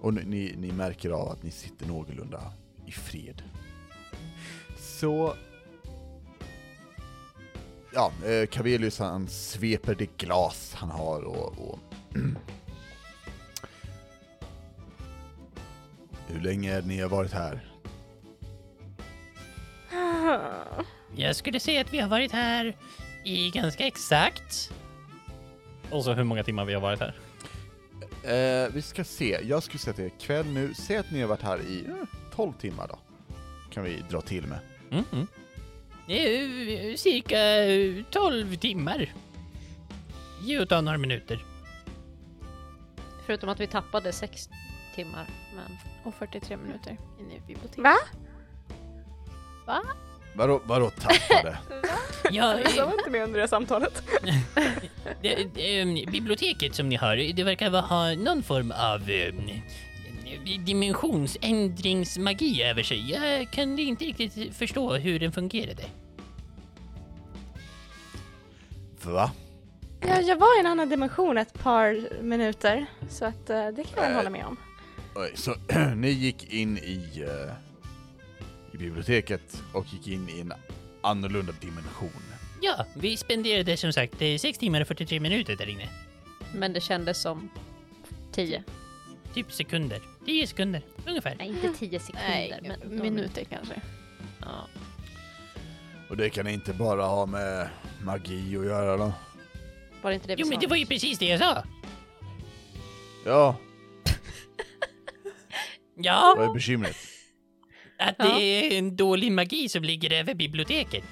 och 0.00 0.14
ni- 0.14 0.24
ni, 0.24 0.54
ni 0.56 0.72
märker 0.72 1.10
av 1.10 1.28
att 1.28 1.42
ni 1.42 1.50
sitter 1.50 1.86
någorlunda 1.86 2.52
i 2.86 2.92
fred. 2.92 3.42
Så, 4.78 5.34
ja, 7.94 8.12
eh, 8.26 8.46
Cavelius 8.46 8.98
han 8.98 9.28
sveper 9.28 9.94
det 9.94 10.16
glas 10.18 10.74
han 10.74 10.90
har 10.90 11.22
och, 11.22 11.58
och 11.70 11.78
Hur 16.28 16.40
länge 16.40 16.74
har 16.74 16.82
ni 16.82 17.00
har 17.00 17.08
varit 17.08 17.32
här? 17.32 17.64
Jag 21.16 21.36
skulle 21.36 21.60
säga 21.60 21.80
att 21.80 21.92
vi 21.92 21.98
har 21.98 22.08
varit 22.08 22.32
här 22.32 22.76
i 23.24 23.50
ganska 23.50 23.86
exakt. 23.86 24.72
Och 25.90 26.04
så 26.04 26.12
hur 26.12 26.24
många 26.24 26.44
timmar 26.44 26.64
vi 26.64 26.74
har 26.74 26.80
varit 26.80 27.00
här. 27.00 27.14
Eh, 28.22 28.72
vi 28.74 28.82
ska 28.82 29.04
se, 29.04 29.40
jag 29.44 29.62
skulle 29.62 29.78
säga 29.78 29.90
att 29.90 29.96
det 29.96 30.04
är 30.04 30.20
kväll 30.20 30.46
nu, 30.46 30.74
säg 30.74 30.96
att 30.96 31.10
ni 31.10 31.20
har 31.20 31.28
varit 31.28 31.42
här 31.42 31.58
i 31.60 31.84
eh, 31.86 31.94
12 32.34 32.52
timmar 32.52 32.88
då. 32.88 32.98
Kan 33.70 33.84
vi 33.84 34.04
dra 34.10 34.20
till 34.20 34.46
med. 34.46 34.58
Mm, 34.90 35.04
mm. 35.12 35.26
Eh, 36.08 36.96
Cirka 36.96 37.64
eh, 37.64 38.04
12 38.10 38.56
timmar. 38.56 39.12
Ge 40.42 40.60
och 40.60 40.68
ta 40.68 40.80
några 40.80 40.98
minuter. 40.98 41.44
Förutom 43.26 43.48
att 43.48 43.60
vi 43.60 43.66
tappade 43.66 44.12
sex 44.12 44.48
timmar, 44.94 45.26
men 45.54 45.76
Och 46.04 46.14
43 46.14 46.56
minuter 46.56 46.96
inne 47.20 47.34
i 47.34 47.40
biblioteket. 47.46 47.78
Va? 47.78 47.96
Vadå, 50.34 50.60
vadå 50.64 50.90
tappade? 50.90 51.58
Ja, 52.30 52.58
Jag 52.60 52.78
eh, 52.78 52.84
var 52.86 52.92
inte 52.92 53.10
med 53.10 53.24
under 53.24 53.40
det 53.40 53.48
samtalet. 53.48 54.02
det, 55.22 55.46
det, 55.54 55.80
eh, 55.80 55.86
biblioteket 56.10 56.74
som 56.74 56.88
ni 56.88 56.96
har, 56.96 57.16
det 57.16 57.42
verkar 57.44 57.70
vara- 57.70 57.82
ha 57.82 58.14
någon 58.14 58.42
form 58.42 58.72
av 58.72 59.10
eh, 59.10 59.34
dimensionsändringsmagi 60.64 62.62
över 62.62 62.82
sig. 62.82 63.10
Jag 63.10 63.50
kan 63.50 63.78
inte 63.78 64.04
riktigt 64.04 64.56
förstå 64.56 64.94
hur 64.96 65.18
den 65.20 65.32
fungerade. 65.32 65.82
Va? 69.02 69.30
Ja, 70.00 70.20
jag 70.20 70.36
var 70.36 70.56
i 70.56 70.60
en 70.60 70.66
annan 70.66 70.88
dimension 70.88 71.38
ett 71.38 71.54
par 71.62 72.22
minuter, 72.22 72.86
så 73.10 73.24
att 73.24 73.50
eh, 73.50 73.68
det 73.68 73.84
kan 73.84 74.02
jag 74.02 74.10
Äh. 74.10 74.16
hålla 74.16 74.30
med 74.30 74.44
om. 74.46 74.56
Oj, 75.14 75.32
så 75.34 75.54
ni 75.96 76.10
gick 76.10 76.52
in 76.52 76.78
i, 76.78 77.22
eh, 77.26 77.52
i 78.78 78.84
biblioteket 78.84 79.62
och 79.72 79.86
gick 79.92 80.08
in 80.08 80.28
i 80.28 80.40
en 80.40 80.52
annorlunda 81.02 81.52
dimension. 81.60 82.22
Ja, 82.62 82.86
vi 82.96 83.16
spenderade 83.16 83.76
som 83.76 83.92
sagt 83.92 84.22
eh, 84.22 84.36
6 84.38 84.58
timmar 84.58 84.80
och 84.80 84.88
43 84.88 85.20
minuter 85.20 85.56
där 85.56 85.68
inne. 85.68 85.88
Men 86.54 86.72
det 86.72 86.80
kändes 86.80 87.22
som 87.22 87.50
tio. 88.32 88.62
typ 89.34 89.52
sekunder. 89.52 90.00
Tio 90.26 90.46
sekunder, 90.46 90.82
ungefär. 91.06 91.36
Nej, 91.38 91.48
inte 91.48 91.72
tio 91.78 92.00
sekunder. 92.00 92.28
Nej, 92.28 92.60
men 92.84 92.98
minuter 93.02 93.44
kanske. 93.44 93.74
Ja. 94.40 94.66
Och 96.10 96.16
det 96.16 96.30
kan 96.30 96.46
inte 96.48 96.72
bara 96.72 97.04
ha 97.04 97.26
med 97.26 97.68
magi 98.02 98.56
att 98.56 98.64
göra 98.66 98.96
då? 98.96 99.12
Var 100.02 100.10
det 100.10 100.14
inte 100.14 100.28
det 100.28 100.36
vi 100.36 100.42
Jo, 100.42 100.46
men 100.48 100.56
sa? 100.56 100.60
det 100.60 100.66
var 100.66 100.76
ju 100.76 100.86
precis 100.86 101.18
det 101.18 101.26
jag 101.26 101.38
sa. 101.40 101.62
Ja, 103.26 103.56
Ja, 106.00 106.34
vad 106.38 106.48
är 106.48 106.54
bekymret? 106.54 106.96
Att 107.98 108.18
det 108.18 108.42
är 108.42 108.78
en 108.78 108.96
dålig 108.96 109.32
magi 109.32 109.68
som 109.68 109.82
ligger 109.82 110.12
över 110.12 110.34
biblioteket. 110.34 111.04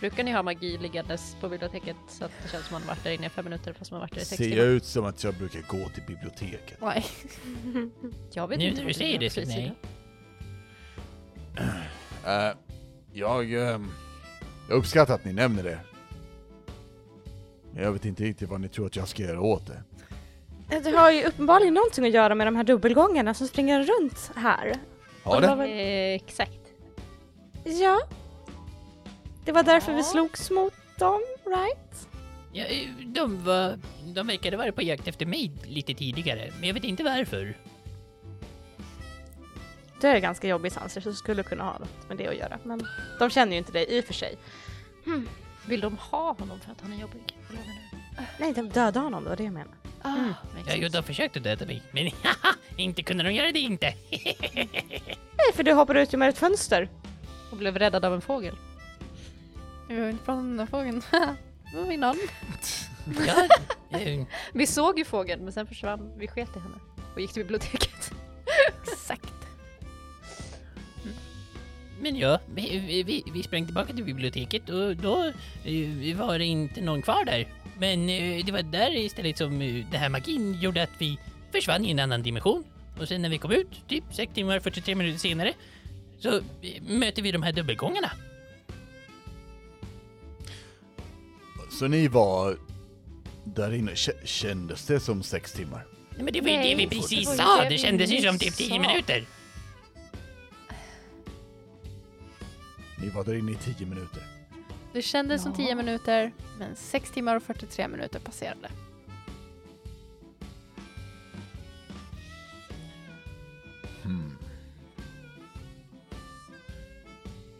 Brukar 0.00 0.24
ni 0.24 0.32
ha 0.32 0.42
magi 0.42 0.78
liggandes 0.78 1.36
på 1.40 1.48
biblioteket 1.48 1.96
så 2.08 2.24
att 2.24 2.30
det 2.42 2.48
känns 2.50 2.66
som 2.66 2.74
man 2.74 2.82
har 2.82 2.88
varit 2.88 3.04
där 3.04 3.10
inne 3.10 3.26
i 3.26 3.30
fem 3.30 3.44
minuter 3.44 3.72
fast 3.72 3.90
man 3.90 4.00
har 4.00 4.06
varit 4.06 4.14
där 4.14 4.20
i 4.22 4.24
sex 4.24 4.36
Ser 4.38 4.44
timmar? 4.44 4.62
jag 4.64 4.66
ut 4.72 4.84
som 4.84 5.04
att 5.04 5.24
jag 5.24 5.34
brukar 5.34 5.60
gå 5.60 5.88
till 5.88 6.02
biblioteket? 6.06 6.78
Nej. 6.80 7.04
Jag 8.32 8.48
vet 8.48 8.58
Nu 8.58 8.64
inte 8.64 8.76
när 8.76 8.84
vad 8.84 8.90
du 8.90 8.94
säger 8.94 9.18
det 9.18 9.30
så 9.30 9.40
nej. 9.40 9.74
Eh, 12.26 12.52
jag, 13.12 13.52
ehm, 13.52 13.90
jag 14.68 14.76
uppskattar 14.76 15.14
att 15.14 15.24
ni 15.24 15.32
nämner 15.32 15.62
det. 15.62 15.78
Men 17.72 17.82
jag 17.82 17.92
vet 17.92 18.04
inte 18.04 18.22
riktigt 18.24 18.48
vad 18.48 18.60
ni 18.60 18.68
tror 18.68 18.86
att 18.86 18.96
jag 18.96 19.08
ska 19.08 19.22
göra 19.22 19.40
åt 19.40 19.66
det. 19.66 19.82
Det 20.80 20.90
har 20.90 21.10
ju 21.10 21.24
uppenbarligen 21.24 21.74
någonting 21.74 22.04
att 22.06 22.12
göra 22.12 22.34
med 22.34 22.46
de 22.46 22.56
här 22.56 22.64
dubbelgångarna 22.64 23.34
som 23.34 23.46
springer 23.48 23.82
runt 23.82 24.30
här. 24.36 24.76
Har 25.24 25.40
det 25.40 25.54
väl- 25.54 25.70
Eh, 25.70 26.14
exakt. 26.14 26.60
Ja. 27.64 28.00
Det 29.44 29.52
var 29.52 29.62
därför 29.62 29.90
Ja. 29.92 29.96
vi 29.96 30.02
slogs 30.04 30.50
mot 30.50 30.74
dem, 30.98 31.20
right? 31.46 32.08
Ja, 32.52 32.64
eh, 32.64 32.88
de 33.06 33.44
var... 33.44 33.78
De 34.04 34.26
verkade 34.26 34.56
vara 34.56 34.72
på 34.72 34.82
jakt 34.82 35.08
efter 35.08 35.26
mig 35.26 35.52
lite 35.64 35.94
tidigare, 35.94 36.50
men 36.58 36.66
jag 36.68 36.74
vet 36.74 36.84
inte 36.84 37.02
varför. 37.04 37.56
Det 40.00 40.08
är 40.08 40.18
ganska 40.18 40.48
jobbig 40.48 40.72
sanser 40.72 41.00
så 41.00 41.12
skulle 41.12 41.42
kunna 41.42 41.64
ha 41.64 41.78
något 41.78 42.08
med 42.08 42.16
det 42.16 42.28
att 42.28 42.36
göra. 42.36 42.58
Men 42.64 42.86
de 43.18 43.30
känner 43.30 43.52
ju 43.52 43.58
inte 43.58 43.72
dig 43.72 43.86
i 43.88 44.00
och 44.00 44.04
för 44.04 44.14
sig. 44.14 44.36
Vill 45.66 45.80
de 45.80 45.96
ha 45.98 46.32
honom 46.38 46.60
för 46.60 46.72
att 46.72 46.80
han 46.80 46.92
är 46.92 46.96
jobbig? 47.00 47.38
Eller 47.50 47.60
du? 47.62 47.98
Nej, 48.38 48.52
de 48.52 48.68
dödade 48.68 48.98
honom, 48.98 49.24
det 49.24 49.28
var 49.30 49.36
det 49.36 49.44
jag 49.44 49.52
menade. 49.52 49.70
Ah, 50.02 50.08
Mm, 50.16 50.32
Ja, 50.66 50.72
jo, 50.76 50.88
de 50.88 51.02
försökte 51.02 51.40
döda 51.40 51.66
mig, 51.66 51.82
men 51.92 52.10
inte 52.76 53.02
kunde 53.02 53.24
de 53.24 53.32
göra 53.34 53.52
det 53.52 53.58
inte. 53.58 53.94
Nej, 55.36 55.52
för 55.54 55.62
du 55.62 55.72
hoppade 55.72 56.02
ut 56.02 56.12
genom 56.12 56.28
ett 56.28 56.38
fönster. 56.38 56.88
Och 57.50 57.56
blev 57.56 57.78
räddad 57.78 58.04
av 58.04 58.14
en 58.14 58.20
fågel. 58.20 58.54
Vi 59.88 60.00
har 60.00 60.08
inte 60.08 60.30
om 60.32 60.36
den 60.48 60.56
där 60.56 60.66
fågeln. 60.66 61.02
Det 61.72 61.80
var 61.80 61.86
min. 61.86 62.00
Ja, 63.26 63.48
eh, 63.98 64.24
Vi 64.52 64.66
såg 64.66 64.98
ju 64.98 65.04
fågeln 65.04 65.44
men 65.44 65.52
sen 65.52 65.66
försvann 65.66 66.12
vi 66.18 66.28
sket 66.28 66.56
i 66.56 66.58
henne 66.58 66.74
och 67.14 67.20
gick 67.20 67.32
till 67.32 67.42
biblioteket. 67.42 68.12
Exakt. 68.92 69.33
Men 72.04 72.16
ja, 72.16 72.38
vi, 72.54 73.02
vi- 73.06 73.24
vi, 73.32 73.42
sprang 73.42 73.64
tillbaka 73.66 73.92
till 73.92 74.04
biblioteket 74.04 74.68
och 74.68 74.96
då 74.96 75.32
eh, 75.64 76.16
var 76.16 76.38
det 76.38 76.44
inte 76.44 76.80
någon 76.80 77.02
kvar 77.02 77.24
där. 77.24 77.48
Men 77.78 78.08
eh, 78.08 78.44
det 78.44 78.52
var 78.52 78.62
där 78.62 78.96
istället 78.96 79.38
som 79.38 79.62
eh, 79.62 79.84
den 79.90 80.00
här 80.00 80.08
magin 80.08 80.58
gjorde 80.60 80.82
att 80.82 80.90
vi 80.98 81.18
försvann 81.52 81.84
i 81.84 81.90
en 81.90 81.98
annan 81.98 82.22
dimension. 82.22 82.64
Och 83.00 83.08
sen 83.08 83.22
när 83.22 83.28
vi 83.28 83.38
kom 83.38 83.50
ut, 83.52 83.68
typ 83.88 84.04
6 84.12 84.34
timmar 84.34 84.60
43 84.60 84.94
minuter 84.94 85.18
senare, 85.18 85.52
så 86.18 86.40
möter 86.88 87.22
vi 87.22 87.32
de 87.32 87.42
här 87.42 87.52
dubbelgångarna. 87.52 88.10
Så 91.70 91.88
ni 91.88 92.08
var 92.08 92.56
där 93.44 93.74
inne, 93.74 93.90
K- 94.06 94.12
kändes 94.24 94.86
det 94.86 95.00
som 95.00 95.22
sex 95.22 95.52
timmar? 95.52 95.86
Nej, 96.10 96.24
men 96.24 96.32
det 96.32 96.40
var 96.40 96.48
ju 96.50 96.56
det 96.56 96.74
vi 96.74 96.86
precis 96.86 97.36
sa, 97.36 97.64
det 97.68 97.78
kändes 97.78 98.10
ju 98.10 98.20
som 98.22 98.38
typ 98.38 98.54
10 98.56 98.68
sa. 98.68 98.78
minuter. 98.80 99.24
Ni 103.00 103.10
var 103.10 103.24
där 103.24 103.34
inne 103.34 103.52
i 103.52 103.54
tio 103.54 103.86
minuter. 103.86 104.22
Det 104.92 105.02
kändes 105.02 105.42
som 105.42 105.50
Ja. 105.50 105.56
10 105.56 105.74
minuter, 105.74 106.32
men 106.58 106.76
6 106.76 107.10
timmar 107.10 107.36
och 107.36 107.42
43 107.42 107.88
minuter 107.88 108.20
passerade. 108.20 108.70
Hmm. 114.02 114.38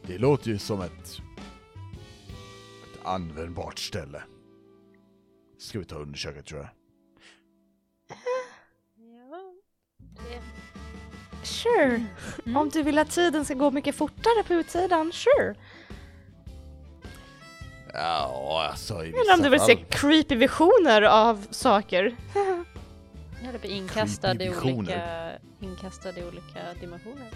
Det 0.07 0.19
låter 0.19 0.51
ju 0.51 0.59
som 0.59 0.81
ett, 0.81 1.09
ett 2.93 3.01
användbart 3.05 3.79
ställe. 3.79 4.23
Ska 5.59 5.79
vi 5.79 5.85
ta 5.85 5.97
och 5.97 6.03
undersöka 6.03 6.43
tror 6.43 6.61
jag. 6.61 6.69
Ja, 8.97 9.55
Sure. 11.45 12.05
Om 12.57 12.69
du 12.69 12.83
vill 12.83 12.99
att 12.99 13.11
tiden 13.11 13.45
ska 13.45 13.55
gå 13.55 13.71
mycket 13.71 13.95
fortare 13.95 14.43
på 14.47 14.55
utsidan, 14.55 15.13
sure. 15.13 15.55
Ja, 17.93 18.67
alltså 18.71 19.05
i 19.05 19.07
vissa 19.07 19.21
Eller 19.21 19.35
om 19.35 19.43
du 19.43 19.49
vill 19.49 19.59
fall. 19.61 19.69
se 19.69 19.77
creepy 19.89 20.37
visioner 20.37 21.03
av 21.03 21.47
saker. 21.51 22.17
Ja, 23.47 23.53
det 23.53 23.59
blir 23.59 23.71
inkastad 23.71 24.43
i 24.43 24.51
olika, 24.51 25.31
inkastad 25.61 26.19
i 26.19 26.25
olika 26.25 26.61
dimensioner. 26.81 27.31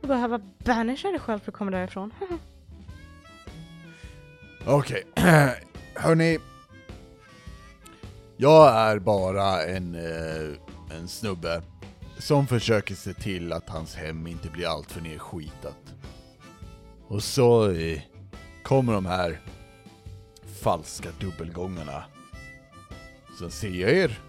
Du 0.00 0.08
behöver 0.08 0.40
banisha 0.64 1.08
dig 1.08 1.20
själv 1.20 1.38
för 1.38 1.52
att 1.52 1.58
komma 1.58 1.70
därifrån. 1.70 2.10
Okej, 4.66 5.04
hörni. 5.94 6.38
Jag 8.36 8.68
är 8.76 8.98
bara 8.98 9.62
en, 9.62 9.94
eh, 9.94 10.96
en 10.98 11.08
snubbe 11.08 11.62
som 12.18 12.46
försöker 12.46 12.94
se 12.94 13.14
till 13.14 13.52
att 13.52 13.68
hans 13.68 13.94
hem 13.94 14.26
inte 14.26 14.50
blir 14.50 14.66
alltför 14.66 15.00
nedskitat. 15.00 15.94
Och 17.08 17.22
så 17.22 17.70
eh, 17.70 18.00
kommer 18.62 18.92
de 18.92 19.06
här 19.06 19.40
falska 20.62 21.08
dubbelgångarna. 21.20 22.04
Sen 23.38 23.50
ser 23.50 23.70
jag 23.70 23.90
er 23.90 24.20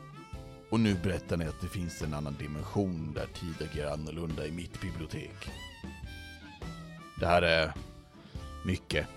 och 0.69 0.79
nu 0.79 0.95
berättar 1.03 1.37
ni 1.37 1.45
att 1.45 1.61
det 1.61 1.67
finns 1.67 2.01
en 2.01 2.13
annan 2.13 2.35
dimension 2.39 3.13
där 3.13 3.25
tid 3.25 3.69
agerar 3.71 3.91
annorlunda 3.91 4.47
i 4.47 4.51
mitt 4.51 4.81
bibliotek. 4.81 5.49
Det 7.19 7.25
här 7.25 7.41
är 7.41 7.73
mycket. 8.65 9.07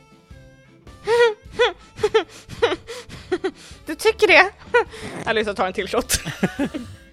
Du 3.86 3.94
tycker 3.94 4.26
det? 4.26 4.50
Alissa 5.24 5.54
tar 5.54 5.66
en 5.66 5.72
till 5.72 5.88
shot. 5.88 6.20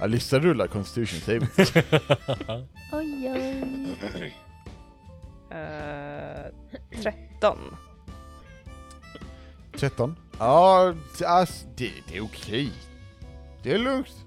Alyssa 0.00 0.38
rullar 0.38 0.66
Constitution 0.66 1.20
saving. 1.20 1.48
Oj, 2.92 3.30
oj. 3.30 4.34
Uh, 5.52 7.02
13. 7.02 7.58
13? 9.76 10.16
Ja, 10.38 10.94
alltså, 11.26 11.66
det, 11.76 11.92
det 12.08 12.16
är 12.16 12.24
okej. 12.24 12.72
Det 13.62 13.72
är 13.72 13.78
lugnt. 13.78 14.24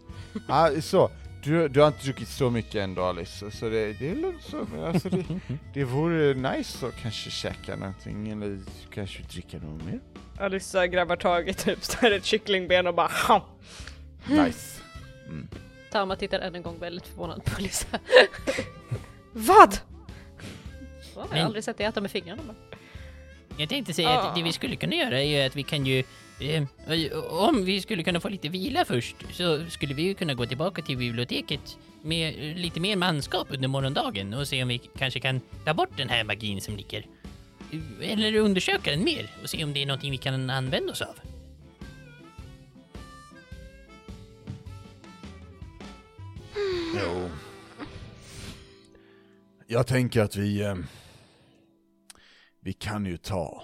Ja, 0.47 0.81
så. 0.81 1.11
Du, 1.43 1.67
du 1.67 1.79
har 1.79 1.87
inte 1.87 2.03
druckit 2.03 2.27
så 2.27 2.49
mycket 2.49 2.75
ändå 2.75 3.03
Alice, 3.03 3.51
så 3.51 3.69
det, 3.69 3.93
det 3.93 4.09
är 4.09 4.15
lugnt 4.15 4.41
så. 4.43 4.67
Men 4.73 4.83
alltså 4.83 5.09
det, 5.09 5.25
det 5.73 5.83
vore 5.83 6.33
nice 6.33 6.87
att 6.87 6.95
kanske 7.01 7.29
käka 7.29 7.75
någonting 7.75 8.29
eller 8.29 8.59
kanske 8.93 9.23
dricka 9.23 9.57
något 9.57 9.85
mer. 9.85 9.99
Alissa 10.39 10.87
grabbar 10.87 11.15
tag 11.15 11.49
i 11.49 11.53
typ 11.53 11.83
så 11.83 11.97
här 11.97 12.11
ett 12.11 12.25
kycklingben 12.25 12.87
och 12.87 12.95
bara. 12.95 13.41
Nice. 14.27 14.81
Mm. 15.29 15.47
Tama 15.91 16.15
tittar 16.15 16.39
än 16.39 16.55
en 16.55 16.61
gång 16.61 16.79
väldigt 16.79 17.07
förvånad 17.07 17.43
på 17.45 17.61
Lisa. 17.61 17.87
Vad? 19.33 19.79
Jag 21.15 21.21
har 21.21 21.29
Men- 21.29 21.45
aldrig 21.45 21.63
sett 21.63 21.77
dig 21.77 21.85
äta 21.85 22.01
med 22.01 22.11
fingrarna 22.11 22.41
bara. 22.47 22.77
Jag 23.57 23.69
tänkte 23.69 23.93
säga 23.93 24.09
att 24.19 24.35
det 24.35 24.43
vi 24.43 24.51
skulle 24.53 24.75
kunna 24.75 24.95
göra 24.95 25.19
är 25.21 25.23
ju 25.39 25.45
att 25.47 25.55
vi 25.55 25.63
kan 25.63 25.85
ju... 25.85 26.03
Eh, 26.39 26.63
om 27.29 27.65
vi 27.65 27.81
skulle 27.81 28.03
kunna 28.03 28.19
få 28.19 28.29
lite 28.29 28.49
vila 28.49 28.85
först 28.85 29.15
så 29.31 29.65
skulle 29.69 29.93
vi 29.93 30.01
ju 30.01 30.13
kunna 30.13 30.33
gå 30.33 30.45
tillbaka 30.45 30.81
till 30.81 30.97
biblioteket 30.97 31.77
med 32.01 32.57
lite 32.57 32.79
mer 32.79 32.95
manskap 32.95 33.47
under 33.49 33.67
morgondagen 33.67 34.33
och 34.33 34.47
se 34.47 34.61
om 34.63 34.67
vi 34.67 34.77
kanske 34.77 35.19
kan 35.19 35.41
ta 35.65 35.73
bort 35.73 35.89
den 35.97 36.09
här 36.09 36.23
magin 36.23 36.61
som 36.61 36.77
ligger. 36.77 37.05
Eller 38.01 38.35
undersöka 38.35 38.91
den 38.91 39.03
mer 39.03 39.29
och 39.43 39.49
se 39.49 39.63
om 39.63 39.73
det 39.73 39.81
är 39.81 39.85
någonting 39.85 40.11
vi 40.11 40.17
kan 40.17 40.49
använda 40.49 40.91
oss 40.91 41.01
av. 41.01 41.15
Jo. 46.95 47.29
Jag 49.67 49.87
tänker 49.87 50.21
att 50.21 50.35
vi... 50.35 50.61
Eh, 50.61 50.75
vi 52.61 52.73
kan 52.73 53.05
ju 53.05 53.17
ta 53.17 53.63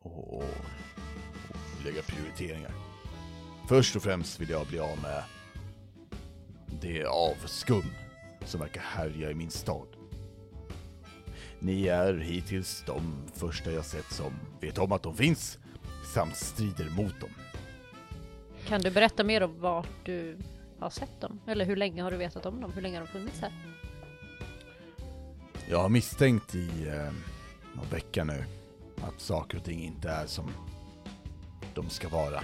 och, 0.00 0.36
och 0.36 0.44
lägga 1.84 2.02
prioriteringar. 2.02 2.72
Först 3.68 3.96
och 3.96 4.02
främst 4.02 4.40
vill 4.40 4.50
jag 4.50 4.66
bli 4.66 4.78
av 4.78 4.98
med 5.02 5.22
det 6.80 7.04
avskum 7.04 7.84
som 8.44 8.60
verkar 8.60 8.80
härja 8.80 9.30
i 9.30 9.34
min 9.34 9.50
stad. 9.50 9.86
Ni 11.58 11.86
är 11.86 12.14
hittills 12.14 12.82
de 12.86 13.26
första 13.34 13.72
jag 13.72 13.84
sett 13.84 14.12
som 14.12 14.32
vet 14.60 14.78
om 14.78 14.92
att 14.92 15.02
de 15.02 15.16
finns 15.16 15.58
samt 16.14 16.36
strider 16.36 16.90
mot 16.90 17.20
dem. 17.20 17.30
Kan 18.66 18.80
du 18.80 18.90
berätta 18.90 19.24
mer 19.24 19.42
om 19.42 19.60
vart 19.60 20.04
du 20.06 20.36
har 20.80 20.90
sett 20.90 21.20
dem? 21.20 21.40
Eller 21.46 21.64
hur 21.64 21.76
länge 21.76 22.02
har 22.02 22.10
du 22.10 22.16
vetat 22.16 22.46
om 22.46 22.60
dem? 22.60 22.72
Hur 22.72 22.82
länge 22.82 22.98
har 22.98 23.06
de 23.06 23.12
funnits 23.12 23.40
här? 23.40 23.52
Jag 25.68 25.78
har 25.78 25.88
misstänkt 25.88 26.54
i 26.54 26.88
eh, 26.88 27.12
någon 27.74 27.88
vecka 27.90 28.24
nu 28.24 28.44
att 29.02 29.20
saker 29.20 29.58
och 29.58 29.64
ting 29.64 29.84
inte 29.84 30.10
är 30.10 30.26
som 30.26 30.50
de 31.74 31.90
ska 31.90 32.08
vara. 32.08 32.42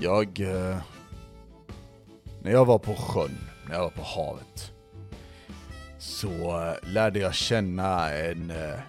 Jag... 0.00 0.40
Eh, 0.40 0.78
när 2.42 2.50
jag 2.50 2.64
var 2.64 2.78
på 2.78 2.94
sjön, 2.94 3.38
när 3.66 3.74
jag 3.74 3.82
var 3.82 3.90
på 3.90 4.02
havet, 4.02 4.72
så 5.98 6.66
eh, 6.66 6.88
lärde 6.88 7.18
jag 7.18 7.34
känna 7.34 8.10
en, 8.10 8.50
eh, 8.50 8.80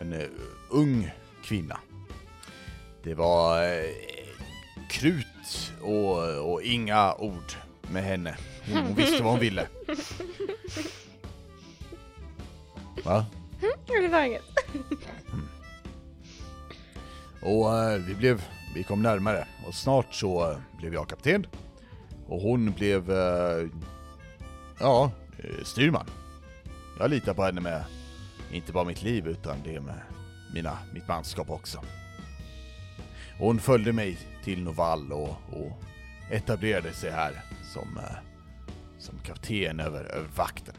en 0.00 0.12
eh, 0.12 0.28
ung 0.70 1.10
kvinna. 1.44 1.78
Det 3.02 3.14
var 3.14 3.62
eh, 3.62 3.90
och, 5.80 6.52
och 6.52 6.62
inga 6.62 7.14
ord 7.14 7.52
med 7.90 8.04
henne. 8.04 8.36
Hon, 8.66 8.76
hon 8.82 8.94
visste 8.96 9.22
vad 9.22 9.32
hon 9.32 9.40
ville. 9.40 9.66
Va? 13.04 13.26
Det 13.86 14.08
var 14.08 14.22
inget. 14.22 14.42
Och 17.42 17.78
eh, 17.78 17.98
vi 17.98 18.14
blev, 18.14 18.42
vi 18.74 18.82
kom 18.82 19.02
närmare 19.02 19.46
och 19.66 19.74
snart 19.74 20.14
så 20.14 20.50
eh, 20.50 20.58
blev 20.78 20.94
jag 20.94 21.08
kapten. 21.08 21.46
Och 22.26 22.40
hon 22.40 22.72
blev, 22.72 23.10
eh, 23.10 23.68
ja, 24.80 25.10
eh, 25.38 25.64
styrman. 25.64 26.06
Jag 26.98 27.10
litar 27.10 27.34
på 27.34 27.42
henne 27.42 27.60
med, 27.60 27.84
inte 28.52 28.72
bara 28.72 28.84
mitt 28.84 29.02
liv 29.02 29.28
utan 29.28 29.56
det 29.64 29.80
med 29.80 30.00
mina, 30.54 30.78
mitt 30.94 31.08
manskap 31.08 31.50
också. 31.50 31.80
Hon 33.42 33.58
följde 33.58 33.92
mig 33.92 34.18
till 34.44 34.62
Novall 34.62 35.12
och, 35.12 35.36
och 35.50 35.82
etablerade 36.30 36.92
sig 36.92 37.10
här 37.10 37.42
som, 37.72 37.98
eh, 37.98 38.16
som 38.98 39.18
kapten 39.18 39.80
över, 39.80 40.04
över 40.04 40.28
vakten. 40.36 40.74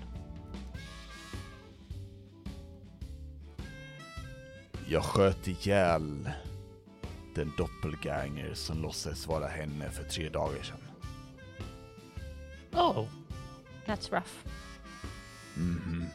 Jag 4.88 5.04
sköt 5.04 5.48
ihjäl 5.48 6.30
den 7.36 7.52
doppelganger 7.58 8.54
som 8.54 8.82
låtsades 8.82 9.28
vara 9.28 9.48
henne 9.48 9.90
för 9.90 10.04
tre 10.04 10.30
dagar 10.30 10.64
sedan. 10.64 10.82
Oh, 12.72 13.08
That's 13.86 14.12
rough. 14.12 14.34
Mhm. 15.56 16.06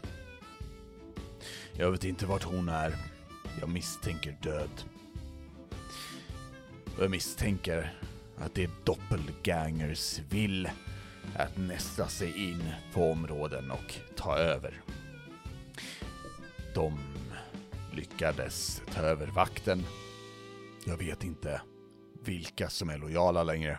Jag 1.72 1.90
vet 1.90 2.05
inte 2.05 2.26
vart 2.26 2.44
hon 2.44 2.68
är. 2.68 2.96
Jag 3.61 3.68
misstänker 3.68 4.36
död. 4.42 4.84
Och 6.99 7.05
jag 7.05 7.11
misstänker 7.11 7.94
att 8.38 8.55
det 8.55 8.64
är 8.64 8.70
doppelgangers 8.84 10.18
vill 10.30 10.68
att 11.36 11.57
nästa 11.57 12.09
sig 12.09 12.51
in 12.51 12.62
på 12.92 13.11
områden 13.11 13.70
och 13.70 13.94
ta 14.16 14.36
över. 14.36 14.82
De 16.74 16.99
lyckades 17.92 18.82
ta 18.94 19.01
över 19.01 19.26
vakten. 19.26 19.82
Jag 20.86 20.96
vet 20.96 21.24
inte 21.24 21.62
vilka 22.24 22.68
som 22.68 22.90
är 22.90 22.99
lojala 22.99 23.42
längre. 23.42 23.78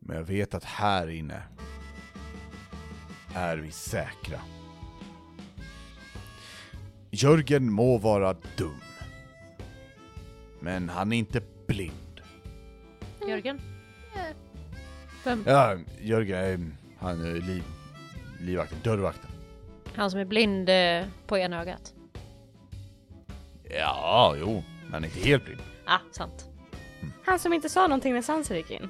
Men 0.00 0.16
jag 0.16 0.24
vet 0.24 0.54
att 0.54 0.64
här 0.64 1.08
inne 1.10 1.42
är 3.34 3.56
vi 3.56 3.70
säkra. 3.70 4.40
Jörgen 7.10 7.72
må 7.72 7.98
vara 7.98 8.36
dum. 8.56 8.97
Men 10.60 10.88
han 10.88 11.12
är 11.12 11.16
inte 11.16 11.40
blind. 11.66 12.20
Jörgen? 13.28 13.60
Vem? 15.24 15.44
Ja, 15.46 15.76
Jörgen, 16.00 16.38
är- 16.38 16.70
han 16.98 17.20
är 17.24 17.34
liv, 17.34 17.62
livvakten, 18.40 18.78
dörrvakten. 18.82 19.30
Han 19.94 20.10
som 20.10 20.20
är 20.20 20.24
blind 20.24 20.68
eh, 20.68 21.04
på 21.26 21.38
ena 21.38 21.60
ögat? 21.62 21.94
Ja, 23.70 24.34
jo, 24.40 24.62
men 24.84 24.92
han 24.92 25.04
är 25.04 25.08
inte 25.08 25.20
helt 25.20 25.44
blind. 25.44 25.60
Ah, 25.86 25.98
sant. 26.12 26.48
Han 27.24 27.38
som 27.38 27.52
inte 27.52 27.68
sa 27.68 27.86
någonting 27.86 28.14
när 28.14 28.22
Sansa 28.22 28.56
gick 28.56 28.70
in. 28.70 28.88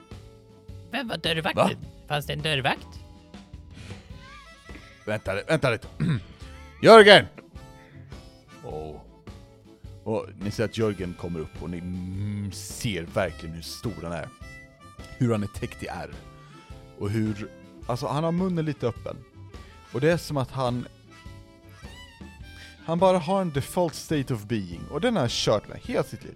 vem 0.91 1.09
var 1.09 1.17
dörrvakten? 1.17 1.65
Va? 1.65 1.71
Fanns 2.09 2.27
det 2.27 2.33
en 2.33 2.43
dörrvakt? 2.43 2.87
Vänta, 5.07 5.35
vänta 5.49 5.71
lite. 5.71 5.89
Jörgen! 6.83 7.27
Oh. 8.65 9.01
Och 10.09 10.27
ni 10.39 10.51
ser 10.51 10.65
att 10.65 10.79
Jörgen 10.79 11.15
kommer 11.21 11.41
upp 11.41 11.63
och 11.63 11.71
ni 11.71 11.79
mm, 11.79 12.53
ser 12.53 13.03
verkligen 13.03 13.55
hur 13.55 13.63
stor 13.63 13.95
han 14.03 14.13
är. 14.13 14.29
Hur 15.19 15.33
han 15.33 15.43
är 15.43 15.47
täckt 15.47 15.83
i 15.83 15.87
ärr. 15.87 16.11
Och 16.99 17.11
hur, 17.11 17.51
alltså 17.87 18.07
han 18.07 18.25
har 18.25 18.33
munnen 18.33 18.65
lite 18.65 18.87
öppen. 18.87 19.17
Och 19.93 20.01
det 20.01 20.13
är 20.13 20.17
som 20.17 20.37
att 20.37 20.51
han 20.51 20.89
han 22.85 22.99
bara 22.99 23.19
har 23.19 23.41
en 23.41 23.51
default 23.51 23.95
state 23.95 24.35
of 24.35 24.45
being, 24.45 24.81
och 24.91 25.01
den 25.01 25.15
har 25.15 25.21
han 25.21 25.29
kört 25.31 25.69
med 25.69 25.79
hela 25.79 26.03
sitt 26.03 26.25
liv. 26.25 26.35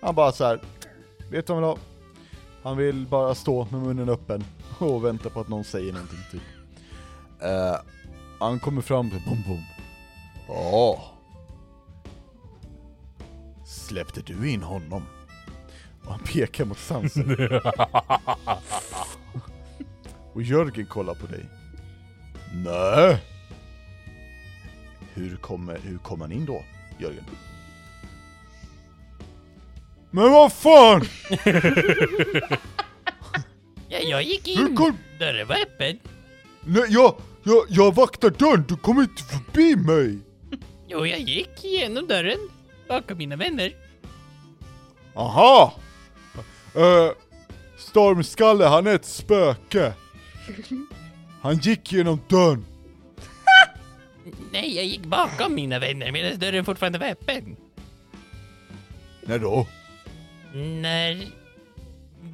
Han 0.00 0.14
bara 0.14 0.32
så 0.32 0.44
här. 0.44 0.60
vet 1.30 1.46
du 1.46 1.52
vad 1.52 1.62
han 1.62 1.62
vill 1.62 1.64
ha? 1.64 1.78
Han 2.62 2.76
vill 2.76 3.06
bara 3.06 3.34
stå 3.34 3.68
med 3.70 3.80
munnen 3.80 4.08
öppen 4.08 4.44
och 4.78 5.04
vänta 5.04 5.30
på 5.30 5.40
att 5.40 5.48
någon 5.48 5.64
säger 5.64 5.92
någonting 5.92 6.18
typ. 6.30 6.42
Uh, 7.42 7.76
han 8.38 8.60
kommer 8.60 8.82
fram 8.82 9.10
till 9.10 9.22
bom 9.26 9.42
bom. 9.46 9.62
Ja. 10.48 11.15
Släppte 13.76 14.20
du 14.20 14.50
in 14.50 14.62
honom? 14.62 15.02
Och 16.04 16.10
han 16.10 16.20
pekar 16.20 16.64
mot 16.64 16.78
Sansa. 16.78 17.20
och 20.34 20.42
Jörgen 20.42 20.86
kollar 20.86 21.14
på 21.14 21.26
dig. 21.26 21.44
Nej. 22.64 23.22
Hur 25.14 25.36
kommer, 25.36 25.78
hur 25.78 25.98
kom 25.98 26.20
han 26.20 26.32
in 26.32 26.46
då, 26.46 26.64
Jörgen? 26.98 27.24
Men 30.10 30.32
vad 30.32 30.52
fan! 30.52 31.04
Ja, 33.88 33.98
jag 33.98 34.22
gick 34.22 34.48
in. 34.48 34.76
kom... 34.76 34.98
Dörren 35.18 35.48
var 35.48 35.56
öppen. 35.56 35.98
Nej, 36.64 36.84
jag, 36.88 37.14
jag, 37.42 37.64
jag 37.68 37.94
vaktar 37.94 38.30
dörren, 38.30 38.64
du 38.68 38.76
kommer 38.76 39.02
inte 39.02 39.22
förbi 39.22 39.76
mig! 39.76 40.18
Jo, 40.88 41.06
jag 41.06 41.20
gick 41.20 41.64
igenom 41.64 42.06
dörren. 42.06 42.38
Bakom 42.88 43.18
mina 43.18 43.36
vänner. 43.36 43.72
Aha! 45.14 45.74
Uh, 46.76 47.10
Stormskalle, 47.78 48.64
han 48.64 48.86
är 48.86 48.94
ett 48.94 49.04
spöke. 49.04 49.92
Han 51.40 51.56
gick 51.56 51.92
genom 51.92 52.20
dörren. 52.28 52.66
Nej, 54.52 54.76
jag 54.76 54.84
gick 54.84 55.06
bakom 55.06 55.54
mina 55.54 55.78
vänner 55.78 56.12
medan 56.12 56.38
dörren 56.38 56.64
fortfarande 56.64 56.98
var 56.98 57.06
öppen. 57.06 57.56
När 59.22 59.38
då? 59.38 59.66
När... 60.54 61.26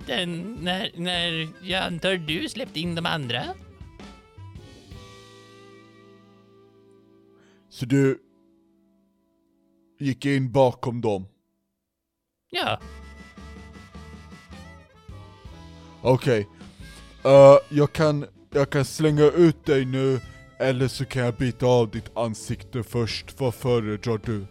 Den... 0.06 0.58
När... 0.60 0.90
När 0.96 1.48
jag 1.62 1.82
antar 1.82 2.16
du 2.16 2.48
släppte 2.48 2.80
in 2.80 2.94
de 2.94 3.06
andra? 3.06 3.42
Så 7.70 7.86
du 7.86 8.18
gick 10.02 10.24
in 10.26 10.52
bakom 10.52 11.00
dem? 11.00 11.26
Ja. 12.50 12.80
Okej. 16.02 16.48
Eh, 17.24 17.56
jag, 17.68 17.92
kan, 17.92 18.26
jag 18.50 18.70
kan 18.70 18.84
slänga 18.84 19.24
ut 19.24 19.66
dig 19.66 19.84
nu, 19.84 20.20
eller 20.58 20.88
så 20.88 21.04
kan 21.04 21.22
jag 21.24 21.34
bita 21.34 21.66
av 21.66 21.90
ditt 21.90 22.16
ansikte 22.16 22.82
först. 22.82 23.40
Vad 23.40 23.54
föredrar 23.54 24.20
du? 24.24 24.46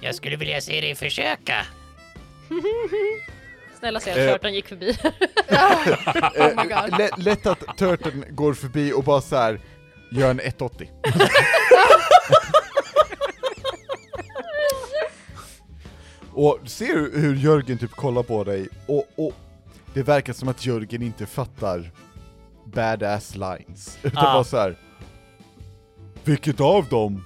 Jag 0.00 0.14
skulle 0.14 0.36
vilja 0.36 0.60
se 0.60 0.80
dig 0.80 0.94
försöka. 0.94 1.66
Snälla 3.78 4.00
säg 4.00 4.12
att 4.12 4.18
Eh. 4.18 4.32
Turton 4.32 4.54
gick 4.54 4.68
förbi. 4.68 4.96
Oh 6.38 6.62
my 6.62 6.68
god. 6.68 6.98
Lätt, 6.98 7.18
lätt 7.18 7.46
att 7.46 7.78
Turteln 7.78 8.24
går 8.30 8.54
förbi 8.54 8.92
och 8.92 9.04
bara 9.04 9.20
så 9.20 9.36
här 9.36 9.60
gör 10.10 10.30
en 10.30 10.40
180. 10.40 10.90
och 16.36 16.58
ser 16.66 16.94
du 16.94 17.20
hur 17.20 17.34
Jörgen 17.36 17.78
typ 17.78 17.90
kollar 17.90 18.22
på 18.22 18.44
dig, 18.44 18.68
och, 18.86 19.04
och 19.16 19.32
det 19.94 20.02
verkar 20.02 20.32
som 20.32 20.48
att 20.48 20.66
Jörgen 20.66 21.02
inte 21.02 21.26
fattar 21.26 21.90
badass 22.64 23.34
lines, 23.34 23.98
utan 24.02 24.26
Ah. 24.26 24.32
bara 24.34 24.44
så 24.44 24.56
här. 24.56 24.76
Vilket 26.24 26.60
av 26.60 26.88
dem? 26.88 27.24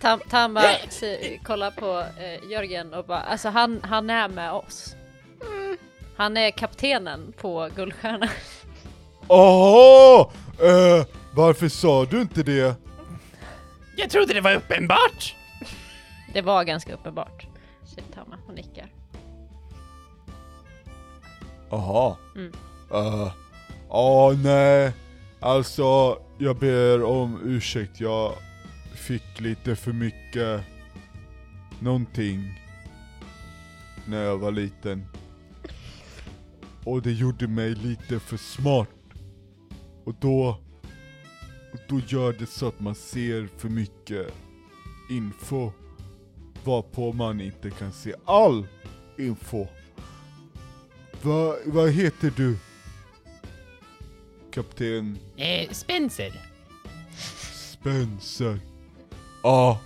Tam, 0.00 0.20
Tam 0.30 0.54
bara 0.54 0.72
si- 0.90 1.40
kollar 1.44 1.70
på 1.70 1.98
eh, 2.22 2.50
Jörgen 2.50 2.94
och 2.94 3.04
bara, 3.04 3.20
alltså 3.20 3.48
han, 3.48 3.80
han 3.82 4.10
är 4.10 4.28
med 4.28 4.52
oss. 4.52 4.94
Han 6.16 6.36
är 6.36 6.50
kaptenen 6.50 7.32
på 7.40 7.68
Guldstjärnan. 7.76 8.28
Åh! 9.28 10.30
Eh, 10.60 11.06
varför 11.34 11.68
sa 11.68 12.04
du 12.04 12.20
inte 12.20 12.42
det? 12.42 12.76
Jag 13.96 14.10
trodde 14.10 14.34
det 14.34 14.40
var 14.40 14.54
uppenbart! 14.54 15.36
Det 16.32 16.42
var 16.42 16.64
ganska 16.64 16.94
uppenbart. 16.94 17.46
Säger 17.84 18.08
Tama 18.14 18.38
och 18.48 18.54
nickar. 18.54 18.92
Aha. 21.70 22.18
Mm. 22.36 22.52
Uh, 22.94 23.32
ja, 23.88 24.34
nej. 24.44 24.92
Alltså, 25.40 26.18
jag 26.38 26.56
ber 26.56 27.02
om 27.02 27.40
ursäkt. 27.44 28.00
Jag 28.00 28.32
fick 28.94 29.40
lite 29.40 29.76
för 29.76 29.92
mycket 29.92 30.60
någonting 31.80 32.60
när 34.06 34.22
jag 34.22 34.38
var 34.38 34.50
liten. 34.50 35.06
Och 36.84 37.02
det 37.02 37.12
gjorde 37.12 37.48
mig 37.48 37.74
lite 37.74 38.20
för 38.20 38.36
smart. 38.36 38.88
Och 40.04 40.14
då, 40.20 40.58
då 41.88 42.00
gör 42.06 42.32
det 42.32 42.46
så 42.46 42.68
att 42.68 42.80
man 42.80 42.94
ser 42.94 43.48
för 43.58 43.68
mycket 43.68 44.34
info. 45.10 45.72
Varpå 46.64 47.12
man 47.12 47.40
inte 47.40 47.70
kan 47.70 47.92
se 47.92 48.14
all 48.24 48.66
info. 49.18 49.66
Va, 51.22 51.56
vad 51.66 51.90
heter 51.90 52.32
du? 52.36 52.56
Kapten 54.52 55.18
Eh, 55.36 55.70
Spencer. 55.70 56.32
Spencer. 57.52 58.58
Ja. 59.42 59.80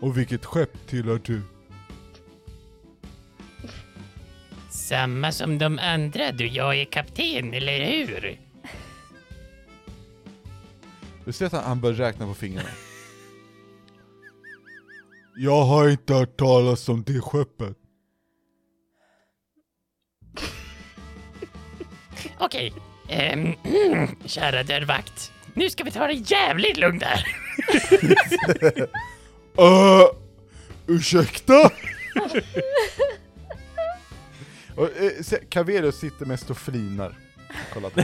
Och 0.00 0.18
vilket 0.18 0.44
skepp 0.44 0.86
tillhör 0.86 1.20
du? 1.24 1.40
Samma 4.70 5.32
som 5.32 5.58
de 5.58 5.78
andra 5.78 6.32
du, 6.32 6.46
jag 6.46 6.76
är 6.80 6.84
kapten, 6.84 7.54
eller 7.54 7.84
hur? 7.86 8.38
Du 11.24 11.32
ser 11.32 11.46
att 11.46 11.52
han- 11.52 11.64
han 11.64 11.80
börjar 11.80 11.96
räkna 11.96 12.26
på 12.26 12.34
fingrarna. 12.34 12.68
Jag 15.36 15.64
har 15.64 15.88
inte 15.88 16.14
hört 16.14 16.36
talas 16.36 16.88
om 16.88 17.02
det 17.02 17.20
skeppet. 17.20 17.76
Okej. 22.38 22.72
Ehm, 23.08 23.54
kära 24.24 24.62
dörrvakt. 24.62 25.32
Nu 25.54 25.70
ska 25.70 25.84
vi 25.84 25.90
ta 25.90 26.06
det 26.06 26.12
jävligt 26.12 26.76
lugnt 26.76 27.02
här. 27.02 27.26
Uh, 29.58 30.06
ursäkta? 30.96 31.70
och, 34.76 34.96
eh, 34.96 35.22
se, 35.22 35.36
Caverius 35.48 35.96
sitter 35.98 36.26
mest 36.26 36.50
och 36.50 36.58
flinar. 36.58 37.14
Kolla 37.72 37.90
på. 37.90 38.02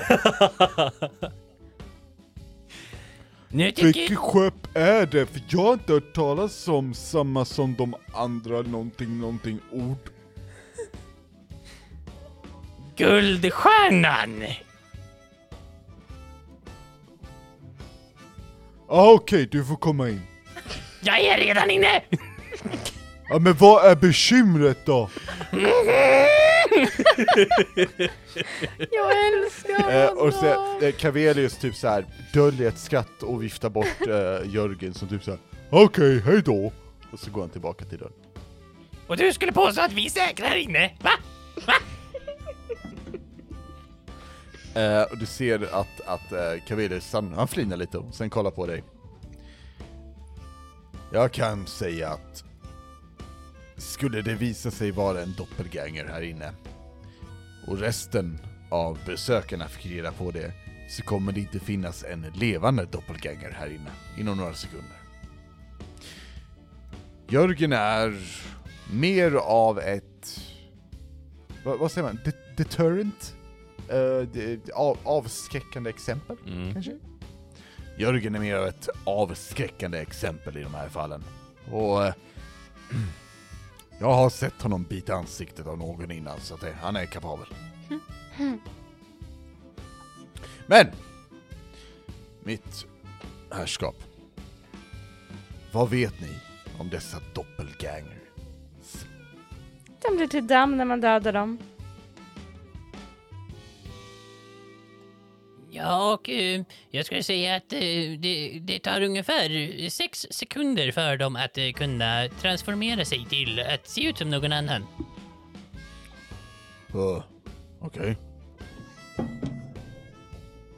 Nu 3.52 3.70
tycker... 3.72 3.84
Vilket 4.00 4.18
skepp 4.18 4.76
är 4.76 5.06
det? 5.06 5.26
För 5.26 5.42
jag 5.48 5.62
har 5.62 5.72
inte 5.72 5.92
hört 5.92 6.14
talas 6.14 6.68
om 6.68 6.94
samma 6.94 7.44
som 7.44 7.74
de 7.74 7.94
andra 8.12 8.62
någonting, 8.62 9.20
någonting 9.20 9.58
ord. 9.72 10.10
Guldstjärnan! 12.96 14.44
Ah, 18.88 19.12
Okej, 19.12 19.48
du 19.50 19.64
får 19.64 19.76
komma 19.76 20.08
in. 20.08 20.20
Jag 21.00 21.20
är 21.20 21.38
redan 21.38 21.70
inne! 21.70 22.02
Ja 23.30 23.38
men 23.38 23.54
vad 23.54 23.84
är 23.84 23.96
bekymret 23.96 24.78
då? 24.86 25.10
Jag 28.90 29.26
älskar 29.26 29.90
Eh, 29.92 30.08
honom! 30.08 30.26
och 30.26 30.34
så, 30.34 30.46
eh, 30.84 30.92
Cavelius 30.92 31.56
typ 31.58 31.74
så 31.74 31.88
här 31.88 32.06
döljer 32.34 32.68
ett 32.68 32.78
skratt 32.78 33.22
och 33.22 33.42
viftar 33.42 33.68
bort 33.70 34.00
eh, 34.08 34.50
Jörgen 34.54 34.94
som 34.94 35.08
typ 35.08 35.24
så 35.24 35.30
här. 35.30 35.40
okej, 35.70 36.20
hej 36.20 36.42
då. 36.42 36.72
Och 37.12 37.18
så 37.20 37.30
går 37.30 37.40
han 37.40 37.50
tillbaka 37.50 37.84
till 37.84 37.98
dörren. 37.98 38.12
Och 39.06 39.16
du 39.16 39.32
skulle 39.32 39.52
påstå 39.52 39.80
att 39.82 39.92
vi 39.92 40.06
är 40.06 40.10
säkra 40.10 40.46
här 40.46 40.56
inne, 40.56 40.90
va? 41.00 41.10
Eh, 44.80 45.02
och 45.02 45.18
du 45.18 45.26
ser 45.26 45.74
att, 45.74 46.00
att 46.06 46.32
eh, 46.32 46.64
Cavelius, 46.68 47.12
han, 47.12 47.32
han 47.36 47.48
flinar 47.48 47.76
lite 47.76 47.98
och 47.98 48.14
sen 48.14 48.30
kollar 48.30 48.50
på 48.50 48.66
dig. 48.66 48.84
Jag 51.12 51.32
kan 51.32 51.66
säga 51.66 52.08
att 52.08 52.44
skulle 53.80 54.22
det 54.22 54.34
visa 54.34 54.70
sig 54.70 54.90
vara 54.90 55.22
en 55.22 55.34
doppelganger 55.36 56.04
här 56.04 56.22
inne 56.22 56.52
och 57.66 57.78
resten 57.78 58.38
av 58.70 58.98
besökarna 59.06 59.68
fick 59.68 59.86
reda 59.86 60.12
på 60.12 60.30
det 60.30 60.52
så 60.90 61.02
kommer 61.02 61.32
det 61.32 61.40
inte 61.40 61.60
finnas 61.60 62.04
en 62.04 62.26
levande 62.34 62.84
doppelganger 62.84 63.50
här 63.50 63.66
inne 63.66 63.90
inom 64.18 64.36
några 64.38 64.54
sekunder. 64.54 64.96
Jörgen 67.28 67.72
är 67.72 68.16
mer 68.92 69.32
av 69.34 69.78
ett... 69.78 70.40
Vad, 71.64 71.78
vad 71.78 71.92
säger 71.92 72.06
man? 72.08 72.18
De 72.24 72.32
deterrent? 72.56 73.34
Det- 74.32 74.70
av, 74.74 74.98
avskräckande 75.04 75.90
exempel, 75.90 76.36
Mm. 76.46 76.72
kanske? 76.72 76.96
Jörgen 77.98 78.34
är 78.34 78.38
mer 78.40 78.54
av 78.56 78.66
ett 78.66 78.88
avskräckande 79.04 79.98
exempel 79.98 80.56
i 80.56 80.62
de 80.62 80.74
här 80.74 80.88
fallen. 80.88 81.24
Och... 81.70 82.04
eh, 82.04 82.14
jag 84.00 84.12
har 84.12 84.30
sett 84.30 84.62
honom 84.62 84.84
bita 84.84 85.14
ansiktet 85.14 85.66
av 85.66 85.78
någon 85.78 86.10
innan, 86.10 86.40
så 86.40 86.54
att 86.54 86.60
det, 86.60 86.72
han 86.82 86.96
är 86.96 87.06
kapabel. 87.06 87.46
Men! 90.66 90.86
Mitt 92.44 92.86
herrskap. 93.50 93.96
Vad 95.72 95.90
vet 95.90 96.20
ni 96.20 96.34
om 96.78 96.90
dessa 96.90 97.18
Doppelgangers? 97.34 99.04
De 100.02 100.16
blir 100.16 100.26
till 100.26 100.46
damm 100.46 100.76
när 100.76 100.84
man 100.84 101.00
dödar 101.00 101.32
dem. 101.32 101.58
Ja, 105.72 106.12
och 106.14 106.30
eh, 106.30 106.62
jag 106.90 107.06
skulle 107.06 107.22
säga 107.22 107.56
att 107.56 107.72
eh, 107.72 107.80
det, 108.18 108.58
det 108.62 108.78
tar 108.78 109.02
ungefär 109.02 109.88
sex 109.88 110.26
sekunder 110.30 110.92
för 110.92 111.16
dem 111.16 111.36
att 111.36 111.58
eh, 111.58 111.72
kunna 111.72 112.28
transformera 112.40 113.04
sig 113.04 113.26
till 113.30 113.60
att 113.60 113.88
se 113.88 114.04
ut 114.06 114.18
som 114.18 114.30
någon 114.30 114.52
annan. 114.52 114.86
Uh, 116.94 117.22
Okej. 117.80 118.16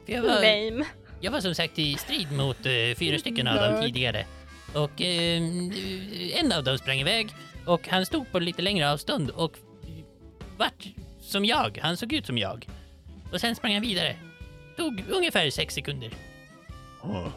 För 0.05 0.13
jag, 0.13 0.21
var, 0.21 0.29
Lame. 0.29 0.85
jag 1.21 1.31
var 1.31 1.39
som 1.39 1.55
sagt 1.55 1.79
i 1.79 1.95
strid 1.95 2.31
mot 2.31 2.65
eh, 2.65 2.95
fyra 2.97 3.19
stycken 3.19 3.47
av 3.47 3.55
dem 3.55 3.73
Nörd. 3.73 3.83
tidigare. 3.83 4.25
Och 4.73 5.01
eh, 5.01 5.41
en 6.39 6.51
av 6.51 6.63
dem 6.63 6.77
sprang 6.77 6.99
iväg 6.99 7.29
och 7.65 7.87
han 7.87 8.05
stod 8.05 8.31
på 8.31 8.39
lite 8.39 8.61
längre 8.61 8.91
avstånd 8.91 9.29
och 9.29 9.57
vart 10.57 10.85
som 11.21 11.45
jag. 11.45 11.79
Han 11.81 11.97
såg 11.97 12.13
ut 12.13 12.25
som 12.25 12.37
jag. 12.37 12.67
Och 13.31 13.41
sen 13.41 13.55
sprang 13.55 13.73
han 13.73 13.81
vidare. 13.81 14.15
Tog 14.77 15.03
ungefär 15.09 15.49
sex 15.49 15.73
sekunder. 15.75 16.11
Uh, 17.05 17.27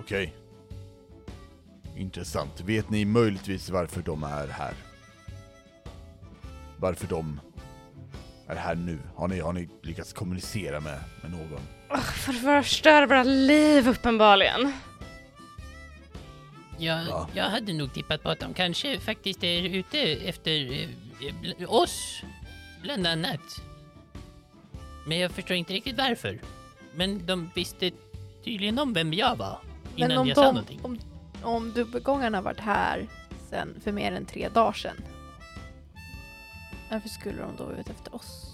Okej. 0.00 0.34
Intressant. 1.96 2.60
Vet 2.60 2.90
ni 2.90 3.04
möjligtvis 3.04 3.70
varför 3.70 4.02
de 4.02 4.22
är 4.24 4.46
här? 4.48 4.74
Varför 6.76 7.06
de 7.06 7.40
är 8.48 8.56
här 8.56 8.74
nu? 8.74 8.98
Har 9.14 9.28
ni, 9.28 9.40
har 9.40 9.52
ni 9.52 9.68
lyckats 9.82 10.12
kommunicera 10.12 10.80
med, 10.80 11.00
med 11.22 11.30
någon? 11.30 11.60
För 12.02 12.32
att 12.58 12.64
förstöra 12.66 13.06
våra 13.06 13.22
liv 13.22 13.88
uppenbarligen. 13.88 14.72
Jag, 16.78 17.06
Ja. 17.08 17.28
jag 17.34 17.44
hade 17.44 17.72
nog 17.72 17.94
tippat 17.94 18.22
på 18.22 18.30
att 18.30 18.40
de 18.40 18.54
kanske 18.54 19.00
faktiskt 19.00 19.44
är 19.44 19.62
ute 19.62 20.00
efter 20.00 20.72
eh, 20.72 20.88
bl- 21.42 21.66
oss, 21.66 22.22
bland 22.82 23.06
annat. 23.06 23.40
Men 25.06 25.18
jag 25.18 25.30
förstår 25.30 25.56
inte 25.56 25.72
riktigt 25.72 25.98
varför. 25.98 26.40
Men 26.94 27.26
de 27.26 27.50
visste 27.54 27.90
tydligen 28.44 28.78
om 28.78 28.92
vem 28.92 29.12
jag 29.12 29.36
var 29.36 29.58
innan 29.96 30.08
Men 30.08 30.18
om, 30.18 30.26
jag 30.28 30.36
sa 30.36 30.42
de, 30.42 30.48
någonting. 30.54 30.80
om, 30.82 30.98
om 31.42 31.72
dubbelgångarna 31.72 32.40
varit 32.40 32.60
här 32.60 33.06
sen 33.50 33.80
för 33.84 33.92
mer 33.92 34.12
än 34.12 34.26
tre 34.26 34.48
dagar 34.48 34.72
sedan. 34.72 34.96
Varför 36.90 37.08
skulle 37.08 37.42
de 37.42 37.56
då 37.56 37.64
vara 37.64 37.76
ute 37.78 37.92
efter 37.92 38.14
oss? 38.14 38.52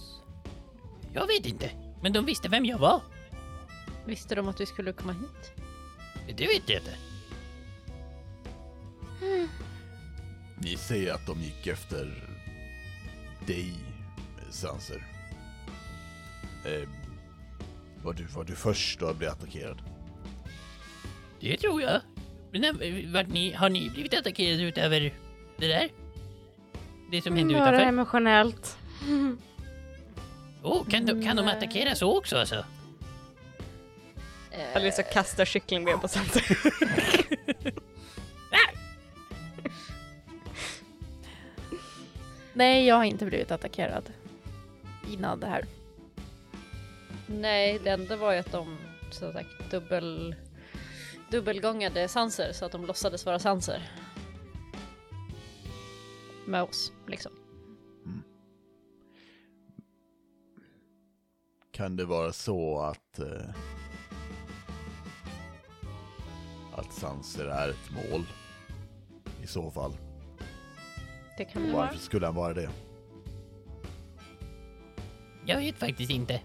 Jag 1.12 1.26
vet 1.26 1.46
inte, 1.46 1.70
men 2.02 2.12
de 2.12 2.24
visste 2.24 2.48
vem 2.48 2.64
jag 2.64 2.78
var. 2.78 3.00
Visste 4.06 4.34
de 4.34 4.48
att 4.48 4.60
vi 4.60 4.66
skulle 4.66 4.92
komma 4.92 5.12
hit? 5.12 5.52
Det 6.36 6.46
vet 6.46 6.68
jag 6.68 6.78
inte. 6.80 6.96
Ni 10.58 10.76
säger 10.76 11.14
att 11.14 11.26
de 11.26 11.40
gick 11.40 11.66
efter 11.66 12.28
dig, 13.46 13.72
Sanser. 14.50 15.11
Eh, 16.64 16.88
var, 18.02 18.12
du, 18.12 18.24
var 18.24 18.44
du 18.44 18.54
först 18.56 19.02
att 19.02 19.16
bli 19.16 19.26
attackerad? 19.26 19.82
Det 21.40 21.56
tror 21.56 21.82
jag. 21.82 22.00
Men 22.50 22.64
eh, 22.64 23.10
vart 23.12 23.28
ni, 23.28 23.52
har 23.52 23.68
ni 23.68 23.90
blivit 23.90 24.14
attackerade 24.14 24.62
utöver 24.62 25.00
det 25.56 25.66
där? 25.68 25.88
Det 27.10 27.22
som 27.22 27.36
hände 27.36 27.54
Bara 27.54 27.68
utanför? 27.68 27.86
emotionellt. 27.86 28.78
Oh, 30.62 30.88
kan, 30.88 31.06
de, 31.06 31.24
kan 31.24 31.36
de 31.36 31.46
Nej. 31.46 31.56
attackera 31.56 31.94
så 31.94 32.18
också 32.18 32.36
alltså? 32.38 32.64
Eh, 34.50 34.76
Alissa 34.76 35.02
kastar 35.02 35.44
kycklingben 35.44 36.00
på 36.00 36.08
Sanser. 36.08 36.58
Nej, 42.52 42.86
jag 42.86 42.94
har 42.96 43.04
inte 43.04 43.26
blivit 43.26 43.50
attackerad 43.50 44.04
innan 45.12 45.40
det 45.40 45.46
här. 45.46 45.64
Nej, 47.26 47.80
det 47.84 47.90
enda 47.90 48.16
var 48.16 48.32
ju 48.32 48.38
att 48.38 48.52
de 48.52 48.78
så 49.10 49.32
sagt 49.32 49.70
dubbel 49.70 50.36
dubbelgångade 51.30 52.08
sanser 52.08 52.52
så 52.52 52.64
att 52.64 52.72
de 52.72 52.86
låtsades 52.86 53.26
vara 53.26 53.38
sanser. 53.38 53.90
Med 56.46 56.62
oss, 56.62 56.92
liksom. 57.06 57.32
Kan 61.70 61.96
det 61.96 62.04
vara 62.04 62.32
så 62.32 62.80
att... 62.80 63.18
Eh, 63.18 63.54
att 66.74 66.92
Sanser 66.92 67.46
är 67.46 67.68
ett 67.68 67.90
mål? 67.90 68.26
I 69.42 69.46
så 69.46 69.70
fall. 69.70 69.92
Det 71.38 71.44
kan 71.44 71.62
det 71.62 71.72
vara. 71.72 71.86
Varför 71.86 71.98
skulle 71.98 72.26
han 72.26 72.34
vara 72.34 72.54
det? 72.54 72.70
Jag 75.46 75.56
vet 75.56 75.78
faktiskt 75.78 76.10
inte. 76.10 76.40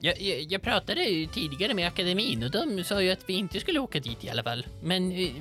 Jag, 0.00 0.20
jag, 0.20 0.52
jag 0.52 0.62
pratade 0.62 1.04
ju 1.04 1.26
tidigare 1.26 1.74
med 1.74 1.88
akademin 1.88 2.42
och 2.42 2.50
de 2.50 2.84
sa 2.84 3.02
ju 3.02 3.10
att 3.10 3.28
vi 3.28 3.32
inte 3.32 3.60
skulle 3.60 3.80
åka 3.80 4.00
dit 4.00 4.24
i 4.24 4.30
alla 4.30 4.42
fall. 4.42 4.66
Men 4.82 5.12
eh, 5.12 5.32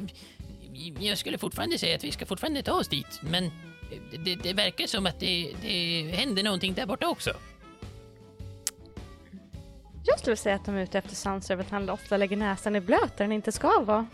jag 0.99 1.17
skulle 1.17 1.37
fortfarande 1.37 1.77
säga 1.77 1.95
att 1.95 2.03
vi 2.03 2.11
ska 2.11 2.25
fortfarande 2.25 2.61
ta 2.61 2.73
oss 2.73 2.87
dit. 2.87 3.19
Men 3.21 3.45
eh, 3.45 4.21
det, 4.25 4.35
det 4.35 4.53
verkar 4.53 4.87
som 4.87 5.05
att 5.05 5.19
det, 5.19 5.53
det 5.61 6.01
händer 6.15 6.43
någonting 6.43 6.73
där 6.73 6.85
borta 6.85 7.07
också. 7.07 7.33
Jag 10.05 10.19
skulle 10.19 10.35
säga 10.35 10.55
att 10.55 10.65
de 10.65 10.75
är 10.75 10.83
ute 10.83 10.97
efter 10.97 11.15
Sanser 11.15 11.55
för 11.55 11.63
att 11.63 11.69
han 11.69 11.89
ofta 11.89 12.17
lägger 12.17 12.37
näsan 12.37 12.75
i 12.75 12.81
blöt 12.81 13.17
där 13.17 13.25
den 13.25 13.31
inte 13.31 13.51
ska 13.51 13.81
vara. 13.81 14.07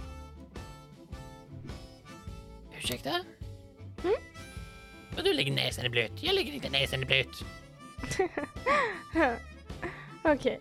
Ursäkta? 2.77 3.09
Mm? 3.09 4.15
Vadå 5.15 5.31
lägger 5.33 5.51
näsan 5.51 5.85
i 5.85 5.89
blöt? 5.89 6.23
Jag 6.23 6.35
lägger 6.35 6.53
inte 6.53 6.69
näsan 6.69 7.03
i 7.03 7.05
blöt. 7.05 7.43
Okej. 10.24 10.59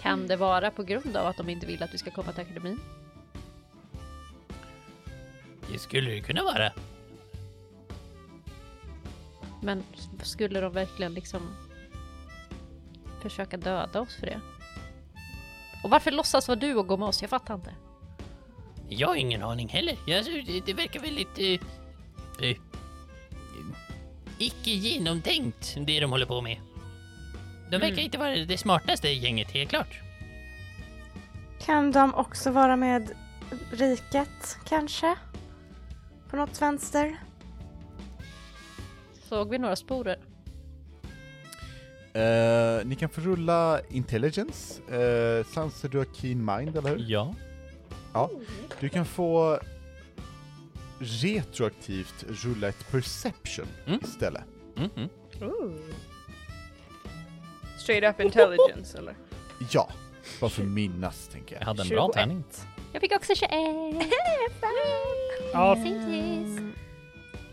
Kan 0.00 0.26
det 0.26 0.36
vara 0.36 0.70
på 0.70 0.82
grund 0.82 1.16
av 1.16 1.26
att 1.26 1.36
de 1.36 1.48
inte 1.48 1.66
vill 1.66 1.82
att 1.82 1.94
vi 1.94 1.98
ska 1.98 2.10
komma 2.10 2.32
till 2.32 2.42
akademin? 2.42 2.80
Det 5.72 5.78
skulle 5.78 6.10
det 6.10 6.20
kunna 6.20 6.44
vara. 6.44 6.72
Men 9.62 9.82
skulle 10.22 10.60
de 10.60 10.72
verkligen 10.72 11.14
liksom 11.14 11.56
försöka 13.22 13.56
döda 13.56 14.00
oss 14.00 14.16
för 14.16 14.26
det? 14.26 14.40
Och 15.84 15.90
varför 15.90 16.10
låtsas 16.10 16.48
vara 16.48 16.58
du 16.58 16.74
och 16.74 16.86
gå 16.86 16.96
med 16.96 17.08
oss? 17.08 17.22
Jag 17.22 17.30
fattar 17.30 17.54
inte. 17.54 17.74
Jag 18.88 19.08
har 19.08 19.16
ingen 19.16 19.42
aning 19.42 19.68
heller. 19.68 19.98
Jag, 20.06 20.24
det, 20.24 20.60
det 20.66 20.74
verkar 20.74 21.00
väldigt... 21.00 21.38
Eh, 21.38 22.48
eh, 22.48 22.56
icke 24.38 24.70
genomtänkt 24.70 25.76
det 25.86 26.00
de 26.00 26.10
håller 26.10 26.26
på 26.26 26.40
med. 26.40 26.56
De 27.70 27.76
verkar 27.76 27.92
Mm. 27.92 28.04
inte 28.04 28.18
vara 28.18 28.36
det 28.36 28.58
smartaste 28.58 29.08
gänget, 29.08 29.50
helt 29.50 29.70
klart. 29.70 30.00
Kan 31.60 31.92
de 31.92 32.14
också 32.14 32.50
vara 32.50 32.76
med 32.76 33.10
riket, 33.72 34.58
kanske? 34.68 35.14
På 36.30 36.36
något 36.36 36.62
vänster? 36.62 37.16
Såg 39.28 39.50
vi 39.50 39.58
några 39.58 39.76
sporer? 39.76 40.16
Eh, 42.12 42.84
ni 42.86 42.96
kan 42.96 43.08
få 43.08 43.20
rulla 43.20 43.80
intelligence. 43.90 44.82
Uh, 44.92 45.44
Sanser, 45.44 45.88
du 45.88 45.98
har 45.98 46.06
keen 46.14 46.44
mind, 46.44 46.76
eller 46.76 46.90
hur? 46.90 47.04
Ja. 47.08 47.34
Du 48.80 48.88
kan 48.88 49.04
få 49.04 49.58
retroaktivt 51.00 52.24
rulla 52.28 52.68
ett 52.68 52.90
perception 52.90 53.66
Mm. 53.86 54.00
istället. 54.04 54.42
Mhm. 54.76 55.08
Straight 57.78 58.14
up 58.14 58.20
intelligence 58.24 58.98
eller? 58.98 59.14
Ja, 59.72 59.90
bara 60.40 60.50
för 60.50 60.62
minnas 60.62 61.28
tänker 61.28 61.54
Jag 61.54 61.62
jag. 61.62 61.66
hade 61.66 61.82
en 61.82 61.88
bra 61.88 62.06
21. 62.14 62.14
tärning. 62.14 62.44
Jag 62.92 63.00
fick 63.00 63.12
också 63.12 63.34
21! 63.34 63.52
Mm, 65.54 66.72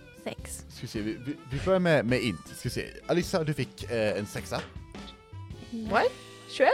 sex. 0.23 0.65
Ska 0.69 0.81
vi, 0.81 0.87
se, 0.87 1.01
vi, 1.01 1.17
vi, 1.25 1.35
vi 1.51 1.59
börjar 1.65 1.79
med, 1.79 2.05
med 2.05 2.21
int. 2.21 2.47
Ska 2.47 2.59
vi 2.63 2.69
se. 2.69 2.87
Alissa, 3.07 3.43
du 3.43 3.53
fick 3.53 3.83
eh, 3.91 4.17
en 4.17 4.25
sexa. 4.25 4.61
What? 5.91 6.11
21? 6.49 6.69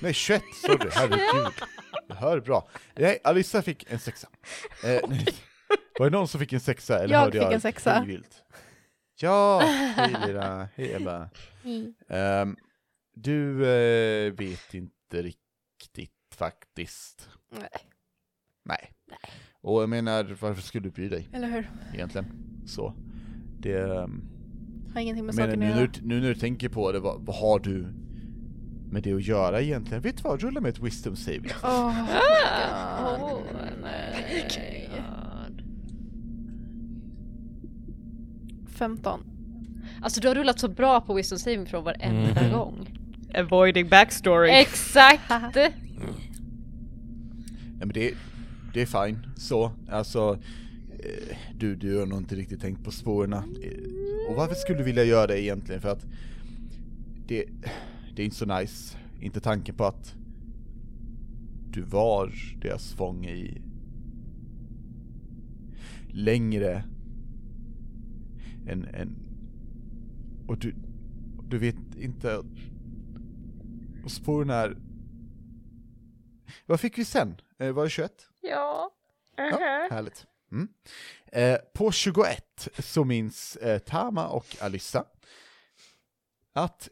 Nej, 0.00 0.14
21, 0.14 0.42
sorry, 0.62 0.90
herregud. 0.92 1.52
Jag 2.08 2.16
hör 2.16 2.40
bra. 2.40 2.68
Nej, 2.94 3.18
Alissa 3.24 3.62
fick 3.62 3.84
en 3.88 3.98
sexa. 3.98 4.28
Eh. 4.84 5.00
Var 5.98 6.10
det 6.10 6.16
någon 6.16 6.28
som 6.28 6.40
fick 6.40 6.52
en 6.52 6.60
sexa? 6.60 6.98
Eller 6.98 7.14
Jag 7.14 7.20
hörde 7.20 7.32
fick 7.32 7.42
jag 7.42 7.52
en 7.52 7.60
sexa. 7.60 7.92
hej 7.92 8.06
vilt? 8.06 8.44
Ja, 9.20 9.60
hej 9.96 10.16
lilla, 10.26 10.68
hej 10.74 10.94
Ebba. 10.94 11.28
Ehm, 12.08 12.56
du 13.14 13.66
eh, 13.66 14.32
vet 14.32 14.74
inte 14.74 15.22
riktigt 15.22 16.10
faktiskt. 16.34 17.28
Nej. 17.50 17.68
Nej. 18.64 18.90
Och 19.62 19.82
jag 19.82 19.88
menar, 19.88 20.36
varför 20.40 20.62
skulle 20.62 20.82
du 20.84 20.90
bry 20.90 21.08
dig 21.08 21.28
Eller 21.32 21.48
hur? 21.48 21.70
egentligen? 21.94 22.26
Så. 22.66 22.94
Det... 23.58 23.80
ehm, 23.80 24.22
Har 24.94 25.00
ingenting 25.00 25.26
med 25.26 25.34
saken 25.34 25.60
nu, 25.60 25.66
att 25.66 25.74
när 25.74 25.80
göra. 25.80 25.90
du, 25.94 26.00
nu 26.06 26.20
när 26.20 26.28
du 26.28 26.34
tänker 26.34 26.68
på 26.68 26.92
det, 26.92 27.00
vad, 27.00 27.26
vad 27.26 27.36
har 27.36 27.58
du 27.58 27.86
med 28.92 29.02
det 29.02 29.12
att 29.12 29.22
göra 29.26 29.60
egentligen? 29.60 30.02
Vet 30.02 30.16
du 30.16 30.22
vad, 30.22 30.42
rulla 30.42 30.60
med 30.60 30.68
ett 30.70 30.78
wisdom 30.78 31.16
saving. 31.16 31.50
Åh, 31.62 32.08
Åh, 33.00 33.34
oh, 33.34 33.40
nej. 33.82 34.48
15. 38.74 39.20
Alltså 40.02 40.20
du 40.20 40.28
har 40.28 40.34
rullat 40.34 40.58
så 40.58 40.68
bra 40.68 41.00
på 41.00 41.14
wisdom 41.14 41.38
saving 41.38 41.66
från 41.66 41.84
varenda 41.84 42.42
Mhm. 42.42 42.52
gång. 42.52 42.88
Avoiding 43.34 43.88
backstory. 43.88 44.50
Exakt! 44.50 45.22
Ja, 45.30 45.40
men 47.78 47.88
det, 47.88 48.14
det 48.74 48.82
är 48.82 48.86
fine, 49.06 49.18
så, 49.36 49.72
alltså 49.90 50.38
eh, 50.98 51.36
du, 51.58 51.76
du 51.76 51.98
har 51.98 52.06
nog 52.06 52.18
inte 52.18 52.34
riktigt 52.36 52.60
tänkt 52.60 52.84
på 52.84 52.90
spåren. 52.90 53.32
Och 54.28 54.36
varför 54.36 54.54
skulle 54.54 54.78
du 54.78 54.84
vilja 54.84 55.04
göra 55.04 55.26
det 55.26 55.42
egentligen? 55.42 55.80
För 55.80 55.88
att 55.88 56.06
det, 57.26 57.44
det 58.16 58.22
är 58.22 58.24
inte 58.24 58.36
så 58.36 58.46
nice, 58.60 58.96
inte 59.20 59.40
tanken 59.40 59.74
på 59.74 59.84
att 59.84 60.14
du 61.70 61.82
var 61.82 62.32
deras 62.62 62.92
fånge 62.92 63.30
i 63.30 63.60
längre 66.08 66.84
än, 68.68 68.84
än 68.94 69.16
och 70.48 70.58
du, 70.58 70.74
du 71.48 71.58
vet 71.58 71.76
inte 71.96 72.42
och 74.04 74.10
spåren 74.10 74.50
är 74.50 74.76
vad 76.66 76.80
fick 76.80 76.98
vi 76.98 77.04
sen? 77.04 77.40
Eh, 77.58 77.72
var 77.72 77.84
det 77.84 77.90
21? 77.90 78.28
Ja. 78.40 78.90
Ja, 79.36 79.42
Uh-huh. 79.42 79.90
härligt. 79.90 80.26
Mm. 80.52 80.68
Eh, 81.26 81.58
på 81.74 81.92
21 81.92 82.68
så 82.78 83.04
minns 83.04 83.56
eh, 83.56 83.78
Tama 83.78 84.26
och 84.28 84.56
Alissa 84.60 85.04
att 86.52 86.88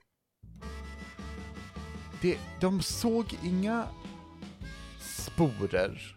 det, 2.23 2.39
de 2.61 2.83
såg 2.83 3.39
inga 3.45 3.89
sporer 5.01 6.17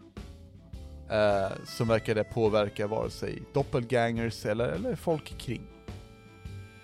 eh, 1.10 1.52
som 1.66 1.88
verkade 1.88 2.24
påverka 2.24 2.88
vare 2.88 3.10
sig 3.10 3.42
doppelgangers 3.54 4.46
eller, 4.46 4.68
eller 4.68 4.96
folk 4.96 5.38
kring. 5.38 5.62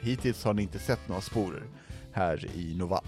Hittills 0.01 0.43
har 0.43 0.53
ni 0.53 0.61
inte 0.61 0.79
sett 0.79 1.07
några 1.07 1.21
sporer 1.21 1.63
här 2.13 2.45
i 2.55 2.75
Noval. 2.75 3.03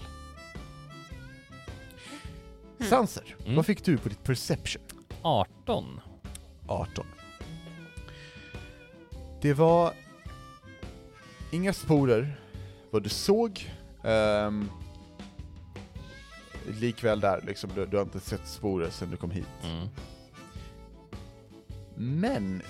Sanser, 2.88 3.36
Mm. 3.44 3.56
vad 3.56 3.66
fick 3.66 3.84
du 3.84 3.98
på 3.98 4.08
ditt 4.08 4.22
perception? 4.24 4.82
18. 5.22 6.00
18. 6.66 7.06
Det 9.40 9.54
var 9.54 9.92
inga 11.52 11.72
sporer 11.72 12.40
vad 12.90 13.02
du 13.02 13.08
såg. 13.08 13.70
ehm, 14.04 14.70
likväl 16.80 17.20
där, 17.20 17.42
liksom, 17.46 17.70
du, 17.74 17.86
du 17.86 17.96
har 17.96 18.04
inte 18.04 18.20
sett 18.20 18.48
sporer 18.48 18.90
sedan 18.90 19.10
du 19.10 19.16
kom 19.16 19.30
hit. 19.30 19.46
Mm. 19.64 19.88
Men 21.96 22.62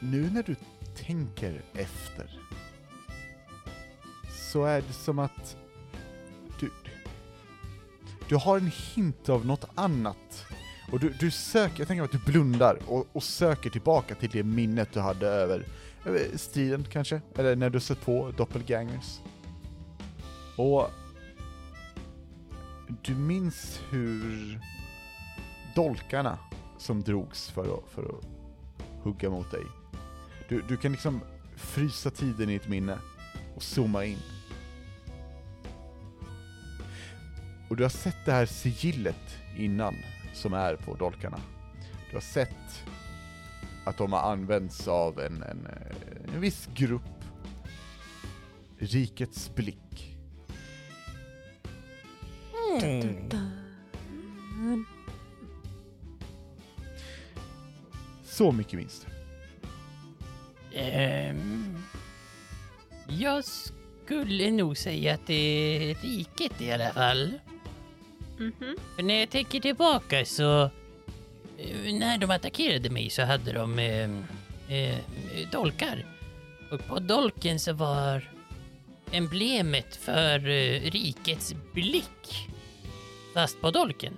nu 0.00 0.30
när 0.30 0.42
du 0.42 0.56
tänker 0.94 1.62
efter 1.74 2.40
så 4.52 4.64
är 4.64 4.82
det 4.82 4.92
som 4.92 5.18
att 5.18 5.56
du, 6.60 6.70
du 8.28 8.36
har 8.36 8.56
en 8.56 8.70
hint 8.94 9.28
av 9.28 9.46
något 9.46 9.64
annat. 9.74 10.46
Och 10.92 11.00
du, 11.00 11.10
du 11.20 11.30
söker, 11.30 11.78
jag 11.78 11.88
tänker 11.88 12.04
att 12.04 12.12
du 12.12 12.18
blundar 12.18 12.78
och, 12.86 13.06
och 13.12 13.22
söker 13.22 13.70
tillbaka 13.70 14.14
till 14.14 14.30
det 14.30 14.42
minnet 14.42 14.92
du 14.92 15.00
hade 15.00 15.26
över, 15.26 15.66
över 16.04 16.36
striden 16.36 16.84
kanske, 16.90 17.20
eller 17.34 17.56
när 17.56 17.70
du 17.70 17.80
sett 17.80 18.00
på 18.00 18.32
doppelgangers. 18.36 19.20
Och 20.56 20.90
du 23.02 23.14
minns 23.14 23.80
hur 23.90 24.60
dolkarna 25.74 26.38
som 26.78 27.02
drogs 27.02 27.50
för 27.50 27.62
att, 27.62 27.90
för 27.90 28.02
att 28.02 28.35
hugga 29.06 29.30
mot 29.30 29.50
dig. 29.50 29.64
Du, 30.48 30.62
du 30.68 30.76
kan 30.76 30.92
liksom 30.92 31.20
frysa 31.56 32.10
tiden 32.10 32.50
i 32.50 32.54
ett 32.54 32.68
minne 32.68 32.98
och 33.56 33.62
zooma 33.62 34.04
in. 34.04 34.18
Och 37.68 37.76
du 37.76 37.82
har 37.82 37.90
sett 37.90 38.24
det 38.24 38.32
här 38.32 38.46
sigillet 38.46 39.38
innan 39.56 39.94
som 40.34 40.52
är 40.54 40.76
på 40.76 40.94
dolkarna. 40.94 41.40
Du 42.10 42.16
har 42.16 42.20
sett 42.20 42.84
att 43.84 43.98
de 43.98 44.12
har 44.12 44.32
använts 44.32 44.88
av 44.88 45.20
en, 45.20 45.42
en, 45.42 45.66
eh, 45.66 46.34
en 46.34 46.40
viss 46.40 46.68
grupp. 46.74 47.02
Rikets 48.78 49.54
blick. 49.54 50.16
Så 58.36 58.52
mycket 58.52 58.78
du. 58.78 59.06
Ehm, 60.78 61.76
jag 63.08 63.44
skulle 63.44 64.50
nog 64.50 64.76
säga 64.76 65.14
att 65.14 65.26
det 65.26 65.34
är 65.90 65.94
riket 65.94 66.60
i 66.60 66.72
alla 66.72 66.90
fall. 66.92 67.32
Mhm. 68.38 68.76
För 68.96 69.02
när 69.02 69.14
jag 69.20 69.30
tänker 69.30 69.60
tillbaka 69.60 70.24
så... 70.24 70.62
eh, 71.58 71.94
När 71.94 72.18
de 72.18 72.30
attackerade 72.30 72.90
mig 72.90 73.10
så 73.10 73.22
hade 73.22 73.52
de 73.52 73.78
eh, 73.78 74.10
eh, 74.76 74.98
dolkar. 75.52 76.04
Och 76.70 76.86
på 76.86 76.98
dolken 76.98 77.60
så 77.60 77.72
var 77.72 78.30
emblemet 79.12 79.96
för 79.96 80.48
eh, 80.48 80.80
rikets 80.90 81.54
blick 81.72 82.48
fast 83.34 83.60
på 83.60 83.70
dolken. 83.70 84.14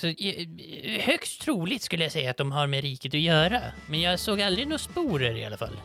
Så 0.00 0.06
eh, 0.06 0.46
högst 1.00 1.40
troligt 1.40 1.82
skulle 1.82 2.02
jag 2.02 2.12
säga 2.12 2.30
att 2.30 2.36
de 2.36 2.52
har 2.52 2.66
med 2.66 2.82
riket 2.82 3.14
att 3.14 3.20
göra. 3.20 3.60
Men 3.86 4.00
jag 4.00 4.20
såg 4.20 4.40
aldrig 4.40 4.66
några 4.66 4.78
sporer 4.78 5.36
i 5.36 5.44
alla 5.44 5.56
fall. 5.56 5.80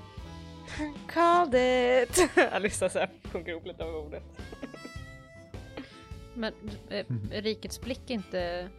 Called 1.07 1.55
it! 2.03 2.29
Alissa 2.51 2.89
så 2.89 2.99
här 2.99 3.09
sjunker 3.31 3.51
ihop 3.51 3.65
lite 3.65 3.83
över 3.83 3.97
ordet. 3.97 4.23
Men 6.33 6.53
eh, 6.89 7.05
rikets 7.31 7.81
blick 7.81 8.09
är 8.09 8.13
inte 8.13 8.69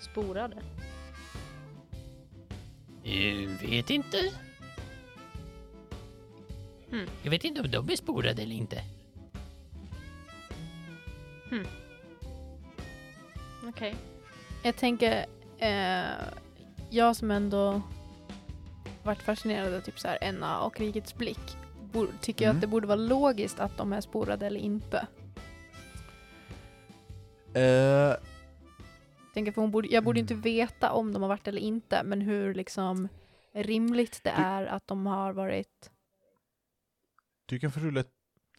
sporade. 0.00 0.56
Eh, 3.04 3.68
vet 3.70 3.90
inte. 3.90 4.32
Hmm. 6.90 7.06
Jag 7.22 7.30
vet 7.30 7.44
inte 7.44 7.60
om 7.60 7.70
de 7.70 7.90
är 7.90 7.96
sporade 7.96 8.42
eller 8.42 8.54
inte. 8.54 8.82
Okej. 13.68 13.96
Jag 14.62 14.76
tänker, 14.76 15.26
eh, 15.58 16.24
jag 16.90 17.16
som 17.16 17.30
ändå 17.30 17.82
varit 19.02 19.22
fascinerad 19.22 19.74
av 19.74 19.80
typ 19.80 19.98
så 20.00 20.08
här 20.08 20.18
Enna 20.20 20.60
och 20.60 20.80
Rikets 20.80 21.14
blick, 21.14 21.56
tycker 22.20 22.44
jag 22.44 22.50
Mm. 22.50 22.56
att 22.56 22.60
det 22.60 22.66
borde 22.66 22.86
vara 22.86 22.96
logiskt 22.96 23.60
att 23.60 23.76
de 23.76 23.92
är 23.92 24.00
sporade 24.00 24.46
eller 24.46 24.60
inte. 24.60 25.06
Eh, 27.54 28.14
Tänker 29.34 29.52
för 29.52 29.60
hon 29.60 29.70
borde, 29.70 29.88
jag 29.88 30.04
borde 30.04 30.20
inte 30.20 30.34
Mm. 30.34 30.42
veta 30.42 30.92
om 30.92 31.12
de 31.12 31.22
har 31.22 31.28
varit 31.28 31.48
eller 31.48 31.60
inte, 31.60 32.02
men 32.04 32.20
hur 32.20 32.54
liksom 32.54 33.08
rimligt 33.52 34.20
det 34.24 34.32
Du- 34.36 34.42
är 34.42 34.66
att 34.66 34.86
de 34.88 35.06
har 35.06 35.32
varit, 35.32 35.90
du 37.46 37.58
kan 37.58 37.72
få 37.72 37.80
rulla 37.80 38.00
ett 38.00 38.12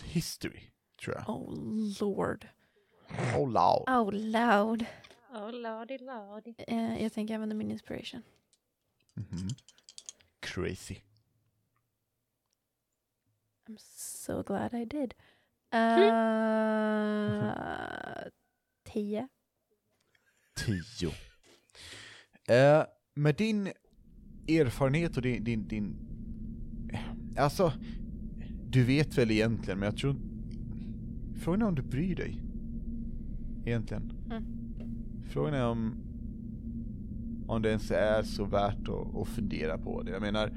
history, 0.04 0.60
tror 1.04 1.16
jag. 1.16 1.30
oh 1.30 1.54
lord. 2.02 2.48
Oh 3.38 3.50
loud. 3.52 3.90
Oh 3.90 4.12
loud. 4.14 4.86
Oh 5.38 5.52
lordy 5.52 5.98
lordy. 5.98 6.54
Eh, 6.68 7.04
jag 7.04 7.14
tänker 7.14 7.34
använda 7.34 7.56
min 7.56 7.72
inspiration. 7.72 8.22
Mhm. 9.14 9.48
Crazy. 10.40 10.96
I'm 13.68 13.78
so 13.78 14.44
glad 14.44 14.74
I 14.74 14.86
did. 14.86 15.14
Uh, 15.74 17.54
tio. 18.84 19.28
Tio. 20.56 21.12
Eh, 22.48 22.86
med 23.14 23.36
din 23.36 23.68
erfarenhet 24.48 25.18
och 25.18 25.24
din, 25.24 25.44
din, 25.44 25.68
din... 25.68 25.96
Alltså, 27.38 27.74
du 28.70 28.84
vet 28.84 29.18
väl 29.18 29.32
egentligen, 29.32 29.80
men 29.80 29.88
jag 29.88 29.98
tror... 29.98 30.16
Frågan 31.40 31.62
är 31.62 31.66
om 31.66 31.76
du 31.76 31.82
bryr 31.82 32.16
dig. 32.16 32.42
Egentligen. 33.66 34.12
Mm. 34.32 34.67
Frågan 35.30 35.54
är 35.54 35.66
om... 35.66 36.04
Om 37.48 37.62
det 37.62 37.70
ens 37.70 37.92
är 37.92 38.24
så 38.24 38.46
värt 38.46 38.88
att, 38.88 39.16
att 39.16 39.28
fundera 39.28 39.78
på 39.78 40.02
det. 40.02 40.12
Jag 40.12 40.22
menar, 40.22 40.48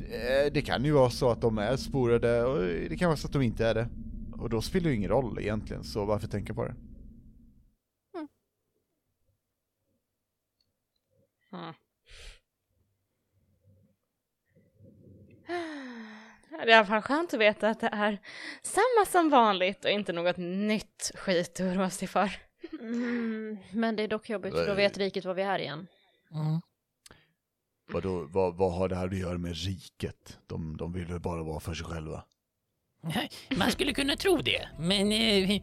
eh, 0.00 0.52
det 0.52 0.62
kan 0.62 0.84
ju 0.84 0.92
vara 0.92 1.10
så 1.10 1.30
att 1.30 1.40
de 1.40 1.58
är 1.58 1.76
sporade 1.76 2.44
och 2.44 2.58
det 2.88 2.96
kan 2.96 3.08
vara 3.08 3.16
så 3.16 3.26
att 3.26 3.32
de 3.32 3.42
inte 3.42 3.66
är 3.66 3.74
det. 3.74 3.88
Och 4.32 4.50
då 4.50 4.62
spelar 4.62 4.84
det 4.84 4.90
ju 4.90 4.96
ingen 4.96 5.10
roll 5.10 5.38
egentligen, 5.38 5.84
så 5.84 6.04
varför 6.04 6.28
tänka 6.28 6.54
på 6.54 6.64
det? 6.64 6.74
Mm. 11.52 11.74
Det 16.50 16.56
är 16.56 16.68
i 16.68 16.72
alla 16.72 16.86
fall 16.86 17.02
skönt 17.02 17.34
att 17.34 17.40
veta 17.40 17.68
att 17.68 17.80
det 17.80 17.90
är 17.92 18.18
samma 18.62 19.06
som 19.06 19.30
vanligt 19.30 19.84
och 19.84 19.90
inte 19.90 20.12
något 20.12 20.36
nytt 20.36 21.10
skit 21.14 21.60
att 21.60 21.60
oroa 21.60 21.90
sig 21.90 22.08
för. 22.08 22.30
Mm, 22.80 23.58
men 23.72 23.96
det 23.96 24.02
är 24.02 24.08
dock 24.08 24.30
jobbigt 24.30 24.54
för 24.54 24.66
då 24.66 24.74
vet 24.74 24.98
riket 24.98 25.24
vad 25.24 25.36
vi 25.36 25.42
är 25.42 25.58
igen. 25.58 25.86
Mm. 26.34 26.60
Vadå, 27.92 28.26
vad, 28.30 28.56
vad 28.56 28.72
har 28.72 28.88
det 28.88 28.96
här 28.96 29.06
att 29.06 29.18
göra 29.18 29.38
med 29.38 29.56
riket? 29.56 30.38
De, 30.46 30.76
de 30.76 30.92
vill 30.92 31.06
väl 31.06 31.20
bara 31.20 31.42
vara 31.42 31.60
för 31.60 31.74
sig 31.74 31.86
själva? 31.86 32.24
Man 33.56 33.70
skulle 33.70 33.92
kunna 33.92 34.16
tro 34.16 34.36
det, 34.36 34.68
men 34.78 35.12
eh, 35.12 35.62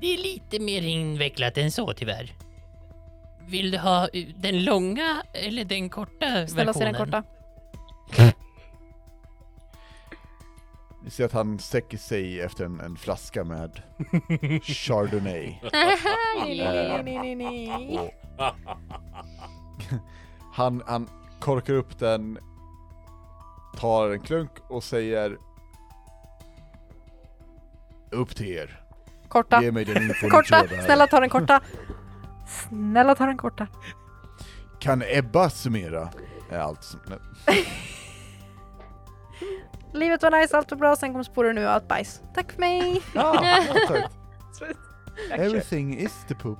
det 0.00 0.14
är 0.14 0.18
lite 0.18 0.58
mer 0.60 0.82
invecklat 0.82 1.58
än 1.58 1.70
så 1.70 1.92
tyvärr. 1.92 2.32
Vill 3.48 3.70
du 3.70 3.78
ha 3.78 4.08
eh, 4.08 4.26
den 4.36 4.64
långa 4.64 5.22
eller 5.34 5.64
den 5.64 5.90
korta 5.90 6.46
Snälla 6.46 6.72
säg 6.74 6.84
den 6.84 6.92
versionen? 6.92 6.94
korta. 6.94 7.24
Vi 11.08 11.12
ser 11.12 11.24
att 11.24 11.32
han 11.32 11.58
sträcker 11.58 11.98
sig 11.98 12.40
efter 12.40 12.64
en, 12.64 12.80
en 12.80 12.96
flaska 12.96 13.44
med 13.44 13.82
Chardonnay. 14.62 15.54
nej, 15.72 16.58
nej, 16.58 17.02
nej, 17.04 17.34
nej, 17.34 17.68
nej. 17.68 18.14
Han, 20.54 20.82
han 20.86 21.08
korkar 21.40 21.74
upp 21.74 21.98
den, 21.98 22.38
tar 23.76 24.10
en 24.10 24.20
klunk 24.20 24.50
och 24.68 24.84
säger 24.84 25.36
Upp 28.10 28.36
till 28.36 28.46
er. 28.46 28.80
Korta. 29.28 29.62
Ge 29.62 29.72
mig 29.72 29.84
den 29.84 30.02
info 30.02 30.26
ni 30.26 30.30
Korta. 30.30 30.64
Snälla 30.84 31.06
ta 31.06 31.20
den 31.20 31.30
korta. 31.30 31.60
Snälla 32.68 33.14
ta 33.14 33.26
den 33.26 33.36
korta. 33.36 33.66
Kan 34.80 35.02
Ebba 35.06 35.50
summera? 35.50 36.08
Är 36.50 36.58
allt 36.58 36.84
som... 36.84 37.00
Livet 39.92 40.22
var 40.22 40.40
nice, 40.40 40.56
allt 40.56 40.70
var 40.70 40.78
bra, 40.78 40.96
sen 40.96 41.12
kom 41.12 41.24
sporer 41.24 41.52
nu 41.52 41.64
och 41.64 41.70
allt 41.70 41.88
bajs. 41.88 42.22
Tack 42.34 42.52
för 42.52 42.60
mig. 42.60 43.02
Ah, 43.14 43.44
ja, 43.44 43.62
Sweet. 44.58 44.76
Everything 45.30 45.98
is 45.98 46.24
the 46.28 46.34
poop. 46.34 46.58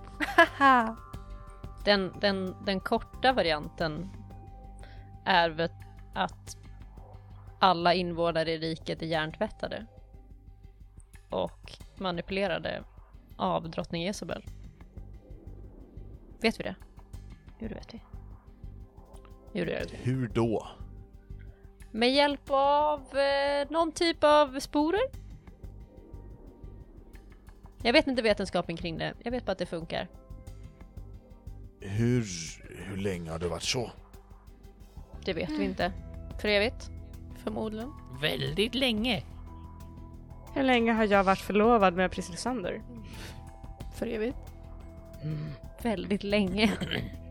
Den, 1.85 2.13
den, 2.21 2.57
den 2.65 2.81
korta 2.81 3.33
varianten 3.33 4.11
är 5.25 5.51
väl 5.51 5.71
att 6.15 6.57
alla 7.59 7.95
invånare 7.95 8.53
i 8.53 8.59
riket 8.59 9.03
är 9.03 9.07
hjärntvättade 9.07 9.87
och 11.31 11.73
manipulerade 11.97 12.83
av 13.37 13.71
drottning 13.71 14.03
Jezebel. 14.03 14.45
Vet 16.41 16.61
vi 16.61 16.65
det? 16.65 16.75
Det 17.59 17.69
vet 17.69 17.95
vi. 17.95 18.03
Det 19.53 19.65
vet 19.65 19.93
vi. 19.93 19.97
Hur 19.97 20.29
då? 20.29 20.69
Med 21.99 22.15
hjälp 22.15 22.51
av 22.51 23.01
eh, 23.01 23.71
någon 23.71 23.93
typ 23.93 24.25
av 24.25 24.61
sporer? 24.61 25.01
Jag 27.83 27.93
vet 27.93 28.07
inte 28.07 28.23
vetenskapen 28.23 28.77
kring 28.77 28.99
det. 28.99 29.15
Jag 29.23 29.31
vet 29.31 29.47
bara 29.47 29.53
att 29.53 29.59
det 29.59 29.67
funkar. 29.67 30.09
Hur, 31.81 32.25
hur 32.85 32.97
länge 32.97 33.31
har 33.31 33.39
det 33.39 33.49
varit 33.49 33.63
så? 33.63 33.91
Det 35.25 35.33
vet 35.33 35.51
vi 35.51 35.65
inte. 35.65 35.93
För 36.41 36.49
evigt. 36.49 36.91
Förmodligen. 37.45 37.93
Väldigt 38.21 38.75
länge. 38.75 39.23
Hur 40.55 40.63
länge 40.63 40.93
har 40.93 41.05
jag 41.05 41.25
varit 41.25 41.39
förlovad 41.39 41.95
med 41.95 42.11
Priscilla 42.11 42.37
Sander? 42.37 42.83
För 43.99 44.07
evigt. 44.07 44.39
Väldigt 45.83 46.23
länge. 46.23 46.73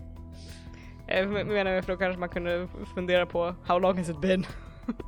Jag 1.07 1.27
menar 1.29 1.81
för 1.81 1.91
då 1.93 1.97
kanske 1.97 2.19
man 2.19 2.29
kunde 2.29 2.67
fundera 2.95 3.25
på 3.25 3.55
how 3.65 3.79
long 3.79 3.97
has 3.97 4.09
it 4.09 4.21
been? 4.21 4.45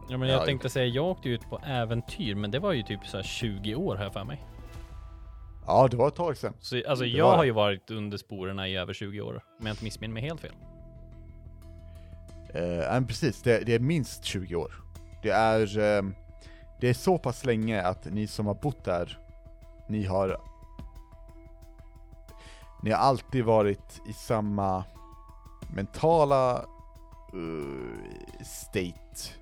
Ja 0.09 0.17
men 0.17 0.29
jag 0.29 0.41
Ja, 0.41 0.45
tänkte 0.45 0.69
säga, 0.69 0.85
jag 0.85 1.05
åkte 1.05 1.29
ut 1.29 1.49
på 1.49 1.59
äventyr, 1.65 2.35
men 2.35 2.51
det 2.51 2.59
var 2.59 2.71
ju 2.73 2.83
typ 2.83 3.05
så 3.07 3.17
här 3.17 3.23
20 3.23 3.75
år 3.75 3.95
här 3.95 4.09
för 4.09 4.23
mig. 4.23 4.43
Ja, 5.67 5.87
det 5.91 5.97
var 5.97 6.07
ett 6.07 6.15
tag 6.15 6.37
sedan. 6.37 6.53
Så 6.59 6.81
alltså 6.89 7.03
Det 7.05 7.09
jag 7.11 7.31
har 7.31 7.37
det. 7.37 7.45
ju 7.45 7.51
varit 7.51 7.91
under 7.91 8.17
sporerna 8.17 8.67
i 8.67 8.75
över 8.77 8.93
20 8.93 9.21
år, 9.21 9.33
om 9.59 9.65
jag 9.65 9.73
inte 9.73 9.83
missminner 9.83 10.13
mig 10.13 10.23
helt 10.23 10.41
fel. 10.41 10.51
Eh, 12.53 12.61
men 12.91 13.07
precis, 13.07 13.41
det, 13.41 13.59
det 13.65 13.75
är 13.75 13.79
minst 13.79 14.23
20 14.25 14.55
år. 14.55 14.73
Det 15.23 15.29
är, 15.29 15.79
ehm, 15.79 16.15
det 16.81 16.89
är 16.89 16.93
så 16.93 17.17
pass 17.17 17.45
länge 17.45 17.81
att 17.81 18.05
ni 18.05 18.27
som 18.27 18.47
har 18.47 18.53
bott 18.55 18.83
där, 18.83 19.17
ni 19.87 20.03
har 20.03 20.37
ni 22.83 22.91
har 22.91 22.97
alltid 22.99 23.45
varit 23.45 24.01
i 24.09 24.13
samma 24.13 24.83
mentala 25.73 26.65
eh, 27.33 28.43
state 28.43 29.39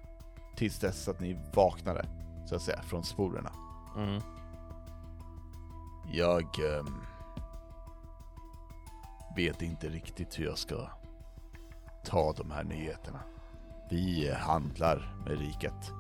tills 0.56 0.80
dess 0.80 1.08
att 1.08 1.20
ni 1.20 1.40
vaknade, 1.54 2.06
så 2.46 2.56
att 2.56 2.62
säga, 2.62 2.82
från 2.82 3.04
sporerna. 3.04 3.52
Mm. 3.98 4.22
Jag 6.12 6.44
ehm, 6.60 7.02
vet 9.36 9.62
inte 9.62 9.90
riktigt 9.90 10.40
hur 10.40 10.46
jag 10.46 10.58
ska 10.58 10.88
ta 12.06 12.34
de 12.34 12.52
här 12.52 12.64
nyheterna. 12.64 13.20
Vi 13.90 14.34
handlar 14.34 15.16
med 15.26 15.40
riket. 15.40 15.92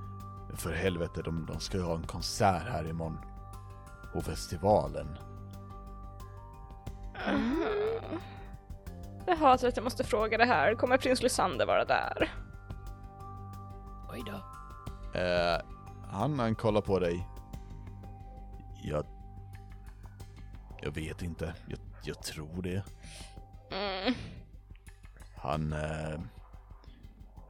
För 0.55 0.73
helvete, 0.73 1.21
de, 1.21 1.45
de 1.45 1.59
ska 1.59 1.77
ju 1.77 1.83
ha 1.83 1.95
en 1.95 2.07
konsert 2.07 2.63
här 2.69 2.89
imorgon. 2.89 3.19
På 4.13 4.21
festivalen. 4.21 5.17
Jaha, 9.29 9.57
så 9.57 9.67
att 9.67 9.77
jag 9.77 9.83
måste 9.83 10.03
fråga 10.03 10.37
det 10.37 10.45
här. 10.45 10.75
Kommer 10.75 10.97
prins 10.97 11.21
Lysander 11.21 11.65
vara 11.65 11.85
där? 11.85 12.31
Oj 14.11 14.23
då. 14.25 14.33
Eh, 15.19 15.61
han, 16.11 16.39
han 16.39 16.55
kollar 16.55 16.81
på 16.81 16.99
dig. 16.99 17.27
Jag... 18.83 19.05
Jag 20.81 20.91
vet 20.91 21.21
inte. 21.21 21.53
Jag, 21.67 21.79
jag 22.03 22.23
tror 22.23 22.61
det. 22.61 22.83
Mm. 23.71 24.13
Han... 25.37 25.73
Eh, 25.73 26.19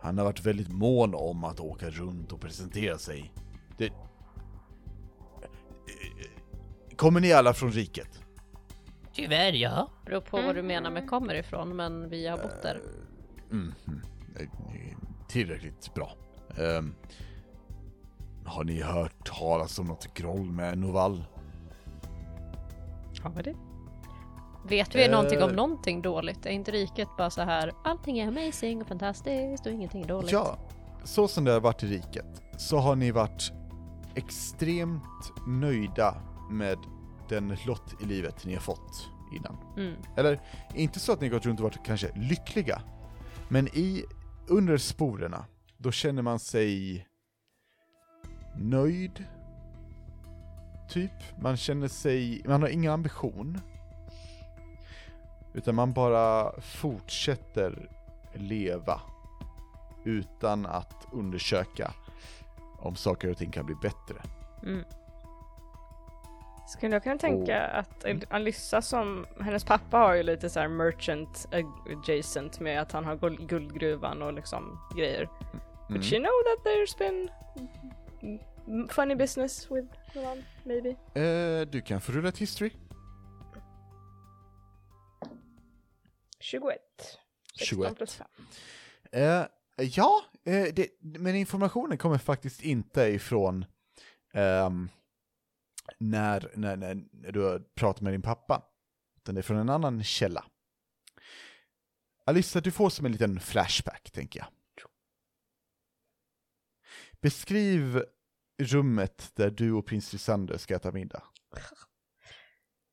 han 0.01 0.17
har 0.17 0.25
varit 0.25 0.45
väldigt 0.45 0.71
mån 0.71 1.15
om 1.15 1.43
att 1.43 1.59
åka 1.59 1.89
runt 1.89 2.31
och 2.31 2.41
presentera 2.41 2.97
sig. 2.97 3.33
Det... 3.77 3.85
Eh, 3.85 3.91
Kommer 6.95 7.19
ni 7.19 7.33
alla 7.33 7.53
från 7.53 7.71
riket? 7.71 8.26
Tyvärr, 9.17 9.53
ja. 9.53 9.89
Beror 10.05 10.21
på 10.21 10.41
vad 10.41 10.55
du 10.55 10.61
menar 10.61 10.91
med 10.91 11.09
kommer 11.09 11.35
ifrån, 11.35 11.75
men 11.75 12.09
vi 12.09 12.27
har 12.27 12.37
bott 12.37 12.61
där. 12.61 12.81
Mm, 13.51 13.73
mm. 13.87 14.01
Tillräckligt 15.27 15.93
bra. 15.93 16.11
Ehm, 16.57 16.95
har 18.45 18.63
ni 18.63 18.81
hört 18.81 19.27
talas 19.39 19.79
om 19.79 19.87
något 19.87 20.13
groll 20.13 20.51
med 20.51 20.77
Novall? 20.77 21.23
Har 23.23 23.29
vi 23.29 23.41
det? 23.41 23.55
Vet 24.67 24.95
vi 24.95 25.05
Eh. 25.05 25.11
någonting 25.11 25.43
om 25.43 25.51
någonting 25.51 26.01
dåligt? 26.01 26.45
Är 26.45 26.49
inte 26.49 26.71
riket 26.71 27.07
bara 27.17 27.29
så 27.29 27.41
här 27.41 27.71
allting 27.83 28.19
är 28.19 28.27
amazing 28.27 28.81
och 28.81 28.87
fantastiskt 28.87 29.65
och 29.65 29.71
ingenting 29.71 30.03
är 30.03 30.07
dåligt? 30.07 30.31
Ja, 30.31 30.57
så 31.03 31.27
som 31.27 31.43
det 31.43 31.51
har 31.51 31.59
varit 31.59 31.83
i 31.83 31.87
riket 31.87 32.41
så 32.57 32.77
har 32.77 32.95
ni 32.95 33.11
varit 33.11 33.51
extremt 34.15 35.03
nöjda 35.47 36.15
med 36.51 36.77
den 37.29 37.57
lott 37.65 38.01
i 38.01 38.05
livet 38.05 38.45
ni 38.45 38.53
har 38.53 38.61
fått 38.61 39.09
innan. 39.35 39.57
Mm. 39.77 39.95
Eller, 40.17 40.39
inte 40.75 40.99
så 40.99 41.11
att 41.11 41.21
ni 41.21 41.29
gått 41.29 41.45
runt 41.45 41.59
och 41.59 41.63
varit 41.63 41.85
kanske 41.85 42.11
lyckliga, 42.15 42.81
men 43.49 43.67
i, 43.67 44.05
under 44.47 44.77
sporerna, 44.77 45.45
då 45.77 45.91
känner 45.91 46.21
man 46.21 46.39
sig 46.39 47.07
nöjd, 48.55 49.25
typ. 50.89 51.11
Man 51.41 51.57
känner 51.57 51.87
sig, 51.87 52.41
man 52.45 52.61
har 52.61 52.69
ingen 52.69 52.91
ambition, 52.91 53.61
utan 55.53 55.75
man 55.75 55.93
bara 55.93 56.61
fortsätter 56.61 57.89
leva 58.33 59.01
utan 60.05 60.65
att 60.65 61.07
undersöka 61.11 61.93
om 62.79 62.95
saker 62.95 63.31
och 63.31 63.37
ting 63.37 63.51
kan 63.51 63.65
bli 63.65 63.75
bättre. 63.75 64.21
Mm. 64.63 64.83
Skulle 66.67 66.95
jag 66.95 67.03
kunna 67.03 67.17
tänka 67.17 67.67
att 67.67 68.05
Alyssa 68.29 68.81
som, 68.81 69.25
hennes 69.39 69.63
pappa 69.63 69.97
har 69.97 70.15
ju 70.15 70.23
lite 70.23 70.49
så 70.49 70.59
här 70.59 70.67
merchant 70.67 71.47
adjacent 71.51 72.59
med 72.59 72.81
att 72.81 72.91
han 72.91 73.05
har 73.05 73.15
guld, 73.15 73.49
guldgruvan 73.49 74.21
och 74.21 74.33
liksom 74.33 74.79
grejer. 74.95 75.29
Mm. 75.89 76.01
she 76.01 76.17
know 76.17 76.31
that 76.45 76.65
there's 76.65 76.97
been 76.97 77.29
mm, 78.67 78.87
funny 78.87 79.15
business 79.15 79.71
with 79.71 79.87
Nolan, 80.15 80.43
maybe? 80.63 80.89
Eh, 80.89 81.67
du 81.67 81.81
kan 81.81 82.01
få 82.01 82.11
rulla 82.11 82.29
ett 82.29 82.37
history. 82.37 82.71
21. 86.39 86.79
16 87.59 87.77
21. 87.77 87.97
plus 87.97 88.15
5. 88.15 88.27
Eh, 89.11 89.45
ja, 89.77 90.21
eh, 90.45 90.65
det, 90.73 90.87
men 90.99 91.35
informationen 91.35 91.97
kommer 91.97 92.17
faktiskt 92.17 92.61
inte 92.61 93.01
ifrån 93.01 93.65
ehm, 94.33 94.89
när, 95.97 96.51
när, 96.55 96.77
när, 96.77 97.31
du 97.31 97.41
har 97.41 97.59
pratat 97.75 98.01
med 98.01 98.13
din 98.13 98.21
pappa. 98.21 98.63
Utan 99.17 99.35
det 99.35 99.41
är 99.41 99.43
från 99.43 99.57
en 99.57 99.69
annan 99.69 100.03
källa. 100.03 100.45
Alissa, 102.25 102.61
du 102.61 102.71
får 102.71 102.89
som 102.89 103.05
en 103.05 103.11
liten 103.11 103.39
flashback, 103.39 104.11
tänker 104.11 104.39
jag. 104.39 104.47
Beskriv 107.21 108.03
rummet 108.61 109.31
där 109.35 109.49
du 109.49 109.71
och 109.71 109.85
prins 109.85 110.13
Lysander 110.13 110.57
ska 110.57 110.75
äta 110.75 110.91
middag. 110.91 111.23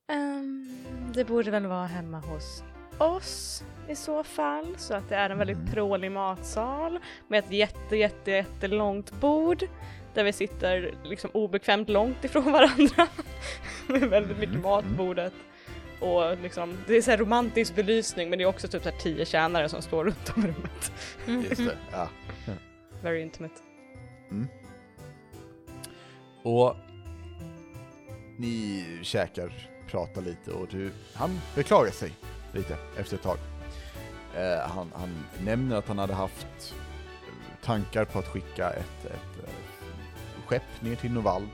Ehm, 0.09 0.85
det 1.15 1.25
borde 1.25 1.51
väl 1.51 1.66
vara 1.66 1.87
hemma 1.87 2.21
hos 2.21 2.62
oss 2.99 3.65
i 3.89 3.97
så 3.97 4.25
fall. 4.25 4.75
Så 4.79 4.95
att 4.95 5.09
det 5.09 5.16
är 5.16 5.31
en 5.31 5.39
väldigt 5.39 5.57
Mm. 5.57 5.71
prålig 5.73 6.12
matsal 6.12 6.99
med 7.29 7.45
ett 7.45 7.53
jätte, 7.53 7.97
jätte, 7.97 8.31
jättelångt 8.31 9.21
bord 9.21 9.65
där 10.15 10.24
vi 10.24 10.32
sitter 10.32 10.95
liksom 11.05 11.31
obekvämt 11.32 11.89
långt 11.89 12.24
ifrån 12.24 12.53
varandra. 12.53 13.09
med 13.86 14.01
väldigt 14.01 14.39
mycket 14.39 14.55
Mm, 14.55 14.62
mat 14.62 14.82
på 14.82 14.86
mm. 14.86 14.97
bordet. 14.97 15.32
Och 16.01 16.39
liksom, 16.43 16.78
det 16.86 16.97
är 16.97 17.03
så 17.03 17.11
här 17.11 17.19
romantisk 17.19 17.74
belysning 17.74 18.31
men 18.31 18.39
det 18.39 18.45
är 18.45 18.49
också 18.49 18.69
typ 18.69 18.82
så 18.82 18.91
här 18.91 18.99
tio 18.99 19.24
tjänare 19.24 19.69
som 19.69 19.82
står 19.82 20.05
runt 20.05 20.32
om 20.36 20.43
rummet. 20.47 20.93
Just 21.49 21.57
det, 21.57 21.77
ja. 21.93 22.09
Very 23.03 23.23
intimate. 23.23 23.55
Och 26.43 26.77
ni 28.39 28.85
käkar, 29.03 29.53
pratar 29.91 30.23
lite 30.23 30.51
och 30.51 30.69
du, 30.69 30.91
han 31.15 31.41
beklagar 31.55 31.91
sig 31.91 32.12
lite 32.53 32.77
efter 32.99 33.16
ett 33.16 33.23
tag. 33.23 33.39
Eh, 34.36 34.70
han, 34.70 34.93
han 34.95 35.24
nämner 35.45 35.77
att 35.77 35.89
han 35.89 35.99
hade 35.99 36.15
haft 36.15 36.74
tankar 37.62 38.05
på 38.05 38.19
att 38.19 38.28
skicka 38.28 38.70
ett, 38.70 39.05
ett 39.05 39.45
eh, 39.45 39.55
skepp 40.47 40.83
ner 40.83 40.97
till 40.97 41.12
Novall 41.12 41.49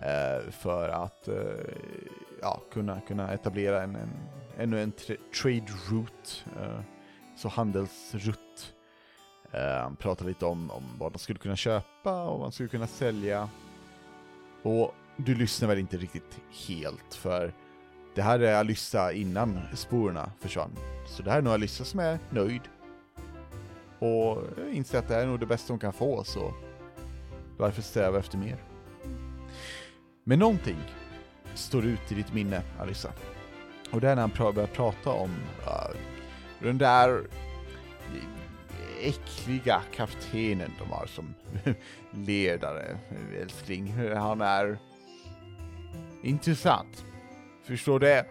eh, 0.00 0.50
för 0.50 0.88
att 0.88 1.28
eh, 1.28 1.34
ja, 2.42 2.60
kunna, 2.72 3.00
kunna 3.00 3.32
etablera 3.32 3.82
en, 3.82 3.96
en, 3.96 4.10
ännu 4.58 4.82
en 4.82 4.92
trade 5.42 5.66
route, 5.90 6.30
eh, 6.60 6.80
så 7.36 7.48
handelsrutt. 7.48 8.74
Han 9.52 9.96
pratar 9.96 10.26
lite 10.26 10.46
om, 10.46 10.70
om 10.70 10.82
vad 10.98 11.12
de 11.12 11.18
skulle 11.18 11.38
kunna 11.38 11.56
köpa 11.56 12.22
och 12.22 12.38
vad 12.38 12.48
de 12.48 12.52
skulle 12.52 12.68
kunna 12.68 12.86
sälja. 12.86 13.48
Och 14.62 14.94
du 15.16 15.34
lyssnar 15.34 15.68
väl 15.68 15.78
inte 15.78 15.96
riktigt 15.96 16.40
helt 16.68 17.14
för 17.14 17.52
det 18.14 18.22
här 18.22 18.40
är 18.40 18.54
Alyssa 18.54 19.12
innan 19.12 19.60
sporerna 19.74 20.32
försvann. 20.40 20.70
Så 21.06 21.22
det 21.22 21.30
här 21.30 21.38
är 21.38 21.42
nog 21.42 21.52
Alyssa 21.52 21.84
som 21.84 22.00
är 22.00 22.18
nöjd. 22.30 22.62
Och 23.98 24.42
inser 24.72 24.98
att 24.98 25.08
det 25.08 25.14
här 25.14 25.22
är 25.22 25.26
nog 25.26 25.40
det 25.40 25.46
bästa 25.46 25.72
hon 25.72 25.80
kan 25.80 25.92
få 25.92 26.24
så 26.24 26.54
varför 27.60 27.82
sträva 27.82 28.18
efter 28.18 28.38
mer? 28.38 28.56
Men 30.24 30.38
någonting 30.38 30.78
står 31.54 31.84
ut 31.84 32.12
i 32.12 32.14
ditt 32.14 32.34
minne 32.34 32.62
Alissa. 32.80 33.12
Och 33.90 34.00
det 34.00 34.08
är 34.08 34.14
när 34.14 34.22
han 34.22 34.54
börjar 34.54 34.66
prata 34.66 35.10
om 35.10 35.30
uh, 35.66 35.96
den 36.58 36.78
där 36.78 37.22
äckliga 39.02 39.82
kaptenen 39.94 40.70
de 40.78 40.90
har 40.90 41.06
som 41.06 41.34
ledare, 42.26 42.98
älskling. 43.42 43.94
Han 44.16 44.40
är 44.40 44.78
intressant. 46.22 47.04
Förstår 47.64 48.00
det? 48.00 48.26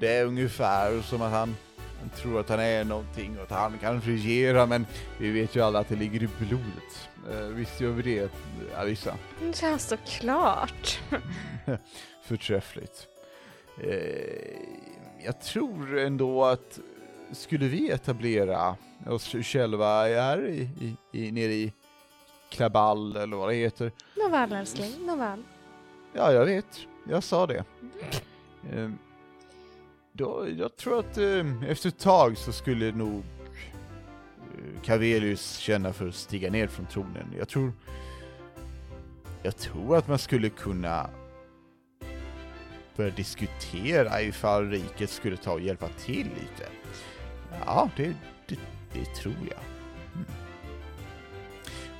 Det 0.00 0.16
är 0.16 0.24
ungefär 0.24 1.00
som 1.00 1.22
att 1.22 1.32
han, 1.32 1.56
han 2.00 2.10
tror 2.16 2.40
att 2.40 2.48
han 2.48 2.60
är 2.60 2.84
någonting 2.84 3.36
och 3.36 3.42
att 3.42 3.50
han 3.50 3.78
kan 3.78 4.00
regera 4.00 4.66
men 4.66 4.86
vi 5.18 5.30
vet 5.30 5.56
ju 5.56 5.60
alla 5.60 5.78
att 5.78 5.88
det 5.88 5.96
ligger 5.96 6.22
i 6.22 6.28
blodet. 6.38 7.08
Visst 7.50 7.80
gör 7.80 7.90
vi 7.90 8.02
det, 8.02 8.30
Alissa? 8.76 9.18
Ja, 9.62 9.78
såklart. 9.78 11.00
Förträffligt. 12.22 13.08
Eh, 13.82 15.22
jag 15.24 15.40
tror 15.40 15.98
ändå 15.98 16.44
att 16.44 16.80
skulle 17.32 17.66
vi 17.66 17.90
etablera 17.90 18.76
oss 19.06 19.34
själva 19.42 20.04
här 20.04 20.48
i, 20.48 20.68
i, 20.80 20.96
i, 21.26 21.32
nere 21.32 21.52
i 21.52 21.72
Klaball 22.50 23.16
eller 23.16 23.36
vad 23.36 23.48
det 23.48 23.54
heter. 23.54 23.92
Novall 24.16 24.52
älskling, 24.52 25.06
Novall. 25.06 25.42
Ja, 26.12 26.32
jag 26.32 26.44
vet. 26.44 26.80
Jag 27.08 27.22
sa 27.22 27.46
det. 27.46 27.64
Eh, 28.72 28.90
då, 30.12 30.46
jag 30.58 30.76
tror 30.76 30.98
att 30.98 31.18
eh, 31.18 31.70
efter 31.70 31.88
ett 31.88 31.98
tag 31.98 32.38
så 32.38 32.52
skulle 32.52 32.92
nog 32.92 33.16
eh, 33.18 33.41
Cavelius 34.84 35.56
känna 35.56 35.92
för 35.92 36.08
att 36.08 36.14
stiga 36.14 36.50
ner 36.50 36.66
från 36.66 36.86
tronen. 36.86 37.34
Jag 37.38 37.48
tror... 37.48 37.72
Jag 39.42 39.56
tror 39.56 39.96
att 39.96 40.08
man 40.08 40.18
skulle 40.18 40.48
kunna 40.48 41.10
börja 42.96 43.10
diskutera 43.10 44.22
ifall 44.22 44.70
riket 44.70 45.10
skulle 45.10 45.36
ta 45.36 45.52
och 45.52 45.60
hjälpa 45.60 45.88
till 45.88 46.26
lite. 46.26 46.68
Ja, 47.66 47.90
det, 47.96 48.14
det, 48.46 48.58
det 48.92 49.04
tror 49.04 49.34
jag. 49.50 49.60
Mm. 50.14 50.26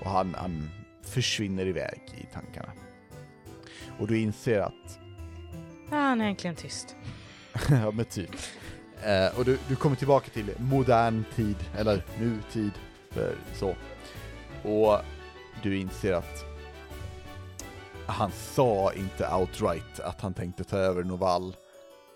Och 0.00 0.10
han, 0.10 0.34
han 0.34 0.70
försvinner 1.02 1.66
iväg 1.66 2.00
i 2.16 2.26
tankarna. 2.34 2.72
Och 3.98 4.06
du 4.06 4.18
inser 4.18 4.60
att 4.60 4.98
Ja, 5.90 5.96
han 5.96 6.20
är 6.20 6.28
äntligen 6.28 6.56
tyst. 6.56 6.96
ja 7.70 7.90
men 7.90 8.04
typ. 8.04 8.36
Eh, 9.04 9.38
och 9.38 9.44
du, 9.44 9.58
du 9.68 9.76
kommer 9.76 9.96
tillbaka 9.96 10.30
till 10.30 10.50
modern 10.58 11.24
tid, 11.34 11.56
eller 11.76 12.04
nutid, 12.18 12.72
för 13.10 13.34
så. 13.54 13.74
Och 14.68 14.98
du 15.62 15.78
inser 15.78 16.12
att 16.12 16.44
han 18.06 18.30
sa 18.32 18.92
inte 18.92 19.34
outright 19.34 20.00
att 20.00 20.20
han 20.20 20.34
tänkte 20.34 20.64
ta 20.64 20.76
över 20.76 21.04
Novall, 21.04 21.56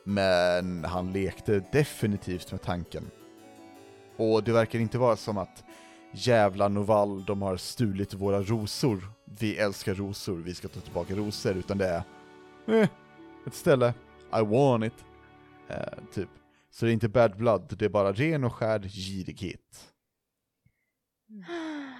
men 0.05 0.85
han 0.85 1.13
lekte 1.13 1.65
definitivt 1.73 2.53
med 2.53 2.63
tanken. 2.63 3.11
Och 4.17 4.43
det 4.43 4.53
verkar 4.53 4.79
inte 4.79 4.99
vara 4.99 5.17
som 5.17 5.39
att 5.39 5.65
jävla 6.13 6.69
Novall, 6.69 7.25
de 7.25 7.43
har 7.43 7.57
stulit 7.57 8.15
våra 8.15 8.43
rosor. 8.43 9.09
Vi 9.25 9.57
älskar 9.57 9.95
rosor, 9.95 10.37
vi 10.37 10.55
ska 10.55 10.69
ta 10.69 10.81
tillbaka 10.81 11.15
rosor, 11.15 11.57
utan 11.57 11.79
det 11.79 11.87
är 11.87 12.03
eh, 12.67 12.89
ett 13.47 13.55
ställe, 13.55 13.95
I 14.33 14.45
want 14.45 14.85
it. 14.85 15.05
Eh, 15.69 15.99
typ. 16.15 16.29
Så 16.77 16.85
det 16.85 16.91
är 16.91 16.93
inte 16.93 17.09
bad 17.09 17.37
blood, 17.37 17.79
det 17.79 17.85
är 17.85 17.89
bara 17.89 18.13
ren 18.13 18.45
och 18.45 18.55
skär 18.55 18.81
girighet. 18.81 19.95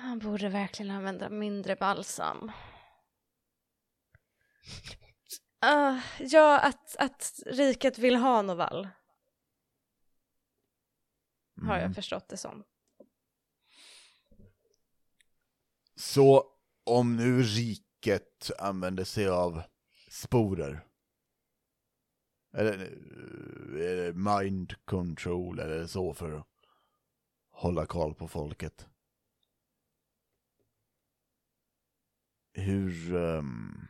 Han 0.03 0.19
borde 0.19 0.49
verkligen 0.49 0.91
använda 0.91 1.29
mindre 1.29 1.77
balsam. 1.77 2.53
Uh, 5.65 5.99
ja, 6.21 6.61
att, 6.61 6.97
att 6.97 7.41
riket 7.47 7.99
vill 7.99 8.17
ha 8.17 8.43
Novall. 8.43 8.89
Har 11.63 11.75
Mm. 11.77 11.83
jag 11.83 11.95
förstått 11.95 12.29
det 12.29 12.37
som. 12.37 12.65
Så 15.97 16.45
om 16.85 17.17
nu 17.17 17.43
riket 17.43 18.51
använder 18.59 19.05
sig 19.05 19.29
av 19.29 19.63
sporer, 20.11 20.85
eller 22.57 22.91
eh, 23.81 24.15
mind 24.15 24.75
control 24.85 25.59
eller 25.59 25.87
så 25.87 26.15
för 26.15 26.33
att 26.33 26.47
hålla 27.51 27.87
koll 27.87 28.15
på 28.15 28.29
folket. 28.29 28.87
Hur... 32.53 33.17
ehm, 33.17 33.89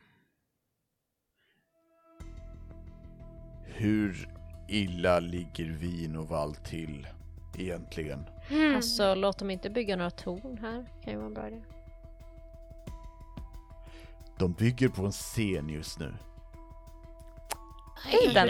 hur 3.65 4.29
illa 4.69 5.21
ligger 5.21 5.65
vin 5.65 6.17
och 6.17 6.29
vall 6.29 6.55
till 6.55 7.07
egentligen? 7.59 8.25
Hmm. 8.49 8.77
Alltså 8.77 9.15
låt 9.15 9.39
dem 9.39 9.51
inte 9.51 9.71
bygga 9.71 9.97
några 9.97 10.11
torn 10.11 10.59
här, 10.59 10.87
kan 11.05 11.13
ju 11.13 11.17
vara 11.19 11.27
en 11.27 11.35
bra 11.35 11.49
idé. 11.49 11.63
De 14.39 14.53
bygger 14.53 14.89
på 14.89 15.07
en 15.07 15.13
scen 15.13 15.69
just 15.69 15.99
nu. 15.99 16.15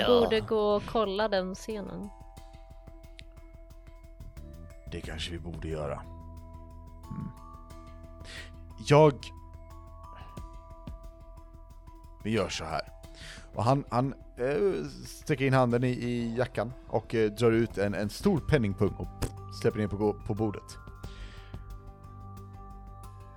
Då. 0.06 0.20
borde 0.20 0.40
gå 0.40 0.74
och 0.76 0.82
kolla 0.86 1.28
den 1.28 1.54
scenen. 1.54 2.08
Det 4.92 5.00
kanske 5.00 5.32
vi 5.32 5.38
borde 5.38 5.68
göra. 5.68 6.02
Mm. 7.10 7.30
Jag... 8.86 9.14
Vi 12.24 12.30
gör 12.30 12.48
så 12.48 12.64
här. 12.64 12.92
Och 13.54 13.64
han, 13.64 13.84
han 13.90 14.14
eh, 14.36 14.86
sticker 15.06 15.44
in 15.44 15.52
handen 15.52 15.84
i, 15.84 15.88
i 15.88 16.36
jackan 16.36 16.72
och 16.88 17.14
eh, 17.14 17.30
drar 17.30 17.52
ut 17.52 17.78
en, 17.78 17.94
en 17.94 18.10
stor 18.10 18.40
penningpung 18.40 18.94
och 18.98 19.20
pff, 19.20 19.30
släpper 19.60 19.78
ner 19.78 19.88
på, 19.88 20.12
på 20.26 20.34
bordet. 20.34 20.76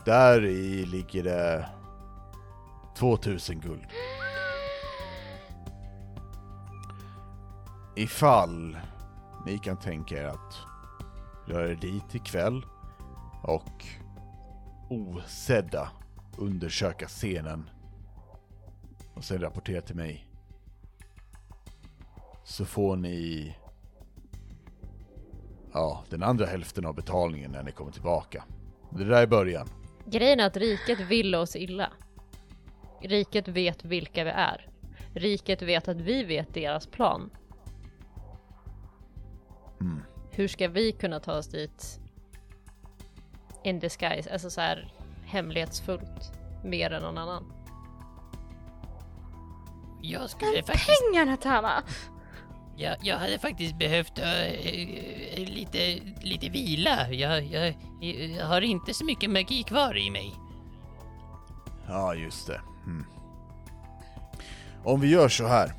Där 0.06 0.46
i 0.46 0.86
ligger 0.86 1.24
det 1.24 1.70
2000 2.96 3.60
guld. 3.60 3.88
Ifall 8.00 8.78
ni 9.46 9.58
kan 9.58 9.78
tänka 9.78 10.18
er 10.18 10.26
att 10.26 10.58
röra 11.48 11.70
er 11.70 11.76
dit 11.76 12.16
ikväll 12.16 12.66
och 13.44 13.86
osedda 14.90 15.92
undersöka 16.38 17.08
scenen 17.08 17.70
och 19.16 19.24
sen 19.24 19.42
rapportera 19.42 19.82
till 19.82 19.96
mig. 19.96 20.28
Så 22.44 22.66
får 22.66 22.96
ni 22.96 23.56
ja, 25.74 26.04
den 26.10 26.24
andra 26.24 26.46
hälften 26.46 26.86
av 26.86 26.96
betalningen 26.96 27.52
när 27.52 27.64
ni 27.64 27.72
kommer 27.72 27.92
tillbaka. 27.92 28.44
Det 28.90 29.04
där 29.04 29.22
är 29.22 29.28
början. 29.28 29.68
Grejen 30.06 30.40
är 30.40 30.48
att 30.48 30.58
riket 30.58 31.00
vill 31.00 31.36
oss 31.36 31.56
illa. 31.56 31.92
Riket 33.02 33.48
vet 33.48 33.86
vilka 33.86 34.24
vi 34.24 34.30
är. 34.30 34.70
Riket 35.14 35.62
vet 35.62 35.88
att 35.88 36.02
vi 36.02 36.24
vet 36.24 36.54
deras 36.54 36.88
plan. 36.88 37.30
Mm. 39.82 40.02
Hur 40.32 40.48
ska 40.48 40.68
vi 40.68 40.92
kunna 40.92 41.20
ta 41.20 41.38
oss 41.38 41.48
dit 41.48 42.00
in 43.64 43.80
disguise, 43.80 44.34
alltså 44.34 44.50
så 44.50 44.62
här 44.62 44.94
hemlighetsfullt, 45.26 46.32
mer 46.64 46.92
än 46.92 47.02
någon 47.02 47.18
annan? 47.18 47.54
Jag 50.02 50.30
skulle 50.30 50.64
faktiskt... 50.64 50.90
Pengarna 51.12 51.38
Tama! 51.38 51.84
Jag, 52.78 52.98
jag 53.02 53.18
hade 53.18 53.40
faktiskt 53.40 53.78
behövt 53.78 54.20
äh, 54.20 55.46
lite, 55.46 56.00
lite 56.22 56.50
vila. 56.50 57.10
Jag, 57.12 57.44
jag, 57.44 57.76
jag 58.38 58.46
har 58.46 58.62
inte 58.62 58.94
så 58.94 59.06
mycket 59.06 59.30
magi 59.30 59.64
kvar 59.64 59.98
i 59.98 60.12
mig. 60.12 60.36
Ja, 61.88 62.16
just 62.16 62.48
det. 62.48 62.62
Mm. 62.86 63.06
Om 64.84 65.02
vi 65.02 65.10
gör 65.10 65.30
så 65.30 65.48
här. 65.48 65.74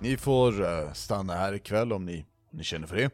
Ni 0.00 0.16
får 0.16 0.64
eh, 0.64 0.92
stanna 0.92 1.34
här 1.34 1.52
ikväll 1.52 1.92
om 1.92 2.04
ni, 2.04 2.26
ni 2.56 2.64
känner 2.64 2.86
för 2.86 2.96
det. 2.96 3.10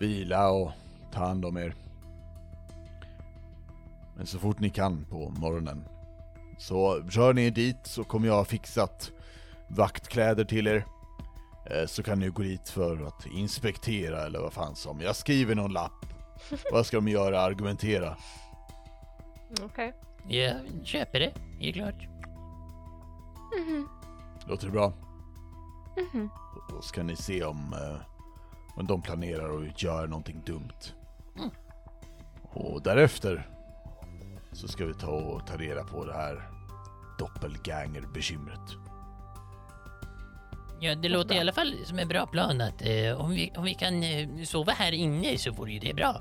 Vila 0.00 0.50
och 0.50 0.72
ta 1.12 1.26
hand 1.26 1.44
om 1.44 1.56
er. 1.56 1.74
Men 4.16 4.26
så 4.26 4.38
fort 4.38 4.60
ni 4.60 4.70
kan 4.70 5.04
på 5.04 5.30
morgonen 5.30 5.84
så 6.58 6.94
rör 6.94 7.32
ni 7.34 7.46
er 7.46 7.50
dit 7.50 7.76
så 7.86 8.04
kommer 8.04 8.26
jag 8.28 8.34
ha 8.34 8.44
fixat 8.44 9.12
vaktkläder 9.68 10.44
till 10.44 10.66
er. 10.66 10.84
Eh, 11.70 11.86
Så 11.86 12.02
kan 12.02 12.18
ni 12.18 12.28
gå 12.28 12.42
dit 12.42 12.68
för 12.68 13.06
att 13.06 13.26
inspektera 13.26 14.26
eller 14.26 14.40
vad 14.40 14.52
fan 14.52 14.76
som. 14.76 15.00
Jag 15.00 15.16
skriver 15.16 15.54
någon 15.54 15.72
lapp. 15.72 15.92
Vad 16.72 16.86
ska 16.86 16.96
de 16.96 17.08
göra? 17.08 17.40
Argumentera? 17.40 18.16
Okej. 19.62 19.94
Jag 20.28 20.56
köper 20.84 21.20
det, 21.20 21.32
det 21.60 21.68
är 21.68 21.72
klart. 21.72 22.08
Låter 24.46 24.66
det 24.66 24.72
bra? 24.72 24.92
Då 26.68 26.82
ska 26.82 27.02
ni 27.02 27.16
se 27.16 27.44
om, 27.44 27.72
eh, 27.72 28.00
om 28.76 28.86
de 28.86 29.02
planerar 29.02 29.66
att 29.66 29.82
göra 29.82 30.06
någonting 30.06 30.42
dumt. 30.46 30.92
Mm. 31.38 31.50
Och 32.52 32.82
därefter 32.82 33.48
så 34.52 34.68
ska 34.68 34.86
vi 34.86 34.94
ta 34.94 35.10
och 35.10 35.46
ta 35.46 35.56
reda 35.56 35.84
på 35.84 36.04
det 36.04 36.12
här 36.12 36.48
doppelganger-bekymret. 37.18 38.76
Ja, 40.80 40.94
det 40.94 41.08
låter 41.08 41.34
i 41.34 41.38
alla 41.38 41.52
fall 41.52 41.74
som 41.84 41.98
en 41.98 42.08
bra 42.08 42.26
plan 42.26 42.60
att 42.60 42.82
eh, 42.86 43.20
om, 43.20 43.30
vi, 43.30 43.52
om 43.56 43.64
vi 43.64 43.74
kan 43.74 44.02
eh, 44.02 44.28
sova 44.44 44.72
här 44.72 44.92
inne 44.92 45.38
så 45.38 45.52
vore 45.52 45.72
ju 45.72 45.78
det 45.78 45.94
bra. 45.94 46.20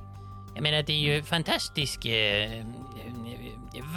Jag 0.56 0.64
menar, 0.64 0.84
det 0.84 0.94
är 0.94 1.16
ju 1.16 1.24
fantastisk, 1.24 2.06
eh, 2.06 2.54
eh, 2.54 2.66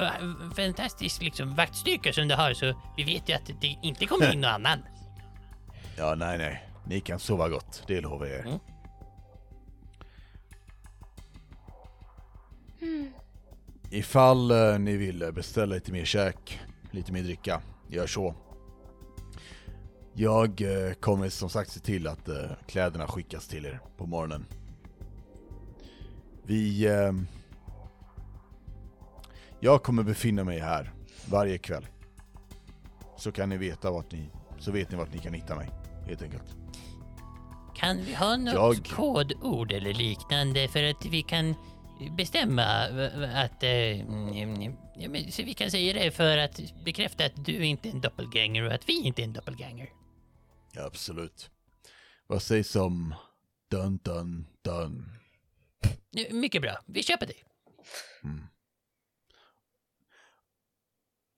va, 0.01 0.13
fantastisk 0.57 1.23
liksom 1.23 1.55
vaktstyrka 1.55 2.13
som 2.13 2.29
du 2.29 2.35
har 2.35 2.55
så 2.55 2.75
vi 2.97 3.05
vet 3.05 3.29
ju 3.29 3.35
att 3.35 3.51
det 3.61 3.77
inte 3.83 4.07
kommer 4.07 4.33
in 4.33 4.41
någon 4.41 4.51
annan. 4.51 4.79
Ja, 5.97 6.15
nej, 6.15 6.39
nej. 6.39 6.69
Ni 6.87 7.01
kan 7.01 7.19
sova 7.19 7.49
gott, 7.49 7.85
det 7.87 8.01
lovar 8.01 8.27
jag 8.27 8.39
er. 8.39 8.59
Mm. 12.83 13.09
Ifall 13.91 14.51
eh, 14.51 14.79
ni 14.79 14.97
vill 14.97 15.23
eh, 15.23 15.31
beställa 15.31 15.75
lite 15.75 15.93
mer 15.93 16.05
käk, 16.05 16.61
lite 16.91 17.13
mer 17.13 17.23
dricka, 17.23 17.63
gör 17.89 18.07
så. 18.07 18.35
Jag 20.15 20.61
eh, 20.61 20.93
kommer 20.93 21.29
som 21.29 21.51
sagt 21.51 21.71
se 21.71 21.81
till 21.81 22.07
att 22.07 22.29
eh, 22.29 22.51
kläderna 22.67 23.07
skickas 23.07 23.49
till 23.49 23.67
er 23.67 23.81
på 23.97 24.07
morgonen. 24.07 24.47
Vi, 26.43 26.87
eh, 26.87 27.13
Jag 29.61 29.83
kommer 29.83 30.03
befinna 30.03 30.45
mig 30.45 30.59
här 30.59 30.93
varje 31.31 31.59
kväll. 31.59 31.87
Så 33.17 33.33
kan 33.33 33.49
ni 33.49 33.57
veta 33.57 33.91
vart 33.91 34.13
ni, 34.13 34.31
så 34.59 34.73
vet 34.73 34.91
ni 34.91 34.97
vart 34.97 35.13
ni 35.13 35.19
kan 35.19 35.35
hitta 35.35 35.57
mig, 35.57 35.71
helt 36.07 36.23
enkelt. 36.23 36.57
Kan 37.77 38.05
vi 38.05 38.15
ha 38.15 38.37
något 38.37 38.55
Jag- 38.55 38.87
kodord 38.87 39.73
eller 39.73 39.95
liknande 39.95 40.69
för 40.69 40.83
att 40.83 41.05
vi 41.05 41.23
kan 41.23 41.55
bestämma 42.17 42.63
att... 43.35 43.63
Eh, 43.63 43.71
mm, 44.01 44.77
ja, 44.97 45.09
men, 45.09 45.33
så 45.33 45.43
vi 45.43 45.55
kan 45.55 45.71
säga 45.71 45.93
det 46.05 46.11
för 46.11 46.39
att 46.39 46.61
bekräfta 46.85 47.25
att 47.25 47.45
du 47.45 47.67
inte 47.67 47.89
är 47.89 47.93
en 47.93 48.01
doppelganger 48.01 48.63
och 48.63 48.73
att 48.73 48.89
vi 48.89 49.03
inte 49.03 49.23
är 49.23 49.25
en 49.25 49.33
doppelganger. 49.33 49.91
Ja, 50.73 50.83
absolut. 50.87 51.51
Vad 52.27 52.43
sägs 52.43 52.77
om 52.77 53.15
dun 53.71 53.97
dun 54.03 54.47
dun? 54.63 55.13
Mycket 56.31 56.63
bra, 56.63 56.79
vi 56.87 57.03
köper 57.03 57.27
det. 57.27 57.35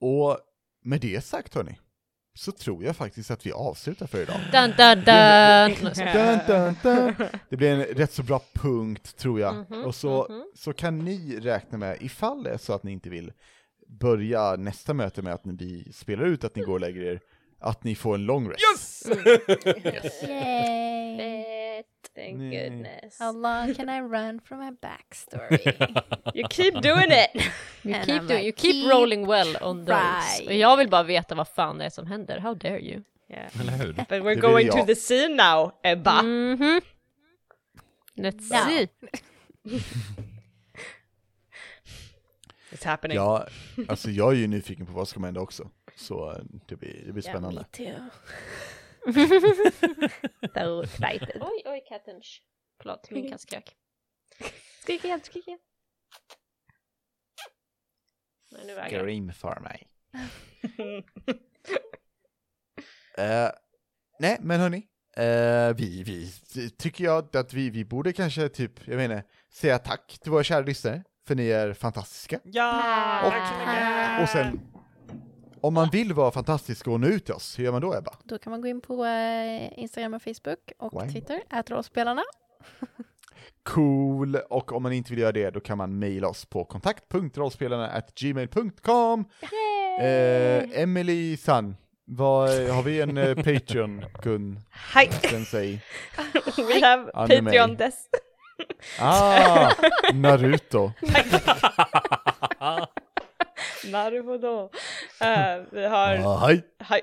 Och 0.01 0.39
med 0.81 1.01
det 1.01 1.25
sagt 1.25 1.55
hörni, 1.55 1.79
så 2.39 2.53
tror 2.53 2.85
jag 2.85 2.97
faktiskt 2.97 3.31
att 3.31 3.47
vi 3.47 3.53
avslutar 3.53 4.07
för 4.07 4.23
idag. 4.23 4.37
Dun, 4.53 4.71
dun, 4.77 5.05
dun. 5.05 5.75
Dun, 5.95 6.39
dun, 6.47 6.77
dun. 6.83 7.29
Det 7.49 7.57
blir 7.57 7.71
en 7.71 7.83
rätt 7.83 8.13
så 8.13 8.23
bra 8.23 8.43
punkt 8.53 9.17
tror 9.17 9.41
jag. 9.41 9.55
Mhm, 9.55 9.85
och 9.85 9.95
så, 9.95 10.27
mhm. 10.31 10.45
så 10.55 10.73
kan 10.73 10.99
ni 10.99 11.41
räkna 11.41 11.79
med, 11.79 11.97
ifall 12.01 12.43
det 12.43 12.51
är 12.51 12.59
så 12.59 12.73
att 12.73 12.83
ni 12.83 12.93
inte 12.93 13.11
vill 13.11 13.33
börja 13.87 14.57
nästa 14.57 14.95
möte 14.95 15.23
med 15.23 15.35
att 15.35 15.45
ni 15.45 15.53
vi 15.53 15.93
spelar 15.93 16.25
ut 16.25 16.45
att 16.45 16.57
ni 16.57 16.63
går 16.63 16.73
och 16.73 16.81
lägger 16.81 17.03
er, 17.03 17.21
att 17.61 17.85
ni 17.85 17.95
får 17.95 18.15
en 18.15 18.25
long 18.25 18.51
rest. 18.51 19.09
Yay! 20.29 21.83
Thank 22.15 22.39
goodness. 22.39 23.19
How 23.19 23.31
long 23.33 23.75
can 23.75 23.89
I 23.89 24.01
run 24.01 24.41
from 24.41 24.59
my 24.59 24.71
backstory? 24.71 25.61
You 26.35 26.45
keep 26.51 26.81
doing 26.83 27.11
it! 27.11 27.31
You 27.89 27.97
And 27.97 28.07
keep, 28.07 28.29
doing, 28.29 28.45
you 28.45 28.53
keep 28.53 28.73
keep 28.73 28.91
rolling 28.93 29.27
well 29.27 29.57
on 29.61 29.85
those. 29.87 29.93
right. 29.99 30.47
Och 30.47 30.55
jag 30.55 30.77
vill 30.77 30.89
bara 30.89 31.03
veta 31.03 31.35
vad 31.35 31.49
fan 31.49 31.79
det 31.79 31.85
är 31.85 31.91
som 31.91 32.07
händer. 32.07 32.39
How 32.39 32.55
dare 32.55 32.81
you? 32.81 33.03
Yeah. 33.31 33.61
Eller 33.61 33.73
hur? 33.73 33.93
But 33.93 34.09
we're 34.09 34.41
going 34.41 34.71
to 34.71 34.87
the 34.87 34.95
scene 34.97 35.35
now, 35.37 35.73
Ebba! 35.83 36.23
Mhm. 36.23 36.81
Let's 38.17 38.51
No. 38.51 38.71
see. 38.71 38.89
It's 42.73 42.85
happening. 42.85 43.17
Ja, 43.17 43.47
alltså 43.89 44.11
jag 44.11 44.33
är 44.33 44.37
ju 44.37 44.47
nyfiken 44.47 44.87
på 44.87 44.93
vad 44.93 45.09
som 45.09 45.15
kommer 45.15 45.29
hända 45.29 45.41
också. 45.41 45.71
Så 45.97 46.31
eh, 46.31 46.39
det 46.67 46.77
blir, 46.77 47.03
det 47.07 47.13
blir 47.13 47.23
spännande. 47.23 47.65
too. 47.73 47.95
So 50.55 50.83
excited. 50.83 51.39
Oj, 51.43 51.63
oj, 51.65 51.85
katten. 51.89 52.21
Förlåt, 52.83 53.11
min 53.11 53.31
katt 53.31 53.41
skrek. 53.41 53.77
Skrik 54.83 55.05
igen, 55.05 55.21
skrik 55.23 55.49
igen. 55.49 55.59
Nej, 58.51 59.33
för 59.33 59.61
mig. 59.61 59.87
Eh, 63.19 63.51
nej, 64.19 64.37
men 64.41 64.61
hörni. 64.61 64.87
eh, 65.17 65.75
vi, 65.77 66.03
vi, 66.03 66.31
tycker 66.71 67.05
jag 67.05 67.37
att 67.37 67.53
vi, 67.53 67.71
vi 67.71 67.85
borde 67.85 68.13
kanske 68.13 68.49
typ, 68.49 68.89
jag 68.89 68.97
menar, 68.97 69.23
säga 69.53 69.79
tack 69.79 70.19
till 70.23 70.31
våra 70.33 70.43
kära 70.45 70.61
lyssnare, 70.61 71.03
för 71.27 71.35
ni 71.35 71.49
är 71.49 71.73
fantastiska. 71.73 72.41
Ja! 72.45 73.23
Och-! 73.27 74.23
Och 74.23 74.29
sen, 74.29 74.61
om 75.61 75.75
man 75.75 75.91
vill 75.91 76.13
vara 76.13 76.31
fantastisk 76.31 76.89
och 76.89 77.01
nå 77.01 77.07
ut 77.07 77.25
till 77.25 77.35
oss, 77.35 77.59
hur 77.59 77.65
gör 77.65 77.73
man 77.73 77.81
då 77.81 77.95
Ebba? 77.97 78.17
Då 78.25 78.39
kan 78.39 78.51
man 78.51 78.61
gå 78.61 78.69
in 78.69 78.81
på 78.81 79.05
eh, 79.05 79.79
Instagram 79.79 80.15
och 80.15 80.23
Facebook 80.23 80.73
och 80.79 80.93
Wow. 80.93 81.09
Twitter, 81.13 81.43
ät 81.51 81.71
rollspelarna. 81.71 82.23
Cool! 83.63 84.37
Och 84.37 84.73
om 84.73 84.83
man 84.83 84.93
inte 84.93 85.11
vill 85.11 85.19
göra 85.19 85.33
det, 85.33 85.51
då 85.51 85.61
kan 85.61 85.79
man 85.79 85.99
mejla 85.99 86.29
oss 86.29 86.45
på 86.45 86.65
kontakt.rollspelarna 86.65 88.03
gmail.com 88.21 89.25
eh, 90.01 90.81
Emily 90.83 91.37
San, 91.37 91.77
vad, 92.05 92.51
har 92.51 92.83
vi 92.83 93.01
en 93.01 93.17
eh, 93.19 93.35
Patreon, 93.35 94.05
Gun, 94.23 94.61
Hi! 94.95 95.09
Sensei? 95.29 95.81
We 96.57 96.87
have 96.87 97.11
Anime. 97.15 97.51
Patreon 97.51 97.77
des. 97.77 97.95
Ah, 99.01 99.73
Naruto. 100.15 100.93
Naruhodo. 103.85 104.71
Uh, 105.21 105.65
vi 105.73 105.87
har, 105.87 106.17
Ah, 106.25 106.47
hej! 106.47 106.63
hi. 106.89 107.01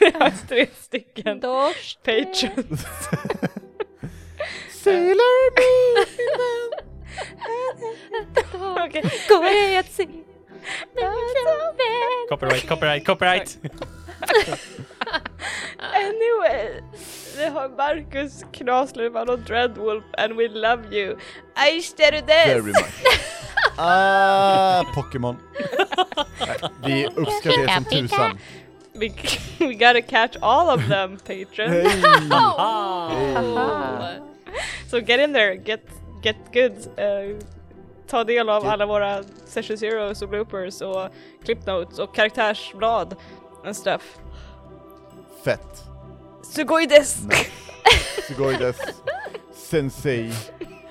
vi 0.00 0.10
har 0.18 0.32
tre 0.48 0.66
stycken. 0.74 1.40
Patreons. 2.04 2.86
Sailor 4.90 5.50
Okej. 8.86 9.02
Gå 9.28 9.44
ej 9.44 9.78
att 9.78 9.92
se. 9.92 10.06
Copyright, 12.28 12.68
copyright, 12.68 13.06
copyright! 13.06 13.58
Anyway, 15.94 16.82
vi 17.36 17.46
har 17.46 17.68
Marcus, 17.68 18.44
Knasluvan 18.52 19.28
och 19.28 19.38
Dreadwolf 19.38 20.04
and 20.12 20.36
we 20.36 20.48
love 20.48 20.96
you. 20.96 21.16
Aisteru 21.54 22.20
Very 22.26 22.54
des! 22.54 22.64
much. 22.64 22.76
Ah, 23.76 24.84
Pokémon. 24.94 25.36
Nej, 26.40 26.58
Vi 26.84 27.06
uppskattar 27.06 27.60
er 27.60 27.68
som 27.68 27.84
tusan. 27.84 28.38
We, 28.94 29.08
we 29.58 29.74
gotta 29.74 30.02
catch 30.02 30.36
all 30.42 30.68
of 30.68 30.88
them, 30.88 31.18
patrons. 31.18 31.92
Hej! 32.32 34.29
So 34.90 35.00
get 35.00 35.20
in 35.20 35.32
there, 35.32 35.54
get, 35.56 35.80
get 36.22 36.36
good. 36.52 36.72
Uh, 36.98 37.38
ta 38.06 38.24
del 38.24 38.48
av 38.48 38.62
Get- 38.62 38.72
alla 38.72 38.86
våra 38.86 39.22
session 39.46 39.76
zeros 39.76 40.22
och 40.22 40.28
bloopers 40.28 40.80
och 40.80 41.08
clip 41.44 41.66
notes 41.66 41.98
och 41.98 42.14
karaktärsblad 42.14 43.16
and 43.64 43.76
stuff. 43.76 44.18
Fett. 45.44 45.84
Sugoi 46.42 46.86
des! 46.86 47.18
Sugoi 48.28 48.56
des. 48.56 48.76
Sensei. 49.54 50.32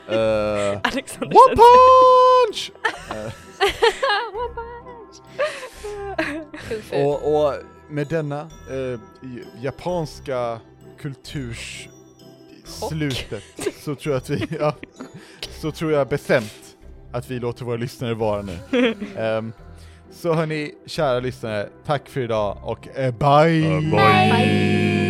Uh, 0.10 0.80
Alexander 0.94 1.36
one 1.36 1.56
punch! 1.56 2.72
Eh, 3.12 3.32
Kufu. 6.70 7.04
och, 7.04 7.46
och 7.46 7.54
med 7.90 8.08
denna 8.08 8.50
j- 9.22 9.44
japanska 9.62 10.60
kulturs 11.02 11.90
slutet 12.70 13.44
så 13.84 13.96
tror 13.96 14.14
jag 14.14 14.18
att 14.18 14.30
vi, 14.30 14.48
ja, 14.60 14.76
så 15.62 15.72
tror 15.72 15.92
jag 15.92 16.08
bestämt 16.08 16.76
att 17.12 17.32
vi 17.32 17.40
låter 17.40 17.66
våra 17.66 17.78
lyssnare 17.78 18.14
vara 18.14 18.42
nu. 18.42 18.58
Ehm, 19.18 19.54
så 20.12 20.34
hörni, 20.34 20.72
kära 20.86 21.20
lyssnare, 21.20 21.70
tack 21.86 22.10
för 22.10 22.22
idag 22.22 22.58
och 22.64 22.88
eh, 22.98 23.14
bye! 23.14 23.92
bye. 23.92 25.09